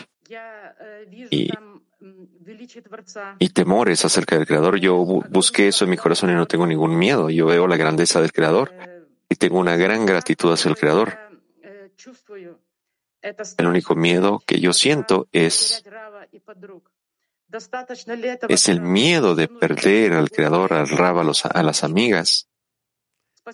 y, 3.39 3.49
temores 3.49 4.05
acerca 4.05 4.37
del 4.37 4.45
Creador. 4.45 4.79
Yo 4.79 4.95
busqué 4.95 5.67
eso 5.67 5.85
en 5.85 5.91
mi 5.91 5.97
corazón 5.97 6.29
y 6.29 6.33
no 6.33 6.45
tengo 6.45 6.65
ningún 6.67 6.97
miedo. 6.97 7.29
Yo 7.29 7.45
veo 7.47 7.67
la 7.67 7.77
grandeza 7.77 8.21
del 8.21 8.31
Creador 8.31 8.73
y 9.29 9.35
tengo 9.35 9.59
una 9.59 9.75
gran 9.75 10.05
gratitud 10.05 10.51
hacia 10.51 10.69
el 10.69 10.77
Creador. 10.77 11.17
El 13.57 13.67
único 13.67 13.95
miedo 13.95 14.41
que 14.45 14.59
yo 14.59 14.73
siento 14.73 15.27
es, 15.31 15.83
es 18.47 18.69
el 18.69 18.81
miedo 18.81 19.35
de 19.35 19.47
perder 19.47 20.13
al 20.13 20.29
Creador, 20.29 20.73
al 20.73 20.87
Rab, 20.89 21.19
a, 21.19 21.63
las 21.63 21.83
amigas. 21.83 22.47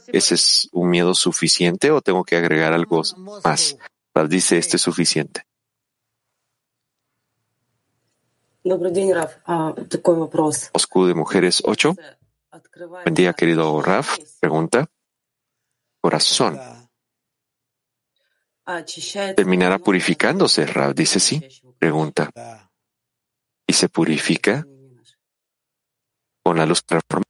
¿Ese 0.07 0.36
es 0.36 0.69
un 0.71 0.89
miedo 0.89 1.13
suficiente 1.13 1.91
o 1.91 2.01
tengo 2.01 2.24
que 2.24 2.36
agregar 2.36 2.74
algo 2.74 3.03
más? 3.43 3.78
dice, 4.28 4.57
este 4.57 4.78
es 4.78 4.82
suficiente. 4.82 5.45
Oscu 10.74 11.05
de 11.05 11.14
Mujeres 11.14 11.61
8. 11.66 11.95
Buen 13.03 13.14
día, 13.14 13.34
querido 13.34 13.82
Raf. 13.82 14.18
Pregunta. 14.39 14.89
Corazón. 15.99 16.59
¿Terminará 19.36 19.80
purificándose, 19.80 20.66
Raf? 20.66 20.95
Dice 20.95 21.20
sí. 21.20 21.41
Pregunta. 21.78 22.32
¿Y 23.68 23.74
se 23.74 23.89
purifica 23.89 24.66
con 26.41 26.57
la 26.57 26.66
luz 26.66 26.86
transforma? 26.86 27.26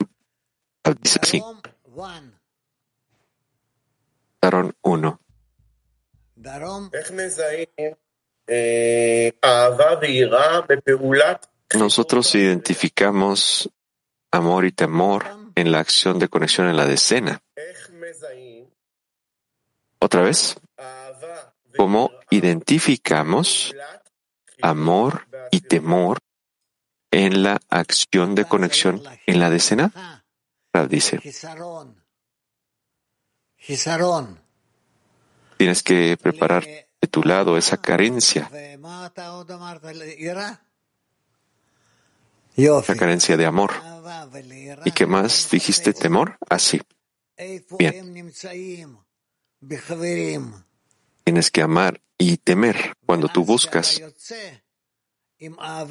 Dice 1.01 1.19
sí. 1.23 1.43
Daron 4.39 4.75
1. 4.83 5.19
Nosotros 11.75 12.33
identificamos 12.35 13.69
amor 14.31 14.65
y 14.65 14.71
temor 14.71 15.25
en 15.55 15.71
la 15.71 15.79
acción 15.79 16.19
de 16.19 16.27
conexión 16.27 16.67
en 16.67 16.75
la 16.75 16.85
decena. 16.85 17.41
Otra 19.99 20.21
vez, 20.21 20.57
¿cómo 21.77 22.11
identificamos 22.29 23.73
amor 24.61 25.27
y 25.51 25.61
temor 25.61 26.19
en 27.11 27.43
la 27.43 27.59
acción 27.69 28.35
de 28.35 28.45
conexión 28.45 29.01
en 29.25 29.39
la 29.39 29.49
decena? 29.49 30.23
dice. 30.89 31.19
Tienes 35.57 35.83
que 35.83 36.17
preparar 36.17 36.65
de 37.03 37.07
tu 37.07 37.21
lado 37.21 37.57
esa 37.57 37.75
carencia, 37.75 38.49
la 42.55 42.95
carencia 42.97 43.35
de 43.35 43.45
amor. 43.45 43.73
¿Y 44.85 44.91
qué 44.91 45.05
más 45.05 45.49
dijiste 45.51 45.91
temor? 45.91 46.37
Así. 46.47 46.79
Bien. 47.77 48.31
Tienes 51.25 51.51
que 51.51 51.61
amar 51.61 52.01
y 52.17 52.37
temer 52.37 52.95
cuando 53.05 53.27
tú 53.27 53.43
buscas 53.43 54.01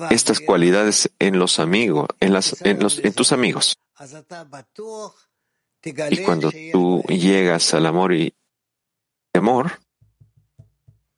estas 0.08 0.40
cualidades 0.40 1.10
en 1.18 1.38
los 1.38 1.58
amigos, 1.58 2.08
en, 2.20 2.32
las, 2.32 2.58
en, 2.62 2.80
los, 2.80 3.00
en 3.00 3.12
tus 3.12 3.32
amigos. 3.32 3.78
Y 6.10 6.24
cuando 6.24 6.50
tú 6.72 7.02
llegas 7.02 7.74
al 7.74 7.84
amor 7.84 8.14
y 8.14 8.34
temor, 9.30 9.81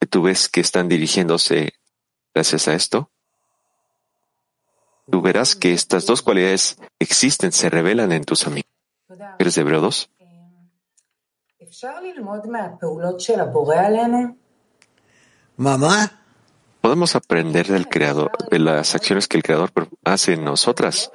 tú 0.06 0.22
ves 0.22 0.48
que 0.48 0.60
están 0.60 0.88
dirigiéndose 0.88 1.74
gracias 2.34 2.68
a 2.68 2.74
esto, 2.74 3.10
tú 5.10 5.22
verás 5.22 5.54
que 5.54 5.72
estas 5.72 6.06
dos 6.06 6.22
cualidades 6.22 6.78
existen, 6.98 7.52
se 7.52 7.70
revelan 7.70 8.12
en 8.12 8.24
tus 8.24 8.46
amigos. 8.46 8.70
¿Eres 9.38 9.54
de 9.54 9.60
Hebreo 9.60 9.80
2? 9.80 10.10
Mamá. 15.56 16.20
Podemos 16.80 17.16
aprender 17.16 17.66
del 17.68 17.88
creador, 17.88 18.30
de 18.50 18.58
las 18.58 18.94
acciones 18.94 19.26
que 19.26 19.38
el 19.38 19.42
creador 19.42 19.72
hace 20.04 20.34
en 20.34 20.44
nosotras. 20.44 21.10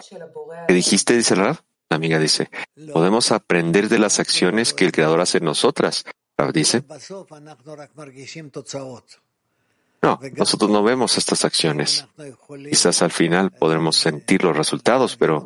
¿Qué 0.68 0.74
dijiste? 0.74 1.16
Dice 1.16 1.36
la 1.36 1.60
amiga 1.90 2.18
dice, 2.18 2.50
podemos 2.92 3.32
aprender 3.32 3.90
de 3.90 4.00
las 4.00 4.20
acciones 4.20 4.74
que 4.74 4.86
el 4.86 4.92
creador 4.92 5.22
hace 5.22 5.40
en 5.40 5.46
nosotras 5.46 6.06
dice, 6.48 6.84
no, 10.02 10.20
nosotros 10.38 10.70
no 10.72 10.84
vemos 10.84 11.18
estas 11.18 11.46
acciones. 11.46 12.08
Quizás 12.70 13.02
al 13.02 13.12
final 13.12 13.52
podremos 13.52 13.98
sentir 13.98 14.44
los 14.44 14.56
resultados, 14.56 15.18
pero 15.18 15.46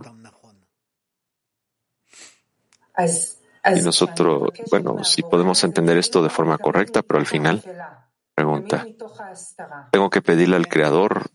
y 3.65 3.81
nosotros, 3.81 4.49
bueno, 4.69 5.03
sí 5.03 5.23
podemos 5.23 5.63
entender 5.63 5.97
esto 5.97 6.21
de 6.21 6.29
forma 6.29 6.57
correcta, 6.57 7.01
pero 7.01 7.19
al 7.19 7.25
final, 7.25 7.63
pregunta, 8.35 8.85
tengo 9.91 10.09
que 10.09 10.21
pedirle 10.21 10.57
al 10.57 10.67
Creador 10.67 11.31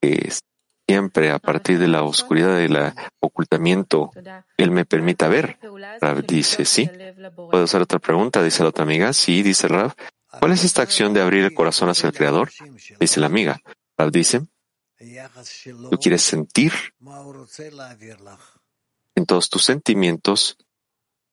que 0.00 0.30
siempre 0.90 1.30
a 1.30 1.38
partir 1.38 1.78
de 1.78 1.86
la 1.86 2.02
oscuridad 2.02 2.56
del 2.56 2.76
ocultamiento, 3.20 4.10
Él 4.56 4.72
me 4.72 4.84
permita 4.84 5.28
ver. 5.28 5.56
Rav 6.00 6.26
dice, 6.26 6.64
sí. 6.64 6.90
¿Puedo 7.36 7.62
hacer 7.62 7.80
otra 7.80 8.00
pregunta? 8.00 8.42
Dice 8.42 8.64
la 8.64 8.70
otra 8.70 8.82
amiga. 8.82 9.12
Sí, 9.12 9.44
dice 9.44 9.68
Rav. 9.68 9.94
¿Cuál 10.40 10.50
es 10.50 10.64
esta 10.64 10.82
acción 10.82 11.14
de 11.14 11.20
abrir 11.20 11.44
el 11.44 11.54
corazón 11.54 11.88
hacia 11.90 12.08
el 12.08 12.12
Creador? 12.12 12.50
Dice 12.98 13.20
la 13.20 13.26
amiga. 13.26 13.60
Rav 13.96 14.10
dice, 14.10 14.46
tú 15.90 15.96
quieres 16.02 16.22
sentir 16.22 16.72
en 19.14 19.26
todos 19.26 19.48
tus 19.48 19.64
sentimientos, 19.64 20.56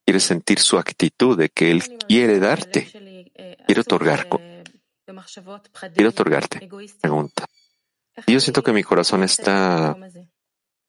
quieres 0.06 0.24
sentir 0.24 0.60
su 0.60 0.78
actitud 0.78 1.36
de 1.36 1.50
que 1.50 1.72
Él 1.72 1.82
quiere 2.08 2.38
darte, 2.38 2.86
quiere 3.66 3.82
otorgar, 3.82 4.28
quiere 5.96 6.10
otorgarte. 6.10 6.70
Pregunta. 7.02 7.48
Yo 8.26 8.40
siento 8.40 8.64
que 8.64 8.74
mi 8.74 8.84
corazón 8.84 9.24
está 9.24 9.96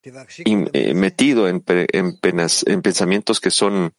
eh, 0.02 0.94
metido 0.94 1.48
en, 1.48 1.60
pensamientos 1.60 3.40
que 3.40 3.50
son 3.50 3.92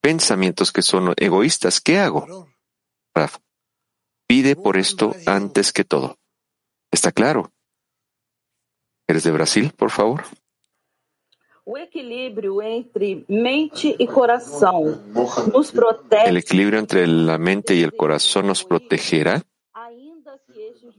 pensamientos 0.00 0.70
que 0.70 0.82
son 0.82 1.12
egoístas. 1.16 1.80
¿Qué 1.80 1.98
hago? 1.98 2.48
Raf, 3.14 3.38
pide 4.28 4.54
por 4.54 4.76
esto 4.76 5.14
antes 5.26 5.72
que 5.72 5.84
todo. 5.84 6.18
¿Está 6.92 7.10
claro? 7.10 7.50
¿Eres 9.08 9.24
de 9.24 9.32
Brasil, 9.32 9.72
por 9.76 9.90
favor? 9.90 10.24
El 16.28 16.36
equilibrio 16.36 16.78
entre 16.78 17.06
la 17.08 17.38
mente 17.38 17.74
y 17.74 17.82
el 17.82 17.96
corazón 17.96 18.46
nos 18.46 18.62
protegerá 18.64 19.42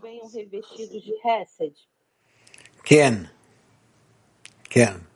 revestidos 0.02 1.06
de 1.06 1.14
Hesed? 1.24 1.74
Ken. 2.84 3.30
Ken. 4.70 5.08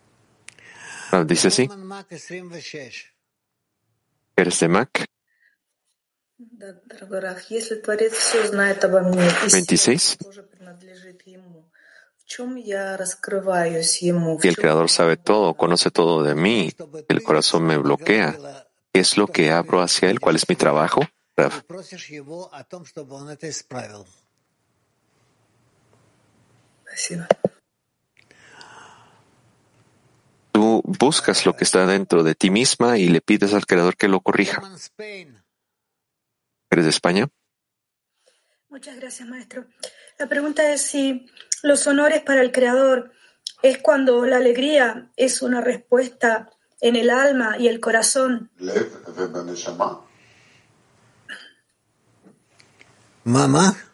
Ah, 1.12 1.24
dice 1.26 1.48
así. 1.50 1.70
¿Eres 4.36 4.60
de 4.60 4.68
Mac? 4.68 5.06
26. 9.52 10.18
Si 14.40 14.48
el 14.48 14.56
Creador 14.56 14.90
sabe 14.90 15.18
todo, 15.18 15.54
conoce 15.54 15.92
todo 15.92 16.24
de 16.24 16.34
mí, 16.34 16.72
el 17.10 17.24
corazón 17.24 17.64
me 17.64 17.78
bloquea. 17.78 18.38
¿Qué 18.94 19.02
es 19.02 19.18
lo 19.18 19.28
que 19.28 19.52
abro 19.52 19.82
hacia 19.82 20.10
Él? 20.10 20.20
¿Cuál 20.20 20.38
es 20.38 20.48
mi 20.48 20.56
trabajo? 20.56 21.02
Tú 30.52 30.82
buscas 30.86 31.46
lo 31.46 31.56
que 31.56 31.64
está 31.64 31.86
dentro 31.86 32.24
de 32.24 32.36
ti 32.36 32.50
misma 32.50 32.98
y 32.98 33.08
le 33.08 33.22
pides 33.22 33.54
al 33.54 33.66
Creador 33.66 33.96
que 33.96 34.08
lo 34.08 34.20
corrija. 34.22 34.62
¿Eres 36.70 36.86
de 36.86 36.90
España? 36.90 37.28
Muchas 38.70 38.96
gracias, 38.98 39.28
maestro. 39.28 39.66
La 40.18 40.28
pregunta 40.28 40.72
es 40.72 40.82
si 40.82 41.30
los 41.64 41.86
honores 41.88 42.22
para 42.22 42.42
el 42.42 42.52
Creador 42.52 43.12
es 43.62 43.80
cuando 43.80 44.26
la 44.26 44.38
alegría 44.38 45.12
es 45.16 45.42
una 45.42 45.62
respuesta 45.62 46.50
en 46.80 46.96
el 46.96 47.10
alma 47.10 47.58
y 47.58 47.68
el 47.68 47.80
corazón. 47.80 48.50
Mamá. 53.24 53.91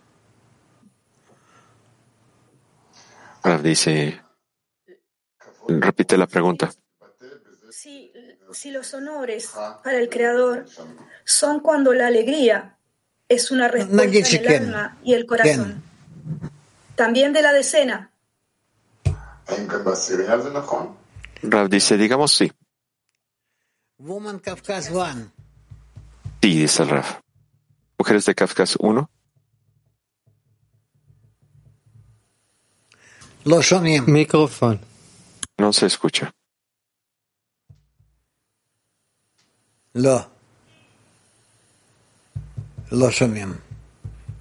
Rav 3.44 3.62
dice, 3.62 4.22
repite 5.68 6.18
la 6.18 6.28
pregunta. 6.28 6.72
Si, 7.72 8.12
si 8.52 8.72
los 8.72 8.94
honores 8.94 9.52
para 9.84 9.98
el 9.98 10.10
Creador 10.10 10.66
son 11.24 11.60
cuando 11.60 11.94
la 11.94 12.08
alegría 12.08 12.78
es 13.30 13.52
una 13.52 13.68
respuesta 13.68 14.18
en 14.18 14.46
el 14.46 14.64
alma 14.64 14.98
y 15.04 15.14
el 15.14 15.26
corazón. 15.26 15.84
También 16.96 17.34
de 17.34 17.42
la 17.42 17.54
decena. 17.54 18.12
Rav 21.44 21.70
dice, 21.70 21.98
digamos 21.98 22.34
sí. 22.34 22.52
Sí, 26.42 26.60
dice 26.60 26.84
el 26.84 26.90
Rav. 26.90 27.06
Mujeres 27.98 28.26
de 28.26 28.36
Kafkas 28.36 28.76
1. 28.80 29.10
Micrófono. 34.02 34.78
No 35.58 35.72
se 35.72 35.86
escucha. 35.86 36.30
Lo. 39.94 40.30
Lo 42.92 43.10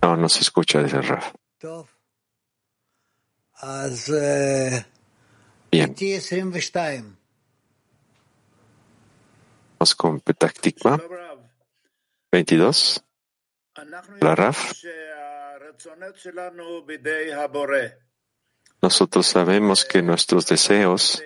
No, 0.02 0.16
no 0.16 0.28
se 0.28 0.40
escucha, 0.40 0.82
dice 0.82 1.00
Raf. 1.02 1.32
Bien. 5.70 5.94
Vamos 9.78 9.94
con 9.94 10.18
Petaktikva. 10.18 11.00
22. 12.32 13.04
La 14.20 14.34
Raf. 14.34 14.72
Nosotros 18.86 19.26
sabemos 19.26 19.84
que 19.84 20.00
nuestros 20.00 20.46
deseos 20.46 21.20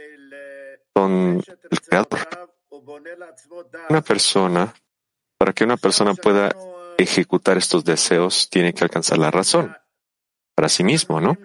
son 0.97 1.45
el 1.71 1.81
creador. 1.83 2.21
Una 3.91 4.01
persona, 4.01 4.73
para 5.37 5.53
que 5.53 5.65
una 5.65 5.77
persona 5.77 6.15
pueda 6.15 6.57
ejecutar 6.97 7.59
estos 7.59 7.85
deseos, 7.85 8.49
tiene 8.49 8.73
que 8.73 8.85
alcanzar 8.85 9.19
la 9.19 9.31
razón 9.31 9.77
para 10.55 10.71
sí 10.71 10.83
mismo, 10.85 11.21
¿no? 11.21 11.37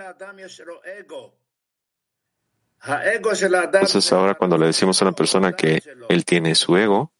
Entonces 3.74 4.13
ahora 4.13 4.36
cuando 4.36 4.57
le 4.57 4.68
decimos 4.68 5.01
a 5.01 5.05
una 5.05 5.11
persona 5.11 5.51
que 5.51 5.84
él 6.07 6.24
tiene 6.24 6.55
su 6.55 6.78
ego, 6.78 7.11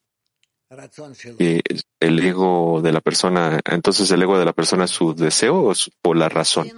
el 0.70 2.20
ego 2.20 2.82
de 2.82 2.92
la 2.92 3.02
persona, 3.02 3.60
entonces 3.66 4.10
el 4.12 4.24
ego 4.24 4.38
de 4.40 4.46
la 4.46 4.54
persona 4.54 4.86
es 4.86 4.92
su 4.92 5.14
deseo 5.14 5.72
o, 6.04 6.14
la 6.14 6.30
razón. 6.30 6.72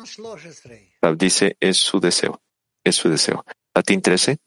Dice 1.16 1.58
es 1.60 1.78
su 1.78 2.00
deseo, 2.00 2.42
es 2.84 2.96
su 2.96 3.10
deseo. 3.10 3.46
Latín 3.74 4.02
13. 4.02 4.38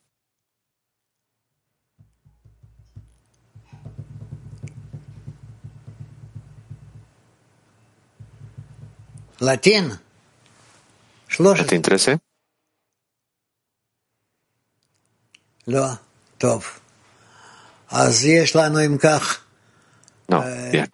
Latín. 9.41 9.99
Latín 11.38 11.80
13. 11.80 12.18
Lo, 15.66 15.99
top. 16.36 16.62
No, 20.28 20.45
bien. 20.70 20.88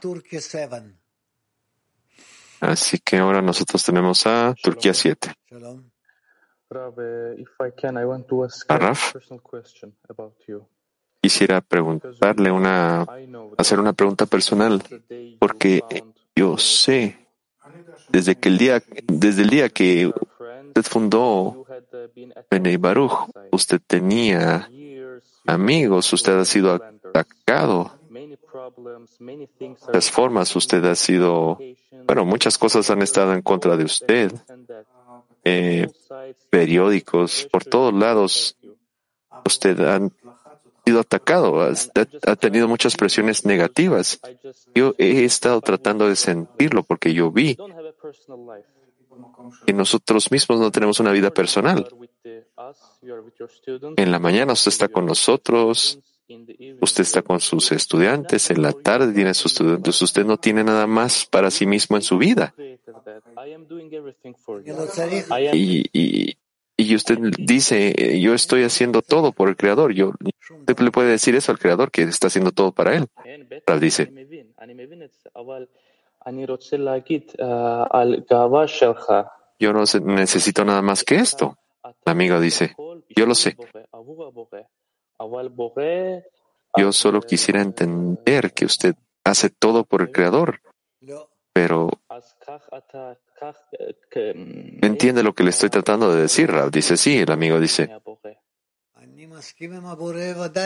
Así 2.60 2.98
que 2.98 3.18
ahora 3.18 3.42
nosotros 3.42 3.84
tenemos 3.84 4.26
a 4.26 4.54
Turquía 4.62 4.94
7. 4.94 5.34
Raf, 8.68 9.14
quisiera 11.20 11.60
preguntarle 11.60 12.50
una, 12.50 13.06
hacer 13.58 13.78
una 13.78 13.92
pregunta 13.92 14.26
personal, 14.26 14.82
porque 15.38 15.82
yo 16.34 16.56
sé 16.56 17.28
desde 18.08 18.36
que 18.36 18.48
el 18.48 18.58
día, 18.58 18.82
desde 19.06 19.42
el 19.42 19.50
día 19.50 19.68
que 19.68 20.06
usted 20.06 20.82
fundó 20.82 21.66
Benei 22.50 22.76
Baruch, 22.76 23.30
usted 23.52 23.80
tenía 23.86 24.68
amigos, 25.46 26.12
usted 26.12 26.38
ha 26.38 26.44
sido 26.44 26.74
atacado. 26.74 27.92
Las 29.92 30.10
formas, 30.10 30.54
usted 30.56 30.84
ha 30.84 30.94
sido, 30.94 31.58
bueno, 32.06 32.24
muchas 32.24 32.58
cosas 32.58 32.90
han 32.90 33.02
estado 33.02 33.32
en 33.32 33.42
contra 33.42 33.76
de 33.76 33.84
usted. 33.84 34.32
Eh, 35.44 35.88
periódicos, 36.50 37.48
por 37.50 37.64
todos 37.64 37.94
lados, 37.94 38.56
usted 39.44 39.78
ha 39.80 40.00
sido 40.84 41.00
atacado, 41.00 41.62
ha, 41.62 42.36
tenido 42.36 42.68
muchas 42.68 42.96
presiones 42.96 43.44
negativas. 43.44 44.20
Yo 44.74 44.94
he 44.98 45.24
estado 45.24 45.60
tratando 45.60 46.08
de 46.08 46.16
sentirlo 46.16 46.82
porque 46.82 47.14
yo 47.14 47.30
vi 47.30 47.56
que 49.66 49.72
nosotros 49.72 50.30
mismos 50.30 50.60
no 50.60 50.70
tenemos 50.70 51.00
una 51.00 51.12
vida 51.12 51.30
personal. 51.30 51.88
En 53.96 54.10
la 54.10 54.18
mañana 54.18 54.52
usted 54.52 54.70
está 54.70 54.88
con 54.88 55.06
nosotros, 55.06 55.98
usted 56.80 57.02
está 57.02 57.22
con 57.22 57.40
sus 57.40 57.72
estudiantes, 57.72 58.50
en 58.50 58.62
la 58.62 58.72
tarde 58.72 59.12
tiene 59.12 59.34
sus 59.34 59.52
estudiantes, 59.52 60.02
usted 60.02 60.24
no 60.24 60.38
tiene 60.38 60.64
nada 60.64 60.86
más 60.86 61.26
para 61.26 61.50
sí 61.50 61.66
mismo 61.66 61.96
en 61.96 62.02
su 62.02 62.18
vida. 62.18 62.54
Y, 65.52 66.36
y, 66.78 66.94
usted 66.94 67.18
dice, 67.38 68.20
yo 68.20 68.34
estoy 68.34 68.64
haciendo 68.64 69.02
todo 69.02 69.32
por 69.32 69.48
el 69.48 69.56
Creador. 69.56 69.92
Yo, 69.92 70.12
usted 70.50 70.80
le 70.80 70.90
puede 70.90 71.10
decir 71.10 71.34
eso 71.34 71.52
al 71.52 71.58
Creador, 71.58 71.90
que 71.90 72.02
está 72.02 72.26
haciendo 72.26 72.52
todo 72.52 72.72
para 72.72 72.96
él. 72.96 73.06
Dice, 73.80 74.12
yo 79.58 79.72
no 79.72 79.84
necesito 80.04 80.64
nada 80.64 80.82
más 80.82 81.04
que 81.04 81.16
esto. 81.16 81.56
La 82.06 82.12
amiga 82.12 82.38
dice, 82.38 82.76
yo 83.16 83.26
lo 83.26 83.34
sé. 83.34 83.56
Yo 86.76 86.92
solo 86.92 87.20
quisiera 87.20 87.60
entender 87.60 88.52
que 88.52 88.64
usted 88.64 88.94
hace 89.24 89.50
todo 89.50 89.82
por 89.84 90.02
el 90.02 90.12
Creador, 90.12 90.60
pero 91.52 91.90
entiende 94.82 95.24
lo 95.24 95.34
que 95.34 95.42
le 95.42 95.50
estoy 95.50 95.68
tratando 95.68 96.14
de 96.14 96.22
decir, 96.22 96.48
Rab. 96.48 96.70
Dice, 96.70 96.96
sí, 96.96 97.18
el 97.18 97.30
amigo 97.32 97.58
dice, 97.58 97.90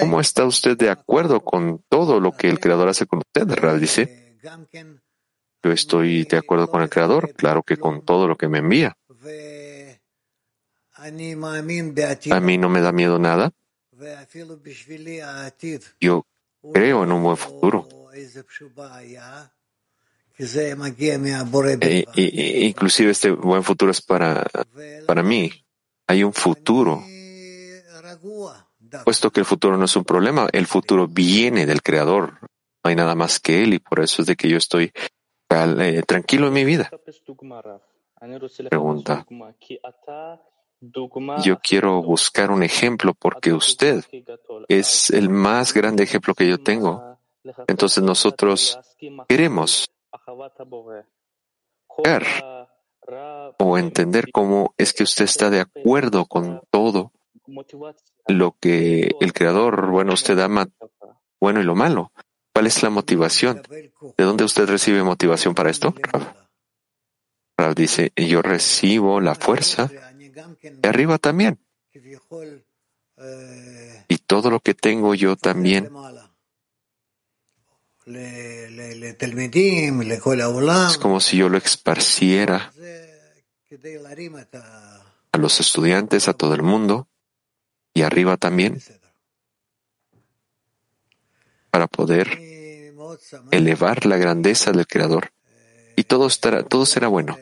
¿cómo 0.00 0.20
está 0.20 0.44
usted 0.44 0.76
de 0.76 0.90
acuerdo 0.90 1.40
con 1.40 1.82
todo 1.88 2.20
lo 2.20 2.32
que 2.32 2.50
el 2.50 2.60
Creador 2.60 2.90
hace 2.90 3.06
con 3.06 3.20
usted? 3.20 3.48
Rab 3.54 3.78
dice, 3.78 4.36
yo 5.62 5.72
estoy 5.72 6.24
de 6.24 6.36
acuerdo 6.36 6.68
con 6.68 6.82
el 6.82 6.90
Creador, 6.90 7.32
claro 7.32 7.62
que 7.62 7.78
con 7.78 8.04
todo 8.04 8.28
lo 8.28 8.36
que 8.36 8.48
me 8.48 8.58
envía. 8.58 8.94
A 12.32 12.40
mí 12.40 12.58
no 12.58 12.68
me 12.68 12.80
da 12.80 12.92
miedo 12.92 13.18
nada. 13.18 13.52
Yo 16.00 16.26
creo 16.72 17.04
en 17.04 17.12
un 17.12 17.22
buen 17.22 17.36
futuro. 17.36 17.88
E, 21.82 22.06
e, 22.16 22.66
inclusive 22.66 23.10
este 23.10 23.30
buen 23.30 23.62
futuro 23.62 23.90
es 23.90 24.00
para, 24.00 24.46
para 25.06 25.22
mí. 25.22 25.52
Hay 26.06 26.24
un 26.24 26.32
futuro. 26.32 27.02
Puesto 29.04 29.30
que 29.30 29.40
el 29.40 29.46
futuro 29.46 29.76
no 29.76 29.84
es 29.84 29.94
un 29.96 30.04
problema, 30.04 30.48
el 30.52 30.66
futuro 30.66 31.06
viene 31.06 31.66
del 31.66 31.82
Creador. 31.82 32.38
No 32.82 32.88
hay 32.88 32.96
nada 32.96 33.14
más 33.14 33.38
que 33.38 33.62
Él 33.62 33.74
y 33.74 33.78
por 33.78 34.00
eso 34.00 34.22
es 34.22 34.26
de 34.26 34.36
que 34.36 34.48
yo 34.48 34.56
estoy 34.56 34.92
eh, 35.50 36.02
tranquilo 36.06 36.48
en 36.48 36.52
mi 36.52 36.64
vida. 36.64 36.90
Pregunta. 38.70 39.26
Yo 40.80 41.58
quiero 41.62 42.02
buscar 42.02 42.50
un 42.50 42.62
ejemplo 42.62 43.14
porque 43.14 43.52
usted 43.52 44.04
es 44.68 45.10
el 45.10 45.28
más 45.28 45.74
grande 45.74 46.04
ejemplo 46.04 46.34
que 46.34 46.48
yo 46.48 46.58
tengo. 46.58 47.18
Entonces 47.66 48.02
nosotros 48.02 48.78
queremos 49.28 49.90
ver 52.04 52.26
o 53.58 53.78
entender 53.78 54.30
cómo 54.32 54.74
es 54.78 54.92
que 54.92 55.02
usted 55.02 55.24
está 55.24 55.50
de 55.50 55.60
acuerdo 55.60 56.26
con 56.26 56.62
todo 56.70 57.12
lo 58.26 58.56
que 58.60 59.10
el 59.20 59.32
Creador, 59.32 59.90
bueno, 59.90 60.14
usted 60.14 60.38
ama 60.38 60.68
bueno 61.40 61.60
y 61.60 61.64
lo 61.64 61.74
malo. 61.74 62.12
¿Cuál 62.52 62.66
es 62.66 62.82
la 62.82 62.90
motivación? 62.90 63.62
¿De 64.16 64.24
dónde 64.24 64.44
usted 64.44 64.66
recibe 64.66 65.02
motivación 65.02 65.54
para 65.54 65.70
esto? 65.70 65.94
Rav 67.56 67.74
dice, 67.74 68.12
yo 68.16 68.42
recibo 68.42 69.20
la 69.20 69.34
fuerza 69.34 69.90
arriba 70.82 71.18
también. 71.18 71.58
Y 74.08 74.18
todo 74.18 74.50
lo 74.50 74.60
que 74.60 74.74
tengo 74.74 75.14
yo 75.14 75.36
también. 75.36 75.90
Es 80.90 80.98
como 80.98 81.20
si 81.20 81.36
yo 81.36 81.48
lo 81.48 81.58
esparciera 81.58 82.72
a 85.32 85.38
los 85.38 85.60
estudiantes, 85.60 86.28
a 86.28 86.32
todo 86.32 86.54
el 86.54 86.62
mundo, 86.62 87.08
y 87.94 88.02
arriba 88.02 88.36
también, 88.36 88.80
para 91.70 91.86
poder 91.86 92.38
elevar 93.50 94.06
la 94.06 94.16
grandeza 94.16 94.72
del 94.72 94.86
Creador. 94.86 95.32
Y 95.96 96.04
todo, 96.04 96.26
estará, 96.26 96.62
todo 96.62 96.86
será 96.86 97.08
bueno. 97.08 97.38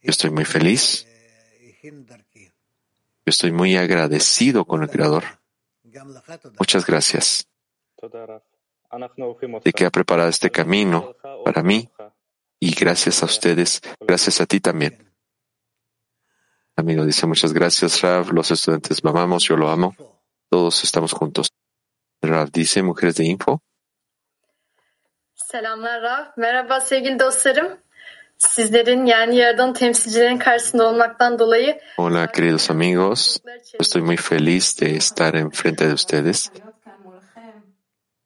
Yo 0.00 0.10
estoy 0.10 0.30
muy 0.30 0.44
feliz. 0.44 1.06
Yo 1.82 3.30
estoy 3.30 3.52
muy 3.52 3.76
agradecido 3.76 4.64
con 4.64 4.82
el 4.82 4.90
Creador. 4.90 5.24
Muchas 6.58 6.86
gracias 6.86 7.48
de 9.64 9.72
que 9.72 9.84
ha 9.84 9.90
preparado 9.90 10.28
este 10.28 10.50
camino 10.50 11.14
para 11.44 11.62
mí 11.62 11.90
y 12.60 12.74
gracias 12.74 13.22
a 13.22 13.26
ustedes, 13.26 13.80
gracias 14.00 14.40
a 14.40 14.46
ti 14.46 14.60
también. 14.60 15.12
Amigo 16.76 17.04
dice 17.04 17.26
muchas 17.26 17.52
gracias, 17.52 18.00
Rav. 18.02 18.32
Los 18.32 18.50
estudiantes 18.52 19.02
lo 19.02 19.10
amamos, 19.10 19.44
yo 19.44 19.56
lo 19.56 19.68
amo. 19.68 19.94
Todos 20.48 20.84
estamos 20.84 21.12
juntos. 21.12 21.52
Rav 22.22 22.50
dice, 22.50 22.82
mujeres 22.82 23.16
de 23.16 23.24
info. 23.24 23.62
Sizlerin 28.38 29.06
yani 29.06 29.36
yaradan 29.36 29.72
temsilcilerin 29.72 30.38
karşısında 30.38 30.88
olmaktan 30.88 31.38
dolayı 31.38 31.80
Hola 31.96 32.26
queridos 32.26 32.70
amigos. 32.70 33.38
Estoy 33.80 34.02
muy 34.02 34.16
feliz 34.16 34.80
de 34.80 34.96
estar 34.96 35.34
enfrente 35.34 35.88
de 35.88 35.92
ustedes. 35.94 36.50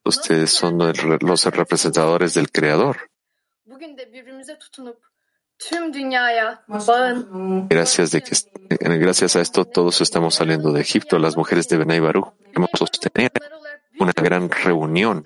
Ustedes 0.05 0.51
son 0.51 0.79
los 1.23 1.47
representadores 1.47 2.35
del 2.37 2.47
Creador. 2.49 2.97
bugün 3.67 3.99
de 3.99 4.13
birbirimize 4.13 4.59
tutunup 4.59 4.97
tüm 5.59 5.95
dünyaya 5.95 6.63
bağın 6.69 7.69
Gracias, 7.71 8.13
de 8.13 8.21
que, 8.21 8.35
gracias 8.99 9.37
a 9.37 9.41
esto 9.41 9.65
todos 9.65 10.01
estamos 10.01 10.35
saliendo 10.35 10.73
de 10.75 10.81
Egipto. 10.81 11.19
Las 11.23 11.37
mujeres 11.37 11.69
de 11.69 11.79
Benay 11.79 12.01
Baruch 12.01 12.29
queremos 12.47 12.71
sostener 12.79 13.31
una 14.01 14.13
gran 14.13 14.51
reunión 14.65 15.23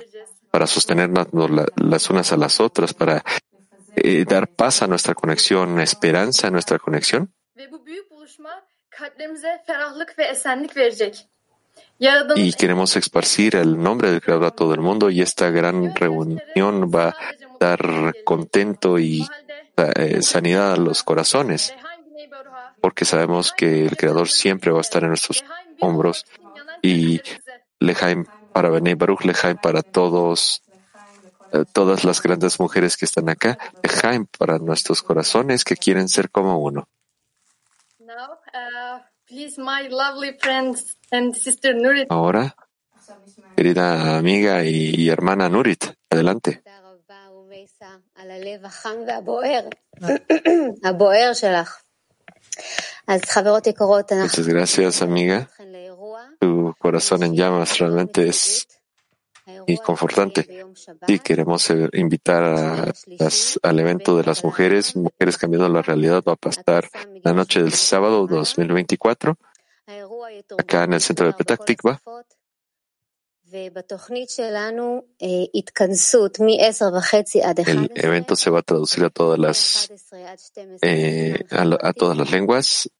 para 0.52 0.66
sostenernos 0.66 1.26
la- 1.50 1.68
las 1.76 2.10
unas 2.10 2.32
a 2.32 2.36
las 2.36 2.60
otras, 2.60 2.92
para 2.94 3.24
eh, 3.96 4.24
dar 4.24 4.48
paz 4.48 4.82
a 4.82 4.86
nuestra 4.86 5.14
conexión, 5.14 5.80
esperanza 5.80 6.48
a 6.48 6.50
nuestra 6.50 6.78
conexión. 6.78 7.32
Y 12.34 12.52
queremos 12.52 12.96
esparcir 12.96 13.56
el 13.56 13.82
nombre 13.82 14.10
del 14.10 14.20
Creador 14.20 14.44
a 14.44 14.50
todo 14.50 14.74
el 14.74 14.80
mundo 14.80 15.10
y 15.10 15.22
esta 15.22 15.50
gran 15.50 15.94
reunión 15.94 16.90
va 16.94 17.08
a 17.08 17.16
dar 17.58 18.14
contento 18.24 18.98
y 18.98 19.26
eh, 19.76 20.22
sanidad 20.22 20.72
a 20.72 20.76
los 20.76 21.02
corazones, 21.02 21.74
porque 22.80 23.04
sabemos 23.04 23.52
que 23.52 23.86
el 23.86 23.96
Creador 23.96 24.28
siempre 24.28 24.70
va 24.70 24.78
a 24.78 24.82
estar 24.82 25.02
en 25.02 25.10
nuestros 25.10 25.44
hombros 25.80 26.26
y 26.82 27.20
Lejaim 27.80 28.24
para 28.52 28.70
Benei 28.70 28.94
Baruch, 28.94 29.24
Lejaim 29.24 29.56
para 29.58 29.82
todos, 29.82 30.62
eh, 31.52 31.64
todas 31.72 32.04
las 32.04 32.20
grandes 32.22 32.58
mujeres 32.58 32.96
que 32.96 33.04
están 33.04 33.28
acá, 33.28 33.58
Jaim 33.82 34.26
para 34.38 34.58
nuestros 34.58 35.02
corazones 35.02 35.64
que 35.64 35.76
quieren 35.76 36.08
ser 36.08 36.30
como 36.30 36.58
uno. 36.58 36.88
Ahora, 42.08 42.56
querida 43.56 44.16
amiga 44.18 44.64
y, 44.64 45.08
hermana 45.08 45.48
Nurit, 45.48 45.84
adelante. 46.10 46.62
Muchas 54.22 54.48
gracias, 54.48 55.02
amiga. 55.02 55.48
Tu 56.40 56.74
corazón 56.78 57.22
en 57.22 57.34
llamas 57.36 57.78
realmente 57.78 58.28
es 58.28 58.66
y 59.66 59.78
confortante. 59.78 60.64
Y 61.06 61.18
queremos 61.18 61.70
eh, 61.70 61.88
invitar 61.94 62.42
a 62.42 62.92
las, 63.18 63.58
al 63.62 63.78
evento 63.78 64.16
de 64.16 64.24
las 64.24 64.44
mujeres, 64.44 64.96
Mujeres 64.96 65.38
Cambiando 65.38 65.68
la 65.68 65.82
Realidad, 65.82 66.22
va 66.26 66.32
a 66.32 66.36
pasar 66.36 66.88
la 67.22 67.32
noche 67.32 67.62
del 67.62 67.72
sábado 67.72 68.26
2024, 68.26 69.36
acá 70.58 70.84
en 70.84 70.92
el 70.94 71.00
centro 71.00 71.26
de 71.26 71.32
Petah 71.32 71.56
Tikva. 71.56 72.00
El 77.68 77.90
evento 77.94 78.34
se 78.34 78.50
va 78.50 78.58
a 78.58 78.62
traducir 78.62 79.04
a 79.04 79.10
todas 79.10 79.38
las 79.38 79.88
eh, 80.82 81.44
a 81.50 81.92
todas 81.92 82.16
las 82.16 82.30
lenguas 82.32 82.90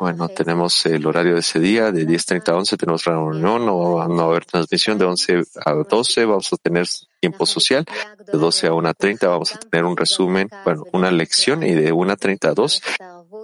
bueno, 0.00 0.28
tenemos 0.28 0.86
el 0.86 1.06
horario 1.06 1.34
de 1.34 1.40
ese 1.40 1.60
día, 1.60 1.92
de 1.92 2.06
10.30 2.06 2.48
a 2.48 2.56
11 2.56 2.76
tenemos 2.76 3.04
reunión, 3.04 3.64
no 3.64 3.94
va 3.94 4.04
a 4.04 4.26
haber 4.26 4.44
transmisión 4.44 4.98
de 4.98 5.04
11 5.04 5.42
a 5.64 5.72
12, 5.74 6.24
vamos 6.24 6.52
a 6.52 6.56
tener 6.56 6.86
tiempo 7.20 7.46
social, 7.46 7.84
de 8.26 8.38
12 8.38 8.66
a 8.66 8.70
1.30 8.70 9.28
vamos 9.28 9.54
a 9.54 9.58
tener 9.58 9.84
un 9.84 9.96
resumen, 9.96 10.48
bueno, 10.64 10.84
una 10.92 11.10
lección 11.10 11.62
y 11.62 11.74
de 11.74 11.92
1.30 11.92 12.48
a 12.48 12.54
2 12.54 12.82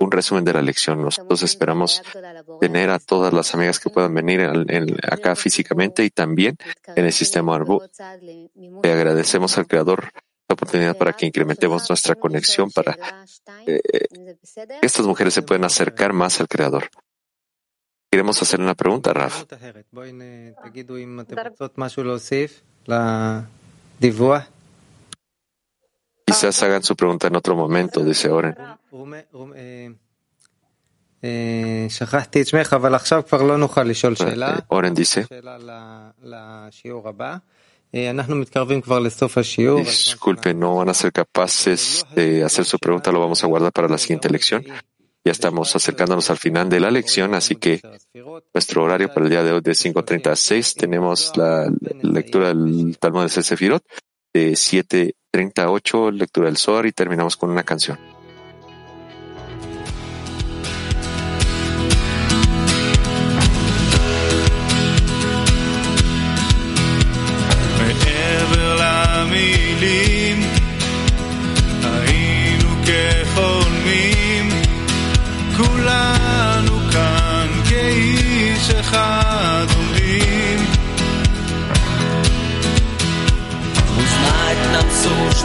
un 0.01 0.11
resumen 0.11 0.45
de 0.45 0.53
la 0.53 0.63
lección. 0.63 1.03
Nosotros 1.03 1.43
esperamos 1.43 2.03
tener 2.61 2.91
a 2.91 2.99
todas 2.99 3.33
las 3.33 3.55
amigas 3.55 3.79
que 3.79 3.91
puedan 3.91 4.15
venir 4.15 4.41
acá 5.03 5.37
físicamente 5.37 6.05
y 6.05 6.11
también 6.11 6.57
en 6.95 7.05
el 7.05 7.13
sistema 7.13 7.55
Arbu. 7.55 7.81
Le 8.83 8.93
agradecemos 8.93 9.57
al 9.59 9.67
Creador 9.67 10.11
oportunidad 10.55 10.97
para 10.97 11.13
que 11.13 11.27
incrementemos 11.27 11.89
nuestra 11.89 12.15
conexión, 12.15 12.71
para 12.71 12.97
eh, 13.67 13.81
que 14.81 14.87
estas 14.87 15.07
mujeres 15.07 15.35
se 15.35 15.43
puedan 15.43 15.65
acercar 15.65 16.13
más 16.13 16.41
al 16.41 16.49
Creador. 16.49 16.89
Queremos 18.11 18.41
hacer 18.41 18.61
una 18.61 18.75
pregunta, 18.75 19.13
Raf. 19.13 19.45
Quizás 26.25 26.63
hagan 26.63 26.83
su 26.83 26.97
pregunta 26.97 27.27
en 27.27 27.37
otro 27.37 27.55
momento, 27.55 28.05
dice 28.05 28.31
Oren. 28.31 28.55
Ah, 28.59 28.79
eh, 31.23 31.89
Oren 34.69 34.95
dice, 34.95 35.27
Disculpe, 39.77 40.53
no 40.53 40.75
van 40.77 40.89
a 40.89 40.95
ser 40.95 41.13
capaces 41.13 42.05
de 42.15 42.43
hacer 42.43 42.65
su 42.65 42.79
pregunta, 42.79 43.13
lo 43.13 43.21
vamos 43.21 43.45
a 43.45 43.47
guardar 43.47 43.73
para 43.73 43.89
la 43.89 43.99
siguiente 43.99 44.29
lección. 44.29 44.65
Ya 45.25 45.33
estamos 45.33 45.75
acercándonos 45.77 46.29
al 46.29 46.37
final 46.37 46.69
de 46.69 46.81
la 46.81 46.91
lección, 46.91 47.35
así 47.35 47.55
que 47.55 47.81
nuestro 48.53 48.83
horario 48.83 49.09
para 49.09 49.25
el 49.25 49.31
día 49.31 49.43
de 49.45 49.53
hoy 49.53 49.61
de 49.61 49.73
5.30 49.73 50.27
a 50.27 50.37
6 50.37 50.75
tenemos 50.75 51.33
la 51.37 51.73
lectura 52.03 52.49
del 52.49 52.99
Talmud 52.99 53.23
de 53.23 53.43
Sefirot, 53.43 53.85
de 54.35 54.53
7.30 54.53 55.63
a 55.63 55.71
8 55.71 56.11
lectura 56.11 56.47
del 56.47 56.59
Zohar 56.59 56.87
y 56.87 56.93
terminamos 56.93 57.37
con 57.37 57.51
una 57.51 57.63
canción. 57.63 57.99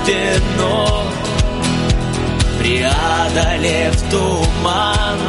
суждено 0.10 1.04
Преодолев 2.60 3.96
туман. 4.10 5.20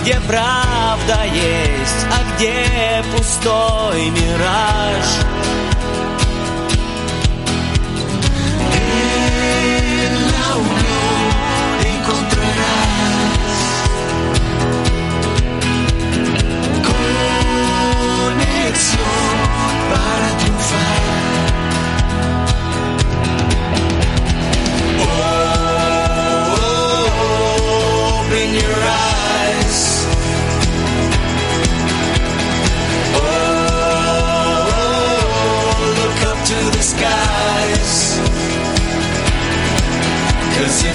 Где 0.00 0.20
правда 0.26 1.24
есть, 1.24 2.06
а 2.10 2.36
где 2.36 3.04
пустой 3.16 4.10
мираж? 4.10 5.43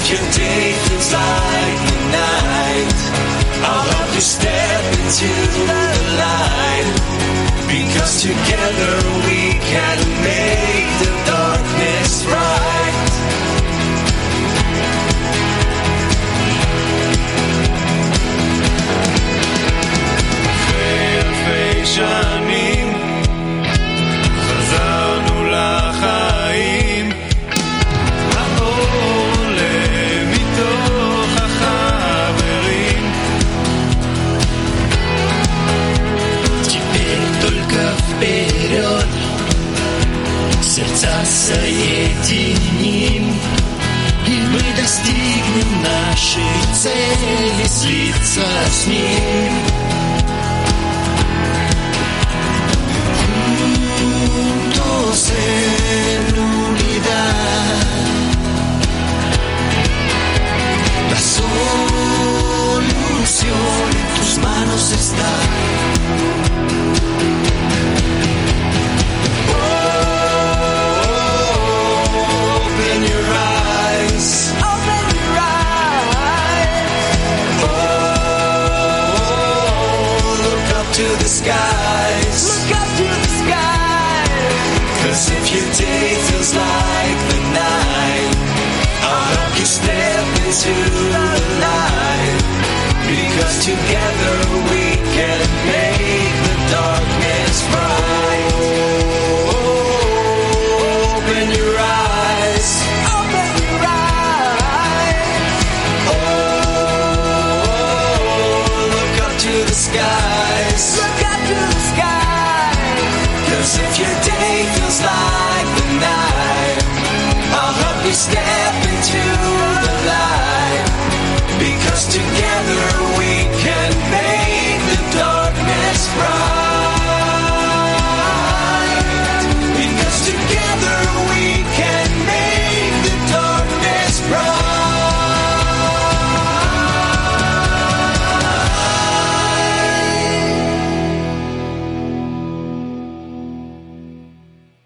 can 0.10 0.32
take 0.34 0.76
things 0.90 1.14
like 1.14 1.80
the 1.90 2.00
night. 2.18 2.98
I'll 3.62 3.86
help 3.94 4.16
you 4.16 4.22
step 4.22 4.84
into 4.98 5.30
the 5.54 5.68
light. 6.24 6.88
Because 7.70 8.24
together 8.24 8.94
we 9.28 9.54
can 9.70 10.00
make 10.26 10.79